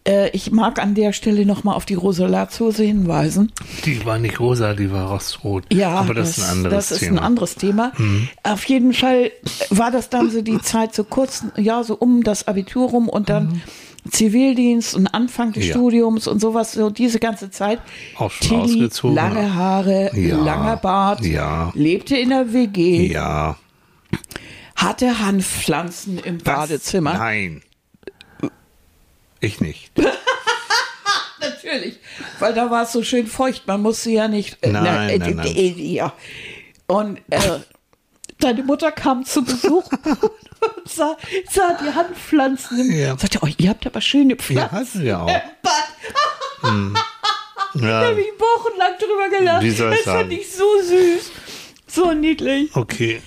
Äh, 0.07 0.31
ich 0.31 0.51
mag 0.51 0.81
an 0.83 0.95
der 0.95 1.13
Stelle 1.13 1.47
nochmal 1.47 1.77
auf 1.77 1.85
die 1.85 1.95
Rosa-Lazose 1.95 2.83
hinweisen. 2.83 3.53
die 3.85 4.05
war 4.05 4.19
nicht 4.19 4.41
rosa, 4.41 4.75
die 4.75 4.91
war 4.91 5.11
rostrot. 5.11 5.65
Ja, 5.73 5.91
aber 5.91 6.15
das, 6.15 6.39
ist 6.39 6.45
ein 6.45 6.51
anderes 6.59 6.75
das 6.89 6.91
ist 6.93 6.99
Thema. 7.01 7.13
Mhm. 7.13 7.19
ein 7.19 7.25
anderes 7.25 7.55
Thema. 7.55 7.93
Auf 8.43 8.65
jeden 8.65 8.93
Fall 8.95 9.31
war 9.71 9.91
das 9.93 10.09
dann 10.11 10.31
so 10.31 10.43
die 10.43 10.61
Zeit 10.61 10.95
so 10.95 11.05
kurz, 11.05 11.45
ja, 11.57 11.85
so 11.85 11.95
um 11.97 12.25
das 12.25 12.49
Abitur 12.49 12.91
rum 12.91 13.09
und 13.09 13.29
dann 13.29 13.63
Zivildienst 14.11 14.97
und 14.97 15.07
Anfang 15.07 15.53
des 15.53 15.63
Mhm. 15.63 15.69
Ja. 15.69 15.75
Studiums 15.77 16.27
und 16.27 16.41
sowas, 16.41 16.73
so 16.73 16.91
diese 16.91 17.21
ganze 17.21 17.53
Zeit. 17.53 17.79
Auch 18.19 18.33
schon 18.33 18.49
Tilly, 18.49 18.61
ausgezogen. 18.85 19.15
lange 19.15 19.55
Haare, 19.55 20.11
Ja. 20.19 20.37
langer 20.43 20.77
Bart, 20.79 21.25
Ja. 21.25 21.71
lebte 21.77 22.17
in 22.17 22.31
der 22.31 22.53
WG, 22.53 23.07
Ja. 23.13 23.57
hatte 24.75 25.21
Hanfpflanzen 25.21 26.19
im 26.19 26.39
Was? 26.39 26.43
Badezimmer. 26.45 27.15
Nein. 27.15 27.63
Ich 29.43 29.61
nicht. 29.61 29.91
Natürlich, 31.41 31.99
weil 32.39 32.55
da 32.55 32.71
war 32.71 32.85
es 32.85 32.93
so 32.93 33.03
schön 33.03 33.27
feucht. 33.27 33.67
Man 33.67 33.83
musste 33.83 34.11
ja 34.11 34.29
nicht. 34.29 34.59
äh, 34.63 34.69
Nein, 34.71 35.11
äh, 35.11 35.19
nein, 35.19 35.37
nein. 35.37 35.47
äh, 35.47 35.69
Ja. 35.71 36.13
Und 36.87 37.19
äh, 37.31 37.41
deine 38.39 38.63
Mutter 38.63 38.93
kam 38.93 39.25
zu 39.25 39.43
Besuch 39.45 39.85
und 40.05 40.89
sah, 40.89 41.17
sah 41.51 41.77
die 41.83 41.93
Handpflanzen. 41.93 42.79
Im, 42.81 42.97
Ja. 42.97 43.19
Sagte, 43.19 43.39
oh, 43.43 43.49
ihr 43.59 43.71
habt 43.71 43.85
aber 43.87 44.01
schöne 44.01 44.37
Pflanzen. 44.37 44.71
Ja, 44.71 44.71
hatten 44.71 45.03
wir 45.05 45.21
auch. 45.21 45.29
im 45.29 45.41
Bad. 45.63 47.03
Da 47.75 47.81
Ja, 47.89 48.01
habe 48.09 48.21
ich 48.21 48.27
wochenlang 48.39 48.93
drüber 48.99 49.29
gelacht. 49.39 49.65
Das 49.67 49.79
fand 49.79 50.05
sagen? 50.05 50.31
ich 50.31 50.53
so 50.55 50.65
süß. 50.83 51.31
So 51.87 52.13
niedlich. 52.13 52.71
okay. 52.77 53.23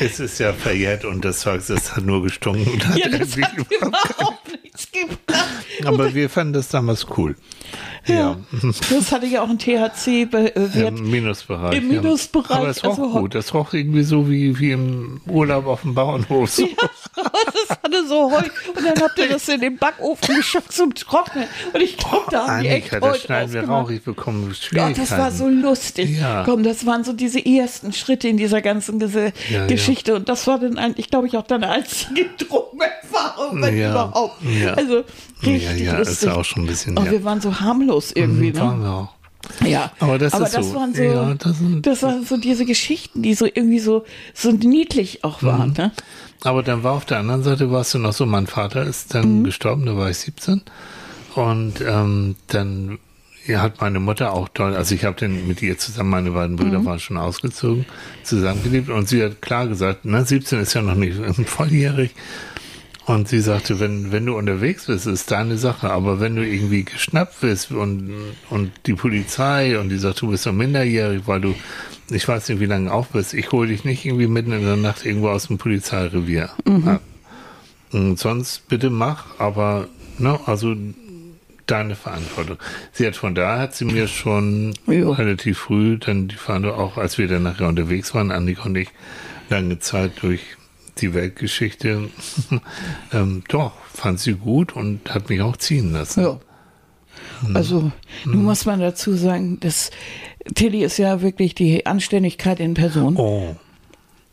Es 0.00 0.18
ist 0.18 0.38
ja 0.38 0.52
verjährt 0.52 1.04
und 1.04 1.24
das 1.24 1.40
Zeug, 1.40 1.60
hat 1.68 2.04
nur 2.04 2.22
gestunken. 2.22 2.66
Und 2.72 2.88
hat 2.88 2.96
Ja, 2.96 3.08
das 3.08 3.36
hat 3.36 3.52
überhaupt 3.56 4.48
nichts 4.62 4.88
gebracht. 4.90 5.44
Aber 5.84 6.14
wir 6.14 6.28
fanden 6.30 6.54
das 6.54 6.68
damals 6.68 7.06
cool. 7.16 7.36
Ja. 8.06 8.36
Das 8.90 9.12
hatte 9.12 9.26
ja 9.26 9.42
auch 9.42 9.48
einen 9.50 9.58
THC-Wert. 9.58 10.74
Im 10.98 11.10
Minusbereich. 11.10 11.76
Im 11.76 11.92
ja. 11.92 12.00
Minusbereich, 12.00 12.56
Aber 12.56 12.68
es 12.68 12.82
roch 12.82 12.98
also- 12.98 13.10
gut. 13.10 13.34
Das 13.34 13.52
roch 13.54 13.74
irgendwie 13.74 14.02
so 14.02 14.28
wie, 14.28 14.58
wie 14.58 14.72
im 14.72 15.20
Urlaub 15.28 15.66
auf 15.66 15.82
dem 15.82 15.94
Bauernhof. 15.94 16.50
So. 16.50 16.66
das 17.16 17.78
hatte 17.78 18.06
so 18.08 18.30
heu. 18.32 18.36
Und 18.74 18.84
dann 18.84 19.00
habt 19.02 19.18
ihr 19.18 19.28
das 19.28 19.48
in 19.48 19.60
den 19.60 19.76
Backofen 19.76 20.36
geschafft 20.36 20.72
zum 20.72 20.94
Trocknen. 20.94 21.44
Und 21.72 21.80
ich 21.82 21.96
glaube, 21.98 22.24
da 22.30 22.46
haben 22.46 22.62
die 22.62 22.68
echt 22.70 22.92
Annika, 22.92 23.00
das 23.00 23.18
Heu 23.22 23.26
schneiden 23.26 23.52
wir 23.52 23.62
Rauch. 23.64 23.90
Ich 23.90 24.02
bekomme 24.02 24.46
Gott, 24.46 24.56
Schwierigkeiten. 24.56 25.00
das 25.00 25.18
war 25.18 25.30
so 25.30 25.48
lustig. 25.48 26.18
Ja. 26.18 26.42
Komm, 26.44 26.62
das 26.62 26.86
waren 26.86 27.04
so 27.04 27.12
diese 27.12 27.44
ersten 27.44 27.92
Schritte 27.92 28.28
in 28.28 28.38
dieser 28.38 28.62
ganzen 28.62 28.98
Ja, 29.50 29.66
Geschichte. 29.90 30.14
Und 30.14 30.28
das 30.28 30.46
war 30.46 30.58
dann 30.58 30.78
eigentlich, 30.78 31.10
glaube 31.10 31.26
ich, 31.26 31.36
auch 31.36 31.46
deine 31.46 31.68
einzige 31.70 32.26
Drogenerfahrung, 32.38 33.62
wenn 33.62 33.76
Ja, 33.76 33.90
überhaupt. 33.90 34.42
ja. 34.42 34.74
Also 34.74 35.04
richtig 35.42 35.64
Ja, 35.64 35.72
ja, 35.92 35.98
lustig. 35.98 36.12
ist 36.16 36.24
ja 36.24 36.34
auch 36.34 36.44
schon 36.44 36.64
ein 36.64 36.66
bisschen 36.66 36.96
Und 36.96 37.04
her. 37.04 37.12
wir 37.12 37.24
waren 37.24 37.40
so 37.40 37.60
harmlos 37.60 38.12
irgendwie, 38.12 38.54
Waren 38.56 38.78
ne? 38.78 38.84
wir 38.84 38.90
auch. 38.92 39.08
Ja, 39.66 39.90
Aber 40.00 40.18
das 40.18 40.34
ist 40.34 40.52
so. 40.52 40.74
waren 40.74 40.94
so, 40.94 41.02
Ja, 41.02 41.34
das 41.34 41.58
sind- 41.58 41.86
das 41.86 42.02
waren 42.02 42.24
so 42.24 42.36
diese 42.36 42.64
Geschichten, 42.66 43.22
die 43.22 43.34
so 43.34 43.46
irgendwie 43.46 43.80
so, 43.80 44.04
so 44.34 44.52
niedlich 44.52 45.24
auch 45.24 45.42
waren, 45.42 45.70
Mhm. 45.70 45.74
ne? 45.76 45.92
Aber 46.42 46.62
dann 46.62 46.82
war 46.84 46.92
auf 46.92 47.04
der 47.06 47.18
anderen 47.18 47.42
Seite, 47.42 47.70
warst 47.70 47.92
du 47.94 47.98
noch 47.98 48.12
so, 48.12 48.26
mein 48.26 48.46
Vater 48.46 48.84
ist 48.84 49.14
dann 49.14 49.40
Mhm. 49.40 49.44
gestorben, 49.44 49.86
da 49.86 49.96
war 49.96 50.08
ich 50.10 50.18
17. 50.18 50.62
Und 51.34 51.80
ähm, 51.80 52.36
dann 52.48 52.98
ja, 53.46 53.62
hat 53.62 53.80
meine 53.80 54.00
Mutter 54.00 54.32
auch 54.32 54.48
toll, 54.52 54.74
also 54.74 54.94
ich 54.94 55.04
habe 55.04 55.16
dann 55.18 55.46
mit 55.48 55.62
ihr 55.62 55.78
zusammen, 55.78 56.10
meine 56.10 56.30
beiden 56.32 56.56
Brüder 56.56 56.80
Mhm. 56.80 56.84
waren 56.84 57.00
schon 57.00 57.16
ausgezogen, 57.16 57.86
zusammengelebt 58.22 58.88
und 58.90 59.08
sie 59.08 59.22
hat 59.22 59.40
klar 59.42 59.66
gesagt, 59.66 60.00
na 60.04 60.24
17 60.24 60.60
ist 60.60 60.74
ja 60.74 60.82
noch 60.82 60.94
nicht 60.94 61.16
volljährig. 61.46 62.10
Und 63.06 63.28
sie 63.28 63.40
sagte, 63.40 63.80
wenn, 63.80 64.12
wenn 64.12 64.26
du 64.26 64.36
unterwegs 64.36 64.86
bist, 64.86 65.06
ist 65.08 65.30
deine 65.32 65.58
Sache. 65.58 65.90
Aber 65.90 66.20
wenn 66.20 66.36
du 66.36 66.46
irgendwie 66.46 66.84
geschnappt 66.84 67.42
wirst 67.42 67.72
und, 67.72 68.12
und 68.50 68.70
die 68.86 68.92
Polizei 68.92 69.80
und 69.80 69.88
die 69.88 69.98
sagt, 69.98 70.20
du 70.20 70.28
bist 70.28 70.46
doch 70.46 70.52
minderjährig, 70.52 71.22
weil 71.26 71.40
du, 71.40 71.54
ich 72.10 72.28
weiß 72.28 72.48
nicht, 72.50 72.60
wie 72.60 72.66
lange 72.66 72.92
auf 72.92 73.08
bist, 73.08 73.34
ich 73.34 73.50
hole 73.50 73.66
dich 73.68 73.84
nicht 73.84 74.04
irgendwie 74.04 74.28
mitten 74.28 74.52
in 74.52 74.62
der 74.64 74.76
Nacht 74.76 75.04
irgendwo 75.04 75.30
aus 75.30 75.48
dem 75.48 75.58
Polizeirevier 75.58 76.50
ab. 76.86 77.00
Und 77.90 78.16
sonst 78.18 78.68
bitte 78.68 78.90
mach, 78.90 79.24
aber, 79.40 79.88
ne, 80.18 80.38
also 80.46 80.76
deine 81.70 81.94
Verantwortung. 81.96 82.56
Sie 82.92 83.06
hat 83.06 83.16
von 83.16 83.34
da 83.34 83.58
hat 83.58 83.74
sie 83.74 83.84
mir 83.84 84.08
schon 84.08 84.74
Ja. 84.86 85.10
relativ 85.10 85.58
früh 85.58 85.98
dann 85.98 86.28
die 86.28 86.34
Verantwortung, 86.36 86.80
auch 86.80 86.96
als 86.96 87.18
wir 87.18 87.28
dann 87.28 87.42
nachher 87.44 87.68
unterwegs 87.68 88.14
waren, 88.14 88.30
Annika 88.30 88.64
und 88.64 88.76
ich, 88.76 88.88
lange 89.48 89.78
Zeit 89.78 90.12
durch 90.22 90.40
die 90.98 91.14
Weltgeschichte, 91.14 92.08
ähm, 93.12 93.42
doch, 93.48 93.72
fand 93.92 94.20
sie 94.20 94.34
gut 94.34 94.74
und 94.76 95.12
hat 95.14 95.28
mich 95.30 95.40
auch 95.40 95.56
ziehen 95.56 95.92
lassen. 95.92 96.22
Ja. 96.22 96.40
Mhm. 97.42 97.56
Also, 97.56 97.92
nun 98.24 98.44
muss 98.44 98.66
man 98.66 98.80
dazu 98.80 99.14
sagen, 99.14 99.58
dass 99.60 99.90
Tilly 100.54 100.84
ist 100.84 100.98
ja 100.98 101.22
wirklich 101.22 101.54
die 101.54 101.86
Anständigkeit 101.86 102.60
in 102.60 102.74
Person. 102.74 103.16
Oh, 103.16 103.56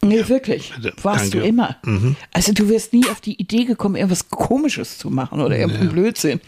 nee, 0.01 0.27
wirklich. 0.27 0.73
bitte. 0.75 0.93
Warst 1.03 1.33
Danke. 1.33 1.39
du 1.39 1.45
immer. 1.45 1.77
Mhm. 1.83 2.15
Also, 2.33 2.53
du 2.53 2.69
wirst 2.69 2.93
nie 2.93 3.05
auf 3.09 3.21
die 3.21 3.39
Idee 3.39 3.65
gekommen, 3.65 3.95
irgendwas 3.95 4.29
Komisches 4.29 4.97
zu 4.97 5.09
machen 5.09 5.41
oder 5.41 5.57
irgendeinen 5.57 5.89
Blödsinn. 5.89 6.39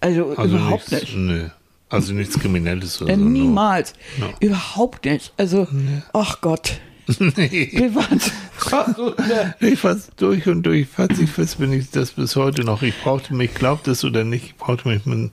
Also, 0.00 0.34
also 0.36 0.56
überhaupt 0.56 0.90
nichts, 0.92 1.06
nicht. 1.08 1.16
Nö. 1.16 1.48
Also 1.88 2.12
nichts 2.12 2.38
Kriminelles 2.38 3.00
oder 3.00 3.12
Äh, 3.12 3.16
so. 3.16 3.22
niemals. 3.24 3.92
Ja. 4.18 4.26
Überhaupt 4.40 5.04
nicht. 5.04 5.32
Also, 5.36 5.66
ach 6.12 6.40
Gott. 6.40 6.78
nee. 7.18 7.68
Wir 7.72 7.94
waren 7.94 8.18
so. 8.20 9.14
Ich 9.60 9.78
fast 9.78 10.10
durch 10.16 10.48
und 10.48 10.64
durch 10.64 10.92
pazifist 10.92 11.58
bin 11.58 11.72
ich 11.72 11.90
das 11.90 12.10
bis 12.12 12.34
heute 12.34 12.64
noch. 12.64 12.82
Ich 12.82 12.98
brauchte 13.00 13.32
mich, 13.34 13.54
glaubt 13.54 13.86
es 13.86 14.04
oder 14.04 14.24
nicht, 14.24 14.44
ich 14.46 14.56
brauchte 14.56 14.88
mich 14.88 15.06
mit, 15.06 15.30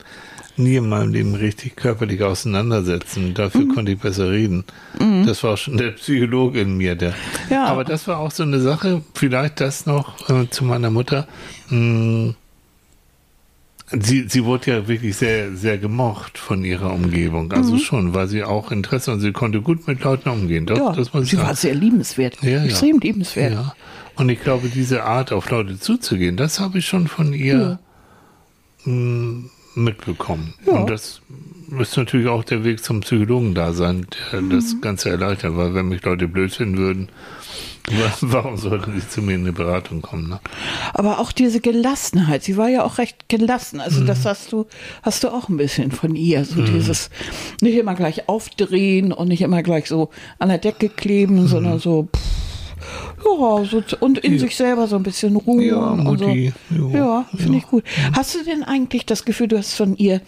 nie 0.56 0.76
in 0.76 0.88
meinem 0.88 1.12
Leben 1.12 1.34
richtig 1.34 1.76
körperlich 1.76 2.22
auseinandersetzen. 2.22 3.34
Dafür 3.34 3.62
Mhm. 3.62 3.74
konnte 3.74 3.92
ich 3.94 4.00
besser 4.00 4.30
reden. 4.30 4.66
Das 5.26 5.44
war 5.44 5.58
schon 5.58 5.78
der 5.78 5.92
Psychologe 5.92 6.62
in 6.62 6.78
mir, 6.78 6.94
der. 6.96 7.16
Ja. 7.50 7.66
Aber 7.66 7.84
das 7.84 8.08
war 8.08 8.20
auch 8.20 8.30
so 8.30 8.44
eine 8.44 8.60
Sache, 8.60 9.02
vielleicht 9.16 9.60
das 9.60 9.88
noch 9.88 10.30
äh, 10.30 10.48
zu 10.52 10.64
meiner 10.64 10.92
Mutter. 10.92 11.28
Mh, 11.70 12.36
Sie, 14.00 14.26
sie 14.28 14.44
wurde 14.44 14.72
ja 14.72 14.88
wirklich 14.88 15.16
sehr, 15.18 15.56
sehr 15.56 15.78
gemocht 15.78 16.38
von 16.40 16.64
ihrer 16.66 16.92
Umgebung. 16.94 17.52
Also 17.54 17.78
schon, 17.78 18.14
weil 18.16 18.28
sie 18.28 18.44
auch 18.44 18.72
Interesse 18.72 19.12
und 19.12 19.20
sie 19.20 19.32
konnte 19.32 19.62
gut 19.62 19.88
mit 19.88 20.04
Leuten 20.04 20.30
umgehen. 20.30 20.66
Doch, 20.66 20.76
Mhm. 20.78 20.82
Ja, 20.84 20.92
das 20.94 21.14
muss 21.14 21.30
sie 21.30 21.36
sagen. 21.36 21.48
war 21.48 21.56
sehr 21.56 21.76
liebenswert. 21.76 22.38
Ja, 22.42 22.50
ja. 22.50 22.64
Extrem 22.66 23.00
liebenswert. 23.00 23.54
Ja. 23.54 23.76
Und 24.16 24.30
ich 24.30 24.42
glaube, 24.42 24.70
diese 24.70 25.04
Art, 25.04 25.32
auf 25.32 25.50
Leute 25.52 25.80
zuzugehen, 25.80 26.38
das 26.38 26.60
habe 26.60 26.80
ich 26.80 26.86
schon 26.88 27.08
von 27.08 27.34
ihr 27.34 27.80
mh, 28.86 29.44
mitbekommen. 29.76 30.54
Ja. 30.66 30.74
Und 30.74 30.90
das 30.90 31.22
ist 31.80 31.98
natürlich 31.98 32.28
auch 32.28 32.44
der 32.44 32.64
Weg 32.64 32.84
zum 32.84 33.02
Psychologen 33.02 33.54
da 33.54 33.74
sein, 33.74 34.06
der 34.32 34.42
Mhm. 34.42 34.50
das 34.52 34.82
Ganze 34.82 35.10
erleichtert, 35.10 35.56
weil 35.56 35.74
wenn 35.74 35.88
mich 35.90 36.04
Leute 36.04 36.28
blöd 36.28 36.52
finden 36.54 36.78
würden, 36.78 37.10
warum 38.22 38.58
sollten 38.58 39.00
sie 39.00 39.08
zu 39.08 39.22
mir 39.22 39.36
in 39.36 39.42
eine 39.42 39.52
Beratung 39.54 40.02
kommen? 40.02 40.30
Ne? 40.30 40.40
Aber 40.94 41.20
auch 41.20 41.32
diese 41.32 41.60
Gelassenheit, 41.60 42.44
sie 42.44 42.56
war 42.58 42.70
ja 42.70 42.84
auch 42.84 42.98
recht 42.98 43.28
gelassen. 43.30 43.82
Also 43.82 44.02
Mhm. 44.02 44.06
das 44.08 44.26
hast 44.26 44.52
du, 44.52 44.66
hast 45.02 45.24
du 45.24 45.30
auch 45.30 45.50
ein 45.50 45.58
bisschen 45.58 45.92
von 45.92 46.16
ihr. 46.16 46.46
So 46.46 46.62
dieses 46.62 47.10
nicht 47.62 47.76
immer 47.76 47.94
gleich 47.96 48.30
aufdrehen 48.30 49.12
und 49.12 49.28
nicht 49.28 49.42
immer 49.42 49.64
gleich 49.64 49.88
so 49.88 50.10
an 50.40 50.50
der 50.50 50.60
Decke 50.60 50.88
kleben, 50.90 51.42
Mhm. 51.44 51.48
sondern 51.48 51.80
so, 51.80 52.08
pff, 52.16 52.22
ja, 53.26 53.66
so 53.66 53.84
und 54.00 54.18
in 54.20 54.40
sich 54.40 54.56
selber 54.56 54.88
so 54.88 54.96
ein 54.96 55.04
bisschen 55.04 55.36
ruhen. 55.36 55.62
Ja, 55.62 56.18
so. 56.18 56.28
Jo, 56.30 56.90
Ja, 56.94 57.26
finde 57.36 57.54
ja. 57.54 57.58
ich 57.60 57.68
gut. 57.68 57.84
Hast 58.14 58.34
du 58.36 58.44
denn 58.46 58.64
eigentlich 58.64 59.06
das 59.06 59.26
Gefühl, 59.26 59.48
du 59.50 59.58
hast 59.58 59.74
von 59.74 59.96
ihr 59.98 60.22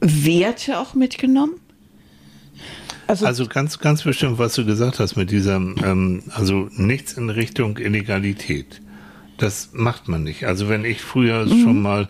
Werte 0.00 0.78
auch 0.78 0.94
mitgenommen? 0.94 1.54
Also, 3.10 3.26
Also 3.26 3.46
ganz, 3.46 3.80
ganz 3.80 4.02
bestimmt, 4.04 4.38
was 4.38 4.54
du 4.54 4.64
gesagt 4.64 5.00
hast 5.00 5.16
mit 5.16 5.32
diesem, 5.32 5.74
ähm, 5.84 6.22
also 6.30 6.68
nichts 6.76 7.14
in 7.14 7.28
Richtung 7.28 7.76
Illegalität. 7.78 8.80
Das 9.36 9.70
macht 9.72 10.06
man 10.06 10.22
nicht. 10.22 10.44
Also 10.44 10.68
wenn 10.68 10.84
ich 10.84 11.00
früher 11.00 11.44
Mhm. 11.46 11.62
schon 11.62 11.82
mal 11.82 12.08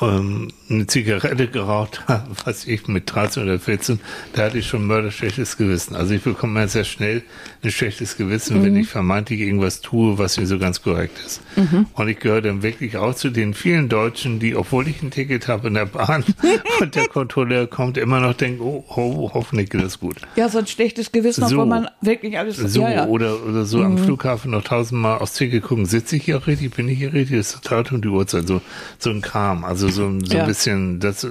ähm, 0.00 0.52
eine 0.70 0.86
Zigarette 0.86 1.48
geraucht 1.48 2.02
habe, 2.08 2.28
was 2.44 2.66
ich 2.66 2.86
mit 2.88 3.12
13 3.12 3.42
oder 3.44 3.58
14, 3.58 4.00
da 4.32 4.42
hatte 4.44 4.58
ich 4.58 4.66
schon 4.66 4.86
mörderschlechtes 4.86 5.56
Gewissen. 5.56 5.96
Also 5.96 6.14
ich 6.14 6.22
bekomme 6.22 6.60
ja 6.60 6.68
sehr 6.68 6.84
schnell 6.84 7.22
ein 7.64 7.70
schlechtes 7.70 8.16
Gewissen, 8.16 8.58
Mhm. 8.60 8.64
wenn 8.64 8.76
ich 8.76 8.88
vermeintlich 8.88 9.40
irgendwas 9.40 9.80
tue, 9.80 10.18
was 10.18 10.36
nicht 10.38 10.48
so 10.48 10.58
ganz 10.58 10.82
korrekt 10.82 11.18
ist. 11.26 11.40
Mhm. 11.56 11.86
Und 11.94 12.08
ich 12.08 12.18
gehöre 12.20 12.42
dann 12.42 12.62
wirklich 12.62 12.96
auch 12.96 13.14
zu 13.14 13.30
den 13.30 13.54
vielen 13.54 13.88
Deutschen, 13.88 14.38
die, 14.38 14.54
obwohl 14.56 14.86
ich 14.88 15.02
ein 15.02 15.10
Ticket 15.10 15.48
habe 15.48 15.68
in 15.68 15.74
der 15.74 15.86
Bahn 15.86 16.24
und 16.80 16.94
der 16.94 17.08
Kontrolleur 17.08 17.66
kommt, 17.66 17.96
immer 17.98 18.20
noch 18.20 18.34
denken, 18.34 18.60
oh, 18.62 18.84
ho, 18.94 19.30
hoffentlich 19.34 19.70
geht 19.70 19.82
das 19.82 19.98
gut. 20.00 20.16
ja, 20.36 20.48
so 20.48 20.58
ein 20.58 20.66
schlechtes 20.66 21.10
Gewissen, 21.12 21.46
So. 21.48 21.56
obwohl 21.56 21.66
man 21.66 21.88
wirklich 22.00 22.38
alles 22.38 22.56
So, 22.58 22.82
ja, 22.82 22.90
ja. 22.90 23.06
oder, 23.06 23.42
oder 23.44 23.64
so 23.64 23.82
am 23.82 23.98
Flughafen 23.98 24.50
noch 24.52 24.62
tausendmal 24.64 25.18
aufs 25.18 25.34
Ticket 25.34 25.62
gucken, 25.64 25.86
sitze 25.86 26.16
ich 26.16 26.24
hier 26.24 26.38
auch 26.38 26.46
richtig, 26.46 26.74
bin 26.74 26.88
ich 26.88 26.98
hier 26.98 27.12
richtig, 27.12 27.36
das 27.38 27.54
ist 27.54 27.64
total 27.64 27.84
um 27.94 28.02
die 28.02 28.08
Uhrzeit, 28.08 28.46
so, 28.46 28.60
so 28.98 29.10
ein 29.10 29.20
Kram, 29.22 29.64
also 29.64 29.87
so, 29.90 30.18
so 30.20 30.34
Ja. 30.34 30.42
ein 30.42 30.46
bisschen, 30.48 31.00
das 31.00 31.26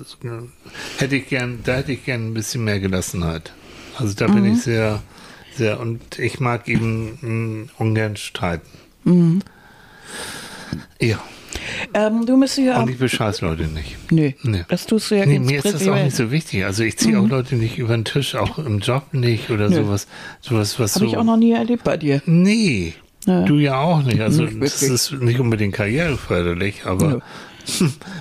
hätte 0.97 1.15
ich 1.15 1.27
gern, 1.29 1.59
da 1.63 1.75
hätte 1.75 1.91
ich 1.93 2.05
gern 2.05 2.27
ein 2.29 2.33
bisschen 2.33 2.63
mehr 2.63 2.79
Gelassenheit. 2.79 3.53
Also 3.97 4.13
da 4.13 4.27
bin 4.27 4.45
ich 4.45 4.61
sehr, 4.61 5.01
sehr, 5.55 5.79
und 5.79 6.19
ich 6.19 6.39
mag 6.39 6.67
eben 6.67 7.17
mh, 7.21 7.67
ungern 7.77 8.15
streiten. 8.17 8.67
Ja, 11.01 11.19
Ähm, 11.93 12.25
du 12.25 12.37
müsstest 12.37 12.67
ja. 12.67 12.81
und 12.81 12.89
ich 12.89 12.97
bescheiß 12.97 13.41
Leute 13.41 13.63
nicht. 13.65 13.97
Nö, 14.11 14.31
Nee. 14.43 14.65
das 14.69 14.85
tust 14.85 15.11
du 15.11 15.15
ja 15.15 15.25
Nee, 15.25 15.39
mir 15.39 15.63
ist 15.63 15.73
das 15.73 15.87
auch 15.87 15.95
nicht 15.95 16.15
so 16.15 16.31
wichtig. 16.31 16.65
Also 16.65 16.83
ich 16.83 16.97
ziehe 16.97 17.19
auch 17.19 17.27
Leute 17.27 17.55
nicht 17.55 17.77
über 17.77 17.95
den 17.95 18.05
Tisch, 18.05 18.35
auch 18.35 18.57
im 18.59 18.79
Job 18.79 19.13
nicht 19.13 19.49
oder 19.49 19.69
Nö. 19.69 19.75
sowas, 19.77 20.07
sowas, 20.41 20.79
was 20.79 20.95
Habe 20.95 21.05
so. 21.05 21.11
ich 21.11 21.17
auch 21.17 21.23
noch 21.23 21.37
nie 21.37 21.51
erlebt 21.53 21.83
bei 21.83 21.97
dir. 21.97 22.21
Nee, 22.25 22.93
Ja. 23.25 23.43
du 23.43 23.55
ja 23.57 23.79
auch 23.79 24.03
nicht. 24.03 24.21
Also 24.21 24.43
Nicht 24.45 24.61
das 24.61 24.81
ist 24.81 25.11
nicht 25.13 25.39
unbedingt 25.39 25.73
karriereförderlich, 25.75 26.85
aber, 26.85 27.21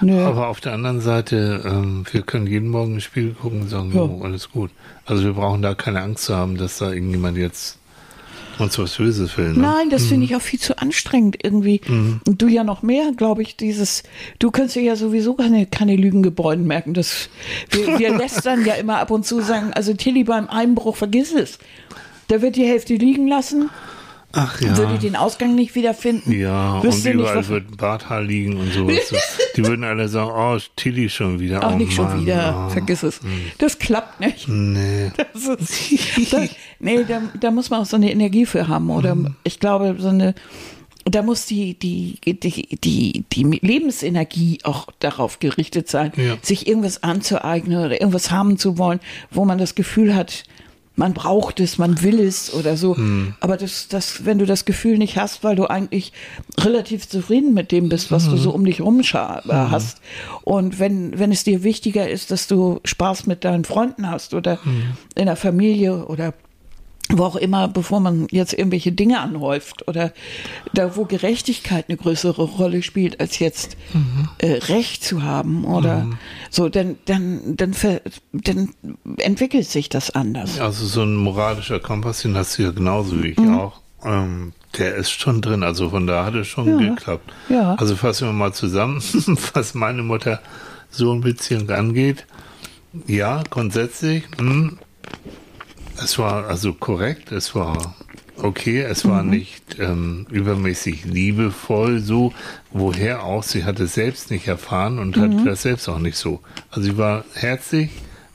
Nö. 0.01 0.20
aber 0.24 0.49
auf 0.49 0.61
der 0.61 0.72
anderen 0.72 1.01
Seite, 1.01 1.62
ähm, 1.64 2.05
wir 2.11 2.22
können 2.22 2.47
jeden 2.47 2.68
Morgen 2.68 2.97
ein 2.97 3.01
Spiel 3.01 3.34
gucken 3.34 3.62
und 3.62 3.68
sagen, 3.68 3.92
Ja. 3.94 4.03
oh, 4.03 4.20
alles 4.22 4.51
gut. 4.51 4.70
Also 5.05 5.24
wir 5.24 5.32
brauchen 5.34 5.62
da 5.62 5.74
keine 5.74 6.03
Angst 6.03 6.24
zu 6.24 6.36
haben, 6.36 6.57
dass 6.57 6.78
da 6.78 6.92
irgendjemand 6.92 7.36
jetzt 7.38 7.78
uns 8.59 8.78
was 8.78 8.97
Böses 8.97 9.36
will. 9.36 9.53
Ne? 9.53 9.59
Nein, 9.59 9.90
das 9.90 10.07
finde 10.07 10.24
ich 10.24 10.34
auch 10.34 10.40
viel 10.40 10.59
zu 10.59 10.78
anstrengend 10.78 11.36
irgendwie. 11.42 11.82
Und 11.88 12.40
du 12.40 12.49
ja 12.49 12.64
noch 12.64 12.82
mehr, 12.82 13.12
glaube 13.14 13.42
ich, 13.42 13.57
dieses, 13.57 14.03
du 14.38 14.51
kannst 14.51 14.74
dir 14.74 14.82
ja 14.82 14.97
sowieso 14.97 15.34
keine, 15.34 15.66
keine 15.66 15.94
Lügengebäude 15.94 16.62
merken. 16.62 16.94
Das, 16.94 17.28
wir, 17.70 17.99
wir 17.99 18.16
lästern 18.18 18.64
ja 18.64 18.74
immer 18.74 18.99
ab 18.99 19.11
und 19.11 19.26
zu 19.26 19.42
sagen, 19.42 19.72
also 19.74 19.92
Tilly 19.92 20.24
beim 20.24 20.49
Einbruch, 20.49 20.97
vergiss 20.97 21.32
es. 21.32 21.59
Da 22.28 22.40
wird 22.40 22.57
die 22.57 22.64
Hälfte 22.64 22.94
liegen 22.94 23.28
lassen, 23.28 23.68
Ach 24.39 24.61
ja. 24.61 24.76
würde 24.76 24.99
den 24.99 25.16
Ausgang 25.16 25.55
nicht 25.55 25.74
wiederfinden. 25.74 26.30
Ja, 26.30 26.82
Wüsste 26.82 27.11
und 27.11 27.16
nicht, 27.16 27.22
überall 27.24 27.37
was- 27.39 27.49
wird 27.49 27.70
ein 27.70 27.76
Barthaar 27.76 28.22
liegen 28.22 28.57
und 28.59 28.72
sowas. 28.72 29.12
Die 29.57 29.64
würden 29.64 29.84
alle 29.84 30.09
sagen, 30.09 30.30
oh, 30.32 30.59
Tilly 30.76 31.09
schon 31.09 31.41
wieder. 31.41 31.61
Ach, 31.62 31.72
oh, 31.72 31.76
nicht 31.76 31.93
schon 31.95 32.05
Mann, 32.07 32.20
wieder, 32.22 32.66
oh. 32.66 32.70
vergiss 32.70 33.03
es. 33.03 33.20
Das 33.59 33.78
klappt 33.78 34.20
nicht. 34.20 34.47
Nee. 34.49 35.11
Das 35.32 35.47
ist, 35.47 36.32
das, 36.32 36.51
nee, 36.78 37.05
da, 37.05 37.22
da 37.41 37.51
muss 37.51 37.70
man 37.70 37.80
auch 37.82 37.87
so 37.87 37.97
eine 37.97 38.11
Energie 38.11 38.47
für 38.47 38.68
haben. 38.68 38.91
Oder 38.91 39.14
Mhm. 39.14 39.34
ich 39.45 39.59
glaube, 39.61 39.97
so 39.99 40.09
eine, 40.09 40.34
da 41.05 41.22
muss 41.22 41.47
die, 41.47 41.78
die, 41.78 42.18
die, 42.26 42.76
die, 42.82 43.24
die 43.32 43.43
Lebensenergie 43.62 44.59
auch 44.64 44.89
darauf 44.99 45.39
gerichtet 45.39 45.89
sein, 45.89 46.12
Ja. 46.16 46.37
sich 46.43 46.66
irgendwas 46.66 47.03
anzueignen 47.03 47.78
oder 47.84 48.01
irgendwas 48.01 48.30
haben 48.30 48.59
zu 48.59 48.76
wollen, 48.78 49.01
wo 49.30 49.45
man 49.45 49.59
das 49.59 49.74
Gefühl 49.74 50.14
hat, 50.14 50.45
man 50.97 51.12
braucht 51.12 51.61
es, 51.61 51.78
man 51.78 52.03
will 52.03 52.18
es 52.20 52.53
oder 52.53 52.76
so. 52.76 52.94
Mhm. 52.94 53.34
Aber 53.40 53.57
das, 53.57 53.88
das, 53.88 54.24
wenn 54.24 54.38
du 54.38 54.47
das 54.47 54.64
Gefühl 54.64 54.99
nicht 54.99 55.16
hast, 55.18 55.44
weil 55.44 55.55
du 55.55 55.66
eigentlich 55.66 56.12
relativ 56.59 57.09
zufrieden 57.09 57.55
mit 57.55 57.70
dem 57.70 57.88
bist, 57.88 58.11
was 58.11 58.26
Mhm. 58.26 58.30
du 58.30 58.36
so 58.38 58.51
um 58.51 58.64
dich 58.64 58.80
rum 58.80 59.01
äh, 59.01 59.05
hast. 59.12 60.01
Und 60.42 60.78
wenn, 60.78 61.18
wenn 61.18 61.30
es 61.32 61.44
dir 61.44 61.62
wichtiger 61.62 62.09
ist, 62.09 62.30
dass 62.30 62.47
du 62.47 62.80
Spaß 62.84 63.26
mit 63.26 63.44
deinen 63.44 63.64
Freunden 63.64 64.11
hast 64.11 64.34
oder 64.34 64.59
Mhm. 64.64 64.82
in 65.14 65.26
der 65.26 65.36
Familie 65.36 66.07
oder 66.07 66.32
wo 67.11 67.24
auch 67.24 67.36
immer, 67.36 67.68
bevor 67.68 68.00
man 68.00 68.26
jetzt 68.30 68.52
irgendwelche 68.52 68.90
Dinge 68.92 69.20
anhäuft 69.20 69.86
oder 69.86 70.12
da, 70.74 70.96
wo 70.96 71.04
Gerechtigkeit 71.04 71.84
eine 71.88 71.96
größere 71.96 72.42
Rolle 72.42 72.82
spielt, 72.82 73.20
als 73.20 73.38
jetzt 73.38 73.76
äh, 74.38 74.52
Recht 74.72 75.04
zu 75.04 75.22
haben 75.22 75.64
oder 75.64 76.09
so, 76.50 76.68
dann, 76.68 76.96
dann, 77.04 77.57
dann, 77.57 77.74
ver, 77.74 78.00
dann 78.32 78.70
entwickelt 79.18 79.68
sich 79.68 79.88
das 79.88 80.11
anders. 80.11 80.59
Also 80.61 80.84
so 80.86 81.02
ein 81.02 81.14
moralischer 81.14 81.78
Kompass, 81.78 82.22
den 82.22 82.36
hast 82.36 82.59
du 82.59 82.62
ja 82.64 82.70
genauso 82.72 83.22
wie 83.22 83.28
ich 83.28 83.38
Mhm. 83.38 83.54
auch. 83.59 83.80
Ähm, 84.04 84.52
der 84.78 84.96
ist 84.96 85.11
schon 85.11 85.40
drin, 85.42 85.62
also 85.62 85.90
von 85.90 86.07
da 86.07 86.24
hat 86.26 86.34
es 86.34 86.48
schon 86.48 86.68
Ja. 86.68 86.76
geklappt. 86.90 87.32
Ja. 87.48 87.74
Also 87.76 87.94
fassen 87.96 88.28
wir 88.28 88.32
mal 88.32 88.52
zusammen, 88.52 89.00
was 89.54 89.74
meine 89.74 90.02
Mutter 90.02 90.40
so 90.90 91.12
in 91.12 91.20
Beziehung 91.20 91.70
angeht. 91.70 92.26
Ja, 93.07 93.42
grundsätzlich, 93.48 94.24
hm, 94.38 94.78
es 96.03 96.18
war 96.18 96.47
also 96.47 96.72
korrekt, 96.72 97.32
es 97.32 97.55
war 97.55 97.94
okay, 98.42 98.80
es 98.82 99.07
war 99.07 99.22
Mhm. 99.22 99.30
nicht 99.30 99.78
ähm, 99.78 100.26
übermäßig 100.30 101.05
liebevoll, 101.07 102.01
so 102.01 102.32
woher 102.70 103.22
auch, 103.24 103.42
sie 103.42 103.64
hat 103.64 103.80
es 103.80 103.94
selbst 103.94 104.30
nicht 104.30 104.47
erfahren 104.47 104.99
und 104.99 105.16
Mhm. 105.16 105.22
hatte 105.22 105.44
das 105.44 105.62
selbst 105.62 105.88
auch 105.88 105.99
nicht 105.99 106.16
so. 106.18 106.40
Also 106.70 106.82
sie 106.82 106.99
war 106.99 107.24
herzlich, 107.34 107.90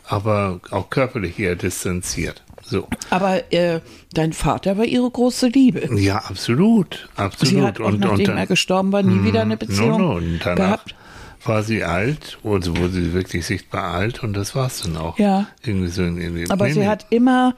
aber 0.05 0.59
auch 0.71 0.89
körperlich 0.89 1.37
eher 1.39 1.55
distanziert. 1.55 2.43
So. 2.63 2.87
Aber 3.09 3.51
äh, 3.53 3.81
dein 4.13 4.33
Vater 4.33 4.77
war 4.77 4.85
ihre 4.85 5.09
große 5.09 5.47
Liebe. 5.47 5.89
Ja, 5.99 6.17
absolut, 6.19 7.09
absolut. 7.17 7.47
Sie 7.53 7.61
hat 7.61 7.81
auch, 7.81 7.91
nachdem 7.91 8.37
er 8.37 8.47
gestorben 8.47 8.91
war, 8.93 9.03
nie 9.03 9.23
wieder 9.25 9.41
eine 9.41 9.57
Beziehung 9.57 9.89
no, 9.91 9.97
no. 9.97 10.15
Und 10.15 10.39
danach 10.43 10.55
gehabt. 10.57 10.95
War 11.43 11.63
sie 11.63 11.83
alt, 11.83 12.37
also 12.43 12.77
wurde 12.77 12.93
sie 12.93 13.13
wirklich 13.13 13.45
sichtbar 13.45 13.93
alt 13.93 14.23
und 14.23 14.33
das 14.33 14.55
war's 14.55 14.81
dann 14.83 14.97
auch. 14.97 15.17
Ja. 15.17 15.47
Irgendwie 15.63 15.87
so 15.89 16.03
in, 16.03 16.17
in, 16.17 16.51
Aber 16.51 16.67
nee, 16.67 16.73
sie 16.73 16.79
nee. 16.79 16.87
hat 16.87 17.07
immer, 17.09 17.55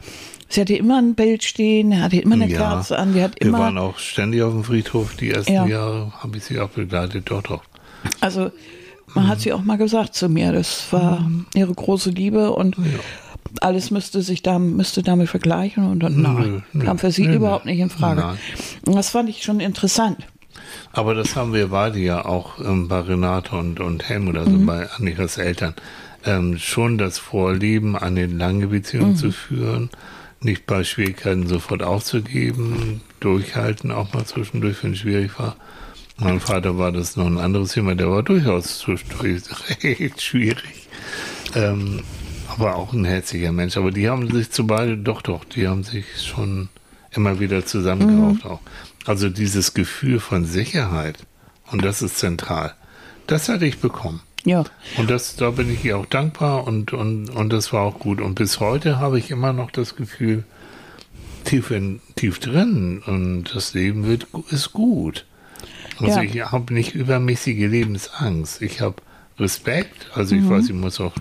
sie 0.49 0.61
hatte 0.61 0.75
immer 0.75 0.99
ein 0.99 1.15
Bild 1.15 1.43
stehen, 1.43 2.01
hatte 2.01 2.17
immer 2.17 2.35
eine 2.35 2.47
Ja. 2.47 2.57
Kerze 2.59 2.97
an, 2.97 3.13
die 3.13 3.21
hat 3.21 3.35
Wir 3.39 3.47
immer, 3.47 3.59
waren 3.59 3.77
auch 3.77 3.97
ständig 3.97 4.41
auf 4.41 4.53
dem 4.53 4.63
Friedhof. 4.63 5.15
Die 5.15 5.31
ersten 5.31 5.53
Ja. 5.53 5.65
Jahre 5.65 6.13
habe 6.21 6.37
ich 6.37 6.43
sie 6.45 6.59
auch 6.59 6.69
begleitet. 6.69 7.29
Doch, 7.29 7.41
doch. 7.43 7.63
also 8.21 8.51
man 9.13 9.27
hat 9.27 9.41
sie 9.41 9.53
auch 9.53 9.61
mal 9.63 9.77
gesagt 9.77 10.15
zu 10.15 10.27
mir, 10.29 10.51
das 10.51 10.91
war 10.91 11.29
ihre 11.53 11.73
große 11.73 12.09
Liebe 12.09 12.51
und 12.51 12.75
alles 13.61 13.91
müsste 13.91 14.21
sich 14.23 14.41
da, 14.41 14.57
müsste 14.57 15.03
damit 15.03 15.29
vergleichen 15.29 15.85
und 15.85 15.99
dann, 16.01 16.21
nein, 16.21 16.63
nö. 16.73 16.85
kam 16.85 16.97
für 16.97 17.11
sie 17.11 17.27
Nö, 17.27 17.35
überhaupt 17.35 17.65
nicht 17.65 17.79
in 17.79 17.91
Frage. 17.91 18.21
Nein. 18.21 18.37
Und 18.87 18.95
das 18.95 19.09
fand 19.09 19.29
ich 19.29 19.43
schon 19.43 19.59
interessant. 19.59 20.17
Aber 20.91 21.13
das 21.15 21.35
haben 21.35 21.53
wir 21.53 21.67
beide 21.69 21.99
ja 21.99 22.25
auch 22.25 22.59
ähm, 22.59 22.87
bei 22.87 22.99
Renate 22.99 23.55
und, 23.55 23.79
und 23.79 24.07
Helmut, 24.09 24.37
also 24.37 24.51
Mhm. 24.51 24.65
bei 24.65 24.89
Annikas 24.91 25.37
Eltern. 25.37 25.73
ähm, 26.25 26.57
schon 26.57 26.97
das 26.97 27.17
Vorleben, 27.17 27.97
eine 27.97 28.27
lange 28.27 28.67
Beziehung 28.67 29.09
Mhm. 29.11 29.15
zu 29.17 29.31
führen, 29.33 29.89
nicht 30.39 30.65
bei 30.65 30.85
Schwierigkeiten 30.85 31.47
sofort 31.47 31.83
aufzugeben, 31.83 33.01
durchhalten 33.19 33.91
auch 33.91 34.13
mal 34.13 34.23
zwischendurch, 34.25 34.81
wenn 34.83 34.93
es 34.93 34.99
schwierig 34.99 35.37
war. 35.37 35.57
Mein 36.17 36.39
Vater 36.39 36.77
war 36.77 36.93
das 36.93 37.17
noch 37.17 37.25
ein 37.25 37.37
anderes 37.37 37.73
Thema, 37.73 37.95
der 37.95 38.09
war 38.09 38.23
durchaus 38.23 38.79
zwischendurch 38.79 39.41
recht 39.83 40.21
schwierig. 40.21 40.87
Ähm, 41.55 42.03
aber 42.47 42.75
auch 42.75 42.93
ein 42.93 43.03
herziger 43.05 43.51
Mensch. 43.51 43.75
Aber 43.77 43.91
die 43.91 44.07
haben 44.09 44.31
sich 44.31 44.49
zu 44.51 44.65
beide, 44.67 44.95
doch, 44.97 45.21
doch, 45.23 45.43
die 45.43 45.67
haben 45.67 45.83
sich 45.83 46.05
schon 46.21 46.69
immer 47.11 47.39
wieder 47.39 47.65
zusammengerauft 47.65 48.45
auch. 48.45 48.59
Also 49.05 49.29
dieses 49.29 49.73
Gefühl 49.73 50.19
von 50.19 50.45
Sicherheit, 50.45 51.17
und 51.71 51.83
das 51.83 52.01
ist 52.01 52.17
zentral, 52.17 52.73
das 53.27 53.49
hatte 53.49 53.65
ich 53.65 53.79
bekommen. 53.79 54.21
Ja. 54.45 54.63
Und 54.97 55.09
das, 55.09 55.35
da 55.35 55.51
bin 55.51 55.71
ich 55.73 55.83
ihr 55.85 55.97
auch 55.97 56.05
dankbar 56.05 56.65
und, 56.67 56.91
und, 56.93 57.29
und 57.29 57.51
das 57.53 57.71
war 57.71 57.81
auch 57.81 57.99
gut. 57.99 58.19
Und 58.21 58.35
bis 58.35 58.59
heute 58.59 58.99
habe 58.99 59.17
ich 59.17 59.31
immer 59.31 59.53
noch 59.53 59.71
das 59.71 59.95
Gefühl, 59.95 60.43
tief, 61.45 61.71
in, 61.71 62.01
tief 62.15 62.39
drin 62.39 63.01
und 63.05 63.55
das 63.55 63.73
Leben 63.73 64.05
wird, 64.05 64.27
ist 64.49 64.73
gut. 64.73 65.25
Also 65.99 66.19
Ja. 66.19 66.23
ich 66.23 66.51
habe 66.51 66.73
nicht 66.73 66.93
übermäßige 66.95 67.69
Lebensangst. 67.69 68.61
Ich 68.61 68.81
habe 68.81 68.95
Respekt, 69.39 70.07
also 70.13 70.35
ich 70.35 70.47
weiß, 70.47 70.65
ich 70.65 70.73
muss 70.73 70.99
auch 70.99 71.13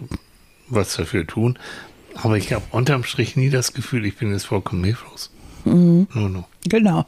was 0.68 0.96
dafür 0.96 1.26
tun, 1.26 1.58
aber 2.14 2.36
ich 2.36 2.52
habe 2.52 2.64
unterm 2.70 3.04
Strich 3.04 3.36
nie 3.36 3.50
das 3.50 3.72
Gefühl, 3.72 4.04
ich 4.04 4.16
bin 4.16 4.32
jetzt 4.32 4.46
vollkommen 4.46 4.84
hilflos. 4.84 5.30
No, 5.64 6.06
no. 6.28 6.44
Genau. 6.64 7.06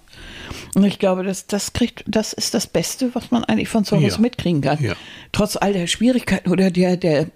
Und 0.74 0.84
ich 0.84 0.98
glaube, 0.98 1.22
das, 1.22 1.46
das 1.46 1.72
kriegt, 1.72 2.02
das 2.08 2.32
ist 2.32 2.54
das 2.54 2.66
Beste, 2.66 3.14
was 3.14 3.30
man 3.30 3.44
eigentlich 3.44 3.68
von 3.68 3.84
zu 3.84 3.96
Hause 3.96 4.06
Ja. 4.06 4.18
mitkriegen 4.18 4.60
kann. 4.60 4.82
Ja. 4.82 4.94
Trotz 5.32 5.56
all 5.56 5.72
der 5.72 5.86
Schwierigkeiten 5.86 6.50
oder 6.50 6.70
der, 6.72 6.96
der 6.96 7.28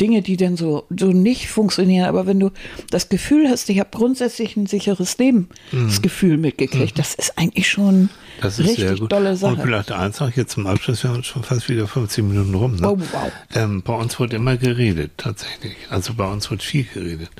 Dinge, 0.00 0.22
die 0.22 0.36
dann 0.36 0.56
so, 0.56 0.84
so 0.96 1.06
nicht 1.06 1.48
funktionieren. 1.48 2.06
Aber 2.06 2.26
wenn 2.26 2.38
du 2.38 2.50
das 2.90 3.08
Gefühl 3.08 3.48
hast, 3.48 3.68
ich 3.68 3.80
habe 3.80 3.90
grundsätzlich 3.92 4.56
ein 4.56 4.66
sicheres 4.66 5.18
Lebensgefühl 5.18 6.36
mitgekriegt, 6.36 6.98
das 6.98 7.14
ist 7.14 7.36
eigentlich 7.38 7.68
schon 7.68 8.02
Mhm. 8.02 8.08
Das 8.40 8.58
ist 8.58 8.66
richtig 8.66 8.84
sehr 8.88 8.96
gut. 8.98 9.10
tolle 9.10 9.30
Und 9.30 9.36
Sache. 9.36 9.60
vielleicht 9.62 9.92
eins 9.92 10.18
noch 10.18 10.30
jetzt 10.34 10.52
zum 10.52 10.66
Abschluss, 10.66 11.04
wir 11.04 11.10
haben 11.10 11.22
schon 11.22 11.44
fast 11.44 11.68
wieder 11.68 11.86
15 11.86 12.26
Minuten 12.28 12.52
rum. 12.54 12.74
Ne? 12.74 12.88
Oh, 12.90 12.98
wow. 12.98 13.30
Ähm, 13.54 13.82
bei 13.82 13.92
uns 13.94 14.18
wird 14.18 14.32
immer 14.32 14.56
geredet, 14.56 15.12
tatsächlich. 15.16 15.76
Also 15.88 16.14
bei 16.14 16.26
uns 16.26 16.50
wird 16.50 16.62
viel 16.62 16.84
geredet. 16.92 17.30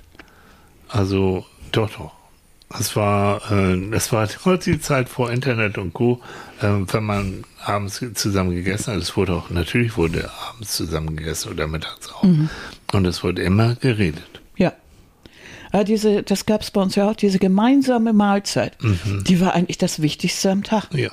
Also 0.88 1.44
doch, 1.72 1.90
doch. 1.90 2.12
Es 2.78 2.96
war, 2.96 3.40
äh, 3.52 3.74
es 3.92 4.12
war 4.12 4.26
die 4.56 4.80
Zeit 4.80 5.08
vor 5.08 5.30
Internet 5.30 5.78
und 5.78 5.92
Co., 5.92 6.20
äh, 6.60 6.66
wenn 6.92 7.04
man 7.04 7.44
abends 7.64 8.04
zusammen 8.14 8.50
gegessen 8.50 8.94
hat. 8.94 9.00
Es 9.02 9.16
wurde 9.16 9.34
auch, 9.34 9.50
natürlich 9.50 9.96
wurde 9.96 10.30
abends 10.50 10.74
zusammen 10.76 11.16
gegessen 11.16 11.52
oder 11.52 11.66
mittags 11.66 12.12
auch. 12.12 12.24
Mhm. 12.24 12.48
Und 12.92 13.04
es 13.06 13.22
wurde 13.22 13.42
immer 13.42 13.74
geredet. 13.76 14.40
Ja. 14.56 14.72
Aber 15.72 15.84
diese, 15.84 16.22
das 16.22 16.46
gab 16.46 16.62
es 16.62 16.70
bei 16.70 16.80
uns 16.80 16.94
ja 16.94 17.08
auch, 17.08 17.16
diese 17.16 17.38
gemeinsame 17.38 18.12
Mahlzeit, 18.12 18.76
Mhm. 18.82 19.24
die 19.24 19.40
war 19.40 19.54
eigentlich 19.54 19.78
das 19.78 20.02
Wichtigste 20.02 20.50
am 20.50 20.62
Tag. 20.62 20.92
Ja. 20.94 21.10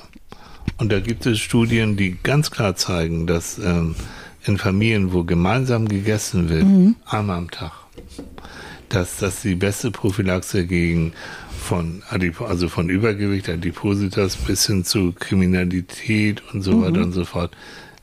Und 0.78 0.90
da 0.90 1.00
gibt 1.00 1.26
es 1.26 1.38
Studien, 1.38 1.96
die 1.96 2.16
ganz 2.22 2.50
klar 2.50 2.74
zeigen, 2.76 3.26
dass 3.26 3.58
ähm, 3.58 3.94
in 4.44 4.58
Familien, 4.58 5.12
wo 5.12 5.22
gemeinsam 5.22 5.86
gegessen 5.88 6.48
wird, 6.48 6.66
einmal 7.06 7.38
am 7.38 7.50
Tag, 7.50 7.72
dass 8.88 9.18
das 9.18 9.42
die 9.42 9.54
beste 9.54 9.90
Prophylaxe 9.90 10.66
gegen 10.66 11.12
von 11.62 12.02
Adip 12.10 12.40
also 12.40 12.68
von 12.68 12.88
Übergewicht, 12.90 13.48
Adipositas 13.48 14.36
bis 14.36 14.66
hin 14.66 14.84
zu 14.84 15.12
Kriminalität 15.12 16.42
und 16.52 16.62
so 16.62 16.82
weiter 16.82 17.02
und 17.02 17.12
so 17.12 17.24
fort. 17.24 17.52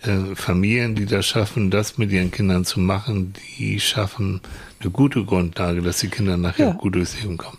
Äh, 0.01 0.34
Familien, 0.36 0.95
die 0.95 1.05
das 1.05 1.26
schaffen, 1.26 1.70
das 1.72 1.97
mit 1.97 2.12
ihren 2.12 2.32
Kindern 2.32 2.64
zu 2.64 2.80
machen, 2.80 3.34
die 3.57 3.80
schaffen 3.82 4.39
eine 4.80 4.91
gute 4.91 5.26
Grundlage, 5.26 5.82
dass 5.82 5.99
die 5.99 6.07
Kinder 6.07 6.38
nachher 6.38 6.68
Ja. 6.68 6.72
gut 6.74 6.95
durchs 6.95 7.22
Leben 7.22 7.38
kommen. 7.38 7.57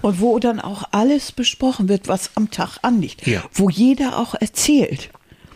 Und 0.00 0.20
wo 0.20 0.38
dann 0.38 0.60
auch 0.60 0.84
alles 0.92 1.32
besprochen 1.32 1.88
wird, 1.88 2.06
was 2.08 2.30
am 2.36 2.50
Tag 2.50 2.78
anliegt. 2.82 3.26
Ja. 3.26 3.42
Wo 3.52 3.70
jeder 3.70 4.18
auch 4.18 4.34
erzählt 4.34 5.10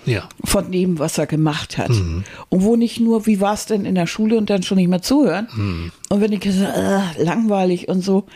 Ja. 0.06 0.28
von 0.44 0.72
dem, 0.72 0.98
was 0.98 1.18
er 1.18 1.26
gemacht 1.26 1.78
hat. 1.78 1.90
Mhm. 1.90 2.24
Und 2.48 2.62
wo 2.64 2.74
nicht 2.74 2.98
nur, 2.98 3.26
wie 3.26 3.40
war 3.40 3.54
es 3.54 3.66
denn 3.66 3.84
in 3.84 3.94
der 3.94 4.08
Schule 4.08 4.36
und 4.36 4.50
dann 4.50 4.64
schon 4.64 4.76
nicht 4.78 4.88
mehr 4.88 5.02
zuhören. 5.02 5.46
Mhm. 5.54 5.92
Und 6.08 6.20
wenn 6.20 6.32
ich 6.32 6.40
gesagt 6.40 6.76
äh, 6.76 7.22
langweilig 7.22 7.86
und 7.88 8.02
so, 8.02 8.26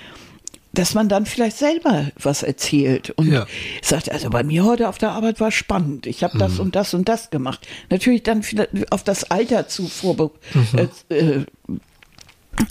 dass 0.73 0.95
man 0.95 1.09
dann 1.09 1.27
vielleicht 1.27 1.57
selber 1.57 2.11
was 2.21 2.43
erzählt 2.43 3.11
und 3.11 3.33
Ja. 3.33 3.47
sagt, 3.83 4.11
also 4.11 4.31
bei 4.31 4.43
mir 4.45 4.65
heute 4.65 4.89
auf 4.89 4.99
der 4.99 5.11
Arbeit 5.13 5.41
war 5.41 5.51
spannend. 5.51 6.07
Ich 6.07 6.23
habe 6.23 6.35
Mhm. 6.37 6.39
das 6.41 6.59
und 6.59 6.77
das 6.77 6.95
und 6.95 7.09
das 7.09 7.31
gemacht. 7.31 7.67
Natürlich 7.91 8.23
dann 8.23 8.43
vielleicht 8.43 8.93
auf 8.93 9.03
das 9.03 9.31
Alter 9.31 9.67
zu 9.69 9.89
vorbe 9.89 10.31
Mhm. 10.55 10.89
äh, 11.11 11.15
äh, 11.15 11.45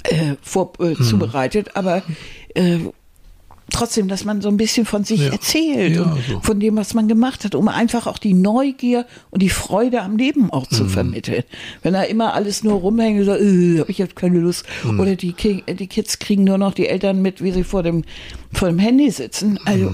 äh, 0.04 0.36
vor, 0.42 0.74
äh, 0.80 0.96
zubereitet, 0.96 1.76
aber 1.76 2.04
äh, 2.56 2.80
trotzdem, 3.72 4.08
dass 4.08 4.24
man 4.26 4.42
so 4.42 4.50
ein 4.50 4.58
bisschen 4.58 4.86
von 4.86 5.04
sich 5.04 5.20
Ja. 5.22 5.32
erzählt 5.32 5.96
Ja, 5.96 6.04
und 6.04 6.24
so. 6.28 6.40
von 6.42 6.60
dem, 6.60 6.76
was 6.78 6.94
man 6.94 7.08
gemacht 7.08 7.44
hat, 7.44 7.54
um 7.56 7.68
einfach 7.68 8.08
auch 8.08 8.18
die 8.18 8.34
Neugier 8.34 9.06
und 9.30 9.42
die 9.42 9.50
Freude 9.50 10.02
am 10.02 10.18
Leben 10.18 10.50
auch 10.52 10.70
Mhm. 10.72 10.76
zu 10.76 10.86
vermitteln. 10.86 11.44
Wenn 11.84 11.94
da 11.94 12.04
immer 12.04 12.34
alles 12.34 12.64
nur 12.64 12.76
rumhängt, 12.76 13.26
so, 13.26 13.34
äh, 13.36 13.80
hab 13.80 13.90
ich 13.90 13.98
jetzt 13.98 14.16
keine 14.16 14.40
Lust. 14.40 14.66
Mhm. 14.84 15.00
Oder 15.00 15.16
die, 15.16 15.34
Ki 15.34 15.64
die 15.68 15.88
Kids 15.88 16.20
kriegen 16.20 16.44
nur 16.46 16.58
noch 16.58 16.74
die 16.74 16.88
Eltern 16.88 17.22
mit, 17.22 17.44
wie 17.44 17.52
sie 17.52 17.64
vor 17.64 17.84
dem, 17.84 18.04
vor 18.54 18.70
dem 18.70 18.80
Handy 18.80 19.12
sitzen. 19.12 19.60
Also, 19.66 19.92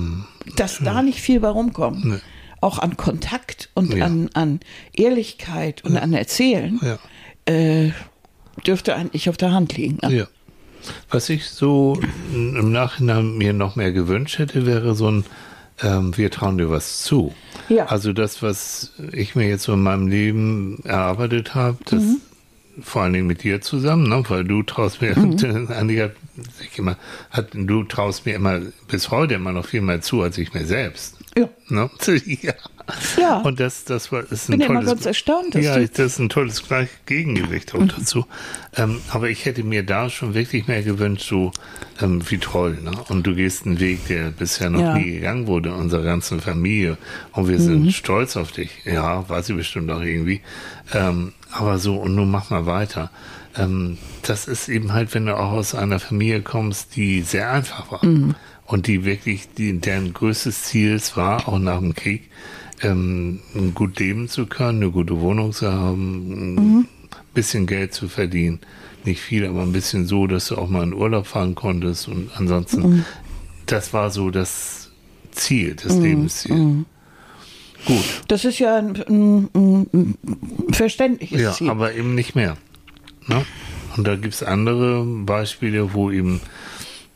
dass 0.55 0.79
da 0.79 1.01
nicht 1.01 1.19
viel 1.19 1.39
bei 1.39 1.49
rumkommt. 1.49 2.03
Mhm. 2.05 2.11
Nee. 2.13 2.19
Auch 2.61 2.79
an 2.79 2.95
Kontakt 2.95 3.69
und 3.73 3.93
Ja. 3.93 4.05
an, 4.05 4.29
an 4.33 4.59
Ehrlichkeit 4.93 5.83
und 5.83 5.97
an 5.97 6.13
Erzählen 6.13 6.79
Ja. 6.81 6.99
äh, 7.53 7.91
dürfte 8.65 8.95
eigentlich 8.95 9.29
auf 9.29 9.35
der 9.37 9.51
Hand 9.51 9.75
liegen. 9.75 9.97
Ne? 10.01 10.15
Ja. 10.15 10.27
Was 11.09 11.29
ich 11.29 11.49
so 11.49 11.99
im 12.33 12.71
Nachhinein 12.71 13.37
mir 13.37 13.53
noch 13.53 13.75
mehr 13.75 13.91
gewünscht 13.91 14.39
hätte, 14.39 14.65
wäre 14.65 14.95
so 14.95 15.09
ein 15.09 15.25
ähm, 15.81 16.15
Wir 16.15 16.29
trauen 16.29 16.57
dir 16.57 16.69
was 16.69 17.01
zu. 17.03 17.33
Ja. 17.67 17.85
Also 17.87 18.13
das, 18.13 18.41
was 18.43 18.91
ich 19.11 19.35
mir 19.35 19.47
jetzt 19.47 19.63
so 19.63 19.73
in 19.73 19.81
meinem 19.81 20.07
Leben 20.07 20.79
erarbeitet 20.83 21.55
habe, 21.55 21.77
das 21.85 22.01
Mhm. 22.03 22.21
vor 22.81 23.01
allen 23.03 23.13
Dingen 23.13 23.27
mit 23.27 23.43
dir 23.43 23.59
zusammen, 23.61 24.07
ne? 24.09 24.23
weil 24.27 24.43
du 24.43 24.61
traust 24.63 25.01
mir, 25.01 25.17
Mhm. 25.17 25.67
Andi 25.75 25.97
hat 25.97 26.11
immer, 26.77 26.97
hat, 27.31 27.49
du 27.53 27.83
traust 27.83 28.25
mir 28.25 28.35
immer 28.35 28.59
bis 28.87 29.09
heute 29.09 29.33
immer 29.35 29.51
noch 29.51 29.65
viel 29.65 29.81
mehr 29.81 30.01
zu, 30.01 30.21
als 30.21 30.37
ich 30.37 30.53
mir 30.53 30.65
selbst. 30.65 31.17
Ja. 31.37 31.49
Ne? 31.69 31.89
ja. 32.41 32.53
Ja. 33.17 33.37
Und 33.41 33.59
das, 33.61 33.85
das 33.85 34.11
war, 34.11 34.29
ist 34.29 34.47
Bin 34.47 34.55
ein 34.55 34.59
ja 34.61 34.65
immer 34.67 34.79
tolles, 34.81 34.89
ganz 34.91 35.05
erstaunt, 35.05 35.55
ja, 35.55 35.79
das 35.79 35.99
ist 35.99 36.19
ein 36.19 36.27
tolles 36.27 36.63
Gegengewicht 37.05 37.73
auch 37.73 37.87
dazu. 37.87 38.25
Ähm, 38.75 38.99
aber 39.09 39.29
ich 39.29 39.45
hätte 39.45 39.63
mir 39.63 39.83
da 39.83 40.09
schon 40.09 40.33
wirklich 40.33 40.67
mehr 40.67 40.83
gewünscht, 40.83 41.29
so 41.29 41.53
ähm, 42.01 42.21
wie 42.29 42.39
toll. 42.39 42.77
Ne? 42.83 42.91
Und 43.07 43.25
du 43.25 43.35
gehst 43.35 43.65
einen 43.65 43.79
Weg, 43.79 44.07
der 44.07 44.31
bisher 44.31 44.69
noch 44.69 44.81
Ja. 44.81 44.97
nie 44.97 45.11
gegangen 45.11 45.47
wurde, 45.47 45.69
in 45.69 45.75
unserer 45.75 46.03
ganzen 46.03 46.41
Familie. 46.41 46.97
Und 47.31 47.47
wir 47.47 47.57
sind 47.59 47.93
stolz 47.93 48.35
auf 48.35 48.51
dich. 48.51 48.71
Ja, 48.83 49.27
weiß 49.29 49.49
ich 49.49 49.55
bestimmt 49.55 49.89
auch 49.89 50.01
irgendwie. 50.01 50.41
Ähm, 50.93 51.31
aber 51.51 51.77
so, 51.79 51.95
und 51.95 52.15
nun 52.15 52.29
mach 52.29 52.49
mal 52.49 52.65
weiter. 52.65 53.11
Ähm, 53.55 53.97
das 54.23 54.47
ist 54.47 54.67
eben 54.67 54.91
halt, 54.93 55.13
wenn 55.13 55.27
du 55.27 55.37
auch 55.37 55.51
aus 55.51 55.73
einer 55.75 55.99
Familie 55.99 56.41
kommst, 56.41 56.95
die 56.95 57.21
sehr 57.21 57.49
einfach 57.51 57.91
war. 57.91 58.01
Und 58.65 58.87
die 58.87 59.05
wirklich, 59.05 59.49
die, 59.57 59.77
deren 59.79 60.13
größtes 60.13 60.63
Ziel 60.63 60.93
es 60.93 61.17
war, 61.17 61.47
auch 61.47 61.59
nach 61.59 61.79
dem 61.79 61.93
Krieg, 61.95 62.29
ähm, 62.81 63.39
gut 63.73 63.99
leben 63.99 64.29
zu 64.29 64.45
können, 64.45 64.81
eine 64.81 64.91
gute 64.91 65.19
Wohnung 65.19 65.53
zu 65.53 65.71
haben, 65.71 66.81
ein 66.81 66.87
bisschen 67.33 67.65
Geld 67.65 67.93
zu 67.93 68.07
verdienen. 68.07 68.59
Nicht 69.05 69.21
viel, 69.21 69.45
aber 69.45 69.61
ein 69.63 69.73
bisschen 69.73 70.07
so, 70.07 70.27
dass 70.27 70.47
du 70.47 70.57
auch 70.57 70.69
mal 70.69 70.83
in 70.83 70.93
Urlaub 70.93 71.27
fahren 71.27 71.55
konntest. 71.55 72.07
Und 72.07 72.29
ansonsten, 72.35 73.05
das 73.65 73.91
war 73.93 74.11
so 74.11 74.29
das 74.31 74.91
Ziel, 75.31 75.75
das 75.75 75.97
Lebensziel. 75.97 76.85
Gut, 77.85 78.03
Das 78.29 78.45
ist 78.45 78.59
ja 78.59 78.77
ein, 78.77 78.95
ein, 79.09 79.87
ein, 79.93 80.17
verständliches 80.71 81.41
ja, 81.41 81.51
Ziel. 81.51 81.69
aber 81.69 81.93
eben 81.93 82.15
nicht 82.15 82.33
mehr. 82.33 82.55
Ne? 83.27 83.45
Und 83.97 84.07
da 84.07 84.15
gibt 84.15 84.33
es 84.33 84.43
andere 84.43 85.03
Beispiele, 85.03 85.93
wo 85.93 86.09
eben, 86.09 86.39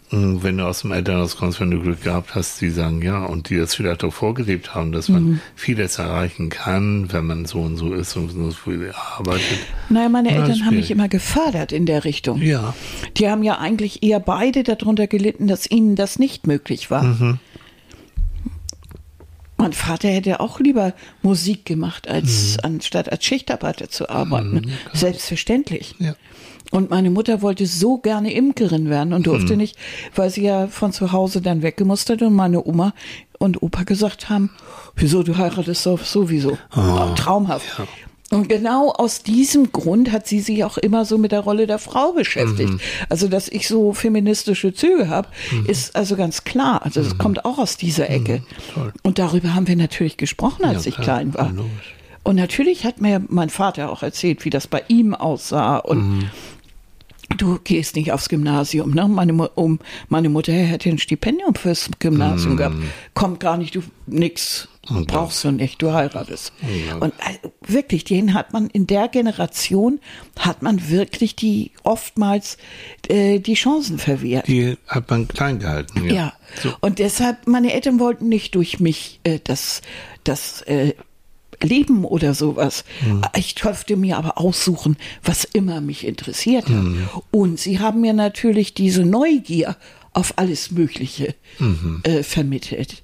wenn 0.09 0.57
du 0.57 0.65
aus 0.65 0.81
dem 0.81 0.91
Elternhaus 0.93 1.35
kommst, 1.35 1.59
wenn 1.59 1.69
du 1.71 1.81
Glück 1.81 2.01
gehabt 2.03 2.33
hast, 2.33 2.61
die 2.61 2.69
sagen, 2.69 3.01
ja, 3.01 3.25
und 3.25 3.49
die 3.49 3.57
das 3.57 3.75
vielleicht 3.75 4.03
auch 4.05 4.13
vorgelebt 4.13 4.73
haben, 4.73 4.91
dass 4.93 5.09
man 5.09 5.41
vieles 5.55 5.99
erreichen 5.99 6.49
kann, 6.49 7.11
wenn 7.11 7.25
man 7.25 7.45
so 7.45 7.59
und 7.59 7.75
so 7.75 7.93
ist 7.93 8.15
und 8.15 8.29
so 8.29 8.51
viel 8.51 8.93
arbeitet. 9.17 9.59
naja, 9.89 10.07
meine 10.07 10.29
Eltern 10.31 10.65
haben 10.65 10.77
mich 10.77 10.91
immer 10.91 11.09
gefördert 11.09 11.73
in 11.73 11.85
der 11.85 12.05
Richtung. 12.05 12.41
Ja, 12.41 12.73
Die 13.17 13.29
haben 13.29 13.43
ja 13.43 13.57
eigentlich 13.57 14.01
eher 14.01 14.21
beide 14.21 14.63
darunter 14.63 15.07
gelitten, 15.07 15.47
dass 15.47 15.69
ihnen 15.69 15.95
das 15.97 16.19
nicht 16.19 16.47
möglich 16.47 16.89
war. 16.89 17.03
Mhm. 17.03 17.39
Mein 19.59 19.73
Vater 19.73 20.07
hätte 20.09 20.39
auch 20.39 20.59
lieber 20.59 20.93
Musik 21.23 21.65
gemacht, 21.65 22.07
als 22.07 22.53
Mhm. 22.57 22.75
anstatt 22.75 23.11
als 23.11 23.25
Schichtarbeiter 23.25 23.89
zu 23.89 24.07
arbeiten. 24.09 24.71
Selbstverständlich. 24.93 25.95
ja. 25.99 26.15
Und 26.71 26.89
meine 26.89 27.09
Mutter 27.09 27.41
wollte 27.41 27.65
so 27.65 27.97
gerne 27.97 28.33
Imkerin 28.33 28.89
werden 28.89 29.13
und 29.13 29.25
durfte 29.27 29.53
Mhm. 29.53 29.59
nicht, 29.59 29.77
weil 30.15 30.29
sie 30.29 30.43
ja 30.43 30.67
von 30.67 30.91
zu 30.91 31.11
Hause 31.13 31.41
dann 31.41 31.61
weggemustert 31.61 32.21
und 32.21 32.33
meine 32.33 32.65
Oma 32.65 32.93
und 33.39 33.61
Opa 33.61 33.83
gesagt 33.83 34.29
haben, 34.29 34.49
wieso, 34.95 35.23
du 35.23 35.37
heiratest 35.37 35.83
sowieso. 35.83 36.57
Traumhaft. 37.15 37.65
Ah, 37.79 37.83
ja. 37.83 37.87
Und 38.29 38.49
genau 38.49 38.91
aus 38.91 39.23
diesem 39.23 39.71
Grund 39.71 40.11
hat 40.11 40.27
sie 40.27 40.41
sich 40.41 40.65
auch 40.65 40.77
immer 40.77 41.05
so 41.05 41.17
mit 41.17 41.31
der 41.31 41.39
Rolle 41.39 41.65
der 41.65 41.79
Frau 41.79 42.11
beschäftigt. 42.11 42.71
Mhm. 42.73 42.79
Also, 43.07 43.29
dass 43.29 43.47
ich 43.47 43.69
so 43.69 43.93
feministische 43.93 44.73
Züge 44.73 45.07
habe, 45.07 45.29
Mhm. 45.51 45.65
ist 45.67 45.95
also 45.95 46.17
ganz 46.17 46.43
klar. 46.43 46.81
Also, 46.83 47.01
das 47.01 47.17
kommt 47.17 47.45
auch 47.45 47.57
aus 47.57 47.77
dieser 47.77 48.09
Ecke. 48.09 48.43
toll. 48.73 48.91
Und 49.03 49.17
darüber 49.17 49.55
haben 49.55 49.69
wir 49.69 49.77
natürlich 49.77 50.17
gesprochen, 50.17 50.65
als 50.65 50.83
Ja, 50.83 50.89
ich 50.89 50.97
klein 50.97 51.33
war. 51.33 51.51
Logisch. 51.53 51.95
Und 52.23 52.35
natürlich 52.35 52.83
hat 52.83 52.99
mir 52.99 53.21
mein 53.29 53.49
Vater 53.49 53.89
auch 53.89 54.03
erzählt, 54.03 54.43
wie 54.43 54.49
das 54.49 54.67
bei 54.67 54.83
ihm 54.89 55.15
aussah. 55.15 55.77
Und 55.77 56.17
Mhm. 56.17 56.29
Du 57.35 57.59
gehst 57.63 57.95
nicht 57.95 58.11
aufs 58.11 58.29
Gymnasium. 58.29 58.91
Ne? 58.91 59.07
Meine, 59.07 59.33
um, 59.49 59.79
meine 60.09 60.29
Mutter 60.29 60.53
hätte 60.53 60.89
ein 60.89 60.97
Stipendium 60.97 61.55
fürs 61.55 61.89
Gymnasium 61.99 62.57
gehabt. 62.57 62.75
Kommt 63.13 63.39
gar 63.39 63.57
nicht, 63.57 63.75
du 63.75 63.83
nix. 64.05 64.69
Und 64.89 65.07
brauchst 65.07 65.43
du 65.43 65.51
nicht, 65.51 65.81
du 65.81 65.91
heiratest. 65.91 66.53
Ja. 66.61 66.95
Und 66.95 67.13
also, 67.19 67.53
wirklich, 67.65 68.05
den 68.05 68.33
hat 68.33 68.53
man 68.53 68.67
in 68.67 68.87
der 68.87 69.09
Generation, 69.09 69.99
hat 70.39 70.61
man 70.61 70.89
wirklich 70.89 71.35
die 71.35 71.71
oftmals 71.83 72.57
äh, 73.09 73.39
die 73.39 73.55
Chancen 73.55 73.99
verwehrt. 73.99 74.47
Die 74.47 74.77
hat 74.87 75.09
man 75.09 75.27
klein 75.27 75.59
gehalten. 75.59 76.05
Ja. 76.05 76.13
Ja. 76.13 76.33
So. 76.63 76.73
Und 76.79 76.99
deshalb, 76.99 77.47
meine 77.47 77.73
Eltern 77.73 77.99
wollten 77.99 78.29
nicht 78.29 78.55
durch 78.55 78.79
mich 78.79 79.19
äh, 79.25 79.39
das, 79.43 79.81
das 80.23 80.61
äh, 80.61 80.93
Leben 81.63 82.05
oder 82.05 82.33
sowas. 82.33 82.83
Hm. 82.99 83.21
Ich 83.35 83.55
durfte 83.55 83.95
mir 83.97 84.17
aber 84.17 84.37
aussuchen, 84.37 84.97
was 85.23 85.43
immer 85.43 85.81
mich 85.81 86.05
interessiert 86.05 86.65
hat. 86.65 86.75
Hm. 86.75 87.07
Und 87.31 87.59
sie 87.59 87.79
haben 87.79 88.01
mir 88.01 88.13
natürlich 88.13 88.73
diese 88.73 89.05
Neugier 89.05 89.75
auf 90.13 90.33
alles 90.37 90.71
Mögliche 90.71 91.35
Mhm. 91.59 92.01
äh, 92.03 92.23
vermittelt. 92.23 93.01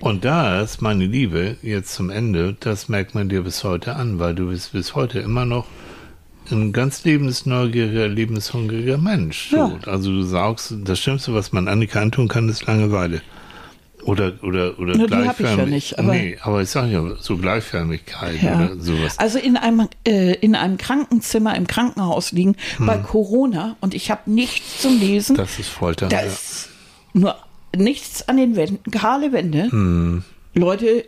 Und 0.00 0.24
das, 0.24 0.80
meine 0.80 1.06
Liebe, 1.06 1.56
jetzt 1.62 1.94
zum 1.94 2.10
Ende, 2.10 2.56
das 2.60 2.88
merkt 2.88 3.14
man 3.14 3.28
dir 3.28 3.42
bis 3.42 3.64
heute 3.64 3.96
an, 3.96 4.18
weil 4.18 4.34
du 4.34 4.48
bist 4.48 4.72
bis 4.72 4.94
heute 4.94 5.18
immer 5.20 5.44
noch 5.46 5.66
ein 6.50 6.72
ganz 6.72 7.02
lebensneugieriger, 7.04 8.06
lebenshungriger 8.08 8.98
Mensch. 8.98 9.52
Ja. 9.52 9.78
Also 9.86 10.10
du 10.12 10.22
sagst, 10.22 10.74
das 10.84 11.00
Schlimmste, 11.00 11.34
was 11.34 11.52
man 11.52 11.66
Annika 11.66 12.00
antun 12.00 12.28
kann, 12.28 12.48
ist 12.48 12.66
Langeweile. 12.66 13.20
Oder, 14.06 14.32
oder, 14.42 14.78
oder 14.78 14.94
Na, 14.96 15.06
die 15.06 15.28
hab 15.28 15.40
ich 15.40 15.46
ja 15.46 15.66
nicht, 15.66 15.98
aber- 15.98 16.12
nee, 16.12 16.38
aber 16.40 16.62
ich 16.62 16.70
sage 16.70 16.92
ja, 16.92 17.02
so 17.20 17.36
Gleichförmigkeit 17.36 18.40
Ja. 18.42 18.54
oder 18.56 18.76
sowas. 18.80 19.18
Also 19.18 19.38
in 19.38 19.56
einem, 19.56 19.88
äh, 20.06 20.34
in 20.34 20.54
einem 20.54 20.78
Krankenzimmer 20.78 21.56
im 21.56 21.66
Krankenhaus 21.66 22.30
liegen 22.32 22.56
Hm. 22.76 22.86
bei 22.86 22.98
Corona 22.98 23.76
und 23.80 23.94
ich 23.94 24.10
habe 24.10 24.30
nichts 24.30 24.80
zum 24.82 24.98
Lesen. 25.00 25.36
Das 25.36 25.58
ist 25.58 25.68
Folter. 25.68 26.08
Da 26.08 26.20
ja. 26.20 26.26
ist 26.26 26.68
nur 27.14 27.36
nichts 27.76 28.28
an 28.28 28.36
den 28.36 28.54
Wänden, 28.56 28.90
kahle 28.90 29.32
Wände. 29.32 29.70
Hm. 29.70 30.22
Leute, 30.54 31.04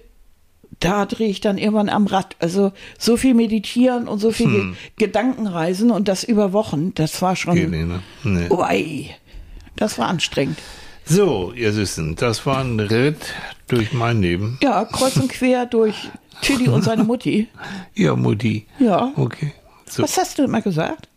da 0.81 1.07
drehe 1.07 1.29
ich 1.29 1.41
dann 1.41 1.57
irgendwann 1.59 1.89
am 1.89 2.07
Rad. 2.07 2.37
Also 2.41 2.73
so 2.99 3.17
viel 3.17 3.35
meditieren 3.35 4.07
und 4.09 4.19
so 4.19 4.31
viel 4.33 4.47
Hm. 4.47 4.77
Gedankenreisen 4.97 5.91
und 5.91 6.09
das 6.09 6.25
über 6.25 6.53
Wochen, 6.53 6.95
das 6.95 7.21
war 7.23 7.37
schon. 7.37 7.55
Geht 7.55 7.71
nicht, 7.71 7.87
ne? 7.87 8.01
Nee. 8.25 8.49
Ei, 8.61 9.17
das 9.77 9.99
war 9.99 10.09
anstrengend. 10.09 10.59
So, 11.09 11.53
ihr 11.55 11.73
Süßen, 11.73 12.17
das 12.17 12.45
war 12.45 12.59
ein 12.59 12.79
Ritt 12.81 13.35
durch 13.67 13.93
mein 13.93 14.21
Leben. 14.21 14.59
Ja, 14.63 14.85
kreuz 14.85 15.17
und 15.17 15.29
quer 15.31 15.65
durch 15.67 16.11
Tilly 16.43 16.69
und 16.69 16.83
seine 16.83 17.05
Mutti. 17.05 17.49
Ja, 17.95 18.15
Mutti. 18.15 18.67
Ja. 18.79 19.13
Okay. 19.17 19.53
So, 19.87 20.03
Was 20.03 20.17
hast 20.19 20.39
du 20.39 20.45
immer 20.45 20.61
gesagt? 20.63 21.09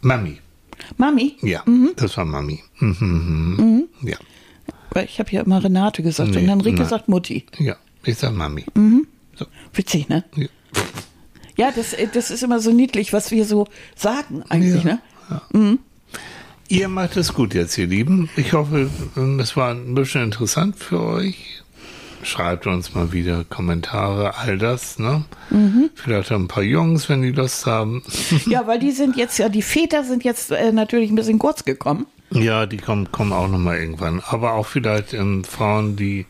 Mami. 0.00 0.38
Mami? 0.96 1.36
Ja, 1.42 1.62
Mhm. 1.66 1.90
das 1.96 2.16
war 2.16 2.24
Mami. 2.24 2.60
Mhm, 2.80 3.56
mhm. 4.00 4.08
Ja, 4.08 4.16
Weil 4.90 5.04
ich 5.04 5.18
habe 5.20 5.30
ja 5.30 5.42
immer 5.42 5.62
Renate 5.62 6.02
gesagt 6.02 6.30
Nee, 6.30 6.38
und 6.38 6.46
dann 6.48 6.60
Rike 6.60 6.80
nein. 6.80 6.88
sagt 6.88 7.08
Mutti. 7.08 7.46
ja, 7.58 7.76
ich 8.04 8.18
sag 8.18 8.32
Mami. 8.34 8.64
Mhm. 8.74 9.06
So, 9.36 9.46
Witzig, 9.74 10.08
ne? 10.08 10.24
ja. 10.36 10.46
Ja, 11.56 11.70
das, 11.70 11.92
äh, 11.92 12.08
das 12.12 12.30
ist 12.30 12.42
immer 12.42 12.58
so 12.60 12.72
niedlich, 12.72 13.12
was 13.12 13.30
wir 13.30 13.44
so 13.44 13.66
sagen 13.94 14.42
eigentlich, 14.48 14.82
Ja. 14.84 14.98
ne? 15.52 15.78
Ihr 16.72 16.88
macht 16.88 17.18
es 17.18 17.34
gut 17.34 17.52
jetzt, 17.52 17.76
ihr 17.76 17.86
Lieben. 17.86 18.30
Ich 18.34 18.54
hoffe, 18.54 18.88
es 19.38 19.56
war 19.58 19.72
ein 19.72 19.94
bisschen 19.94 20.22
interessant 20.22 20.78
für 20.78 21.02
euch. 21.02 21.62
Schreibt 22.22 22.66
uns 22.66 22.94
mal 22.94 23.12
wieder 23.12 23.44
Kommentare, 23.44 24.38
all 24.38 24.56
das, 24.56 24.98
ne? 24.98 25.26
Mhm. 25.50 25.90
Vielleicht 25.94 26.32
auch 26.32 26.36
ein 26.36 26.48
paar 26.48 26.62
Jungs, 26.62 27.10
wenn 27.10 27.20
die 27.20 27.32
Lust 27.32 27.66
haben. 27.66 28.02
Ja, 28.46 28.66
weil 28.66 28.78
die 28.78 28.92
sind 28.92 29.18
jetzt 29.18 29.36
ja, 29.36 29.50
die 29.50 29.60
Väter 29.60 30.02
sind 30.02 30.24
jetzt 30.24 30.50
äh, 30.50 30.72
natürlich 30.72 31.10
ein 31.10 31.14
bisschen 31.14 31.38
kurz 31.38 31.62
gekommen. 31.66 32.06
Ja, 32.30 32.64
die 32.64 32.78
kommen, 32.78 33.12
kommen 33.12 33.34
auch 33.34 33.48
nochmal 33.48 33.76
irgendwann. 33.76 34.22
Aber 34.26 34.54
auch 34.54 34.64
vielleicht 34.64 35.12
ähm, 35.12 35.44
Frauen, 35.44 35.96
die 35.96 36.24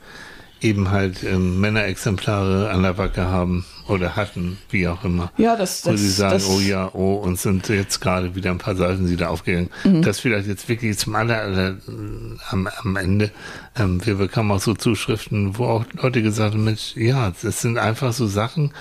eben 0.61 0.91
halt 0.91 1.23
ähm, 1.23 1.61
Männerexemplare 1.61 2.69
an 2.69 2.83
der 2.83 2.95
Backe 2.95 3.29
haben 3.29 3.65
oder 3.89 4.17
hatten, 4.17 4.59
wie 4.71 4.87
auch 4.89 5.05
immer. 5.05 5.33
Ja, 5.39 5.57
das- 5.57 5.85
Wo 5.85 5.91
das- 5.93 6.01
sie 6.01 6.09
sagen, 6.11 6.35
das- 6.35 6.49
oh 6.49 6.61
ja, 6.61 6.91
oh, 6.93 7.15
uns 7.17 7.43
sind 7.43 7.69
jetzt 7.69 8.01
gerade 8.01 8.35
wieder 8.35 8.51
ein 8.51 8.59
paar 8.59 8.77
Seiten 8.77 9.09
wieder 9.11 9.31
aufgegangen. 9.31 9.71
Mhm. 9.85 10.03
Das 10.03 10.21
vielleicht 10.21 10.47
jetzt 10.49 10.69
wirklich 10.69 10.99
zum 10.99 11.15
aller, 11.15 11.41
aller 11.41 11.77
am, 12.51 12.69
am 12.83 12.97
Ende. 12.97 13.31
Ähm, 13.79 14.05
wir 14.05 14.15
bekamen 14.17 14.53
auch 14.53 14.61
so 14.61 14.75
Zuschriften, 14.75 15.59
wo 15.59 15.65
auch 15.65 15.85
Leute 16.01 16.23
gesagt 16.23 16.55
haben, 16.55 16.65
Mensch, 16.65 16.95
ja, 16.97 17.33
das 17.43 17.61
sind 17.63 17.79
einfach 17.79 18.13
so 18.13 18.27
Sachen, 18.27 18.73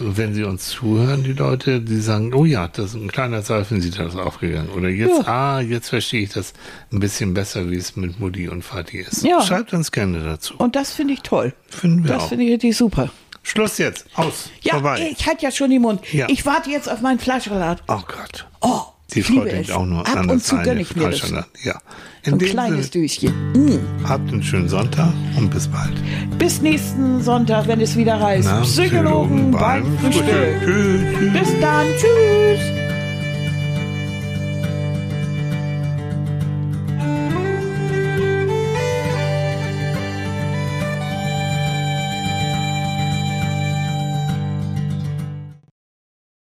wenn 0.00 0.32
sie 0.32 0.44
uns 0.44 0.68
zuhören, 0.68 1.24
die 1.24 1.32
Leute, 1.32 1.80
die 1.80 1.96
sagen, 2.00 2.32
oh 2.32 2.44
ja, 2.44 2.68
das 2.68 2.90
ist 2.90 2.94
ein 2.94 3.10
kleiner 3.10 3.42
Seifensieder 3.42 4.06
ist 4.06 4.14
aufgegangen. 4.16 4.68
Oder 4.70 4.88
jetzt, 4.90 5.26
ah, 5.26 5.60
jetzt 5.60 5.88
verstehe 5.88 6.22
ich 6.22 6.30
das 6.30 6.52
ein 6.92 7.00
bisschen 7.00 7.34
besser, 7.34 7.68
wie 7.68 7.76
es 7.76 7.96
mit 7.96 8.20
Mutti 8.20 8.48
und 8.48 8.62
Vati 8.62 8.98
ist. 8.98 9.24
Ja. 9.24 9.40
Schreibt 9.42 9.72
uns 9.72 9.90
gerne 9.90 10.22
dazu. 10.22 10.54
Und 10.58 10.76
das 10.76 10.92
finde 10.92 11.14
ich 11.14 11.22
toll. 11.22 11.52
Finden 11.68 12.04
wir 12.04 12.12
Das 12.12 12.22
auch. 12.24 12.28
finde 12.28 12.44
ich 12.44 12.52
richtig 12.52 12.76
super. 12.76 13.10
Schluss 13.48 13.78
jetzt. 13.78 14.04
Aus. 14.14 14.50
Ja, 14.62 14.74
Vorbei. 14.74 15.14
ich 15.18 15.26
hatte 15.26 15.42
ja 15.44 15.50
schon 15.50 15.70
den 15.70 15.82
Mund. 15.82 16.00
Ja. 16.12 16.26
Ich 16.28 16.44
warte 16.46 16.70
jetzt 16.70 16.88
auf 16.88 17.00
meinen 17.00 17.18
Fleischsalat. 17.18 17.82
oh 17.88 18.00
Gott. 18.06 18.46
Oh, 18.60 18.80
Die 19.14 19.20
ich 19.20 19.28
liebe 19.28 19.48
es. 19.50 19.70
auch 19.70 19.86
nur 19.86 20.00
Ab 20.06 20.16
an 20.16 20.30
und 20.30 20.42
zu 20.44 20.56
gönne 20.58 20.82
ich 20.82 20.94
mir 20.94 21.10
das. 21.10 21.30
Ja. 21.62 21.80
So 22.24 22.32
In 22.32 22.34
ein 22.34 22.38
kleines 22.40 22.90
Sinne, 22.92 23.06
Döschen. 23.06 23.52
Mm. 23.54 24.06
habt 24.08 24.28
einen 24.30 24.42
schönen 24.42 24.68
Sonntag 24.68 25.12
und 25.36 25.48
bis 25.50 25.66
bald. 25.68 25.92
Bis 26.38 26.60
nächsten 26.60 27.22
Sonntag, 27.22 27.66
wenn 27.68 27.80
es 27.80 27.96
wieder 27.96 28.20
heißt 28.20 28.48
Na, 28.50 28.60
Psychologen 28.60 29.50
beim 29.52 29.98
Frühstück. 29.98 30.60
Tschüss. 30.62 31.32
Bis 31.32 31.60
dann. 31.60 31.86
Tschüss. 31.96 32.87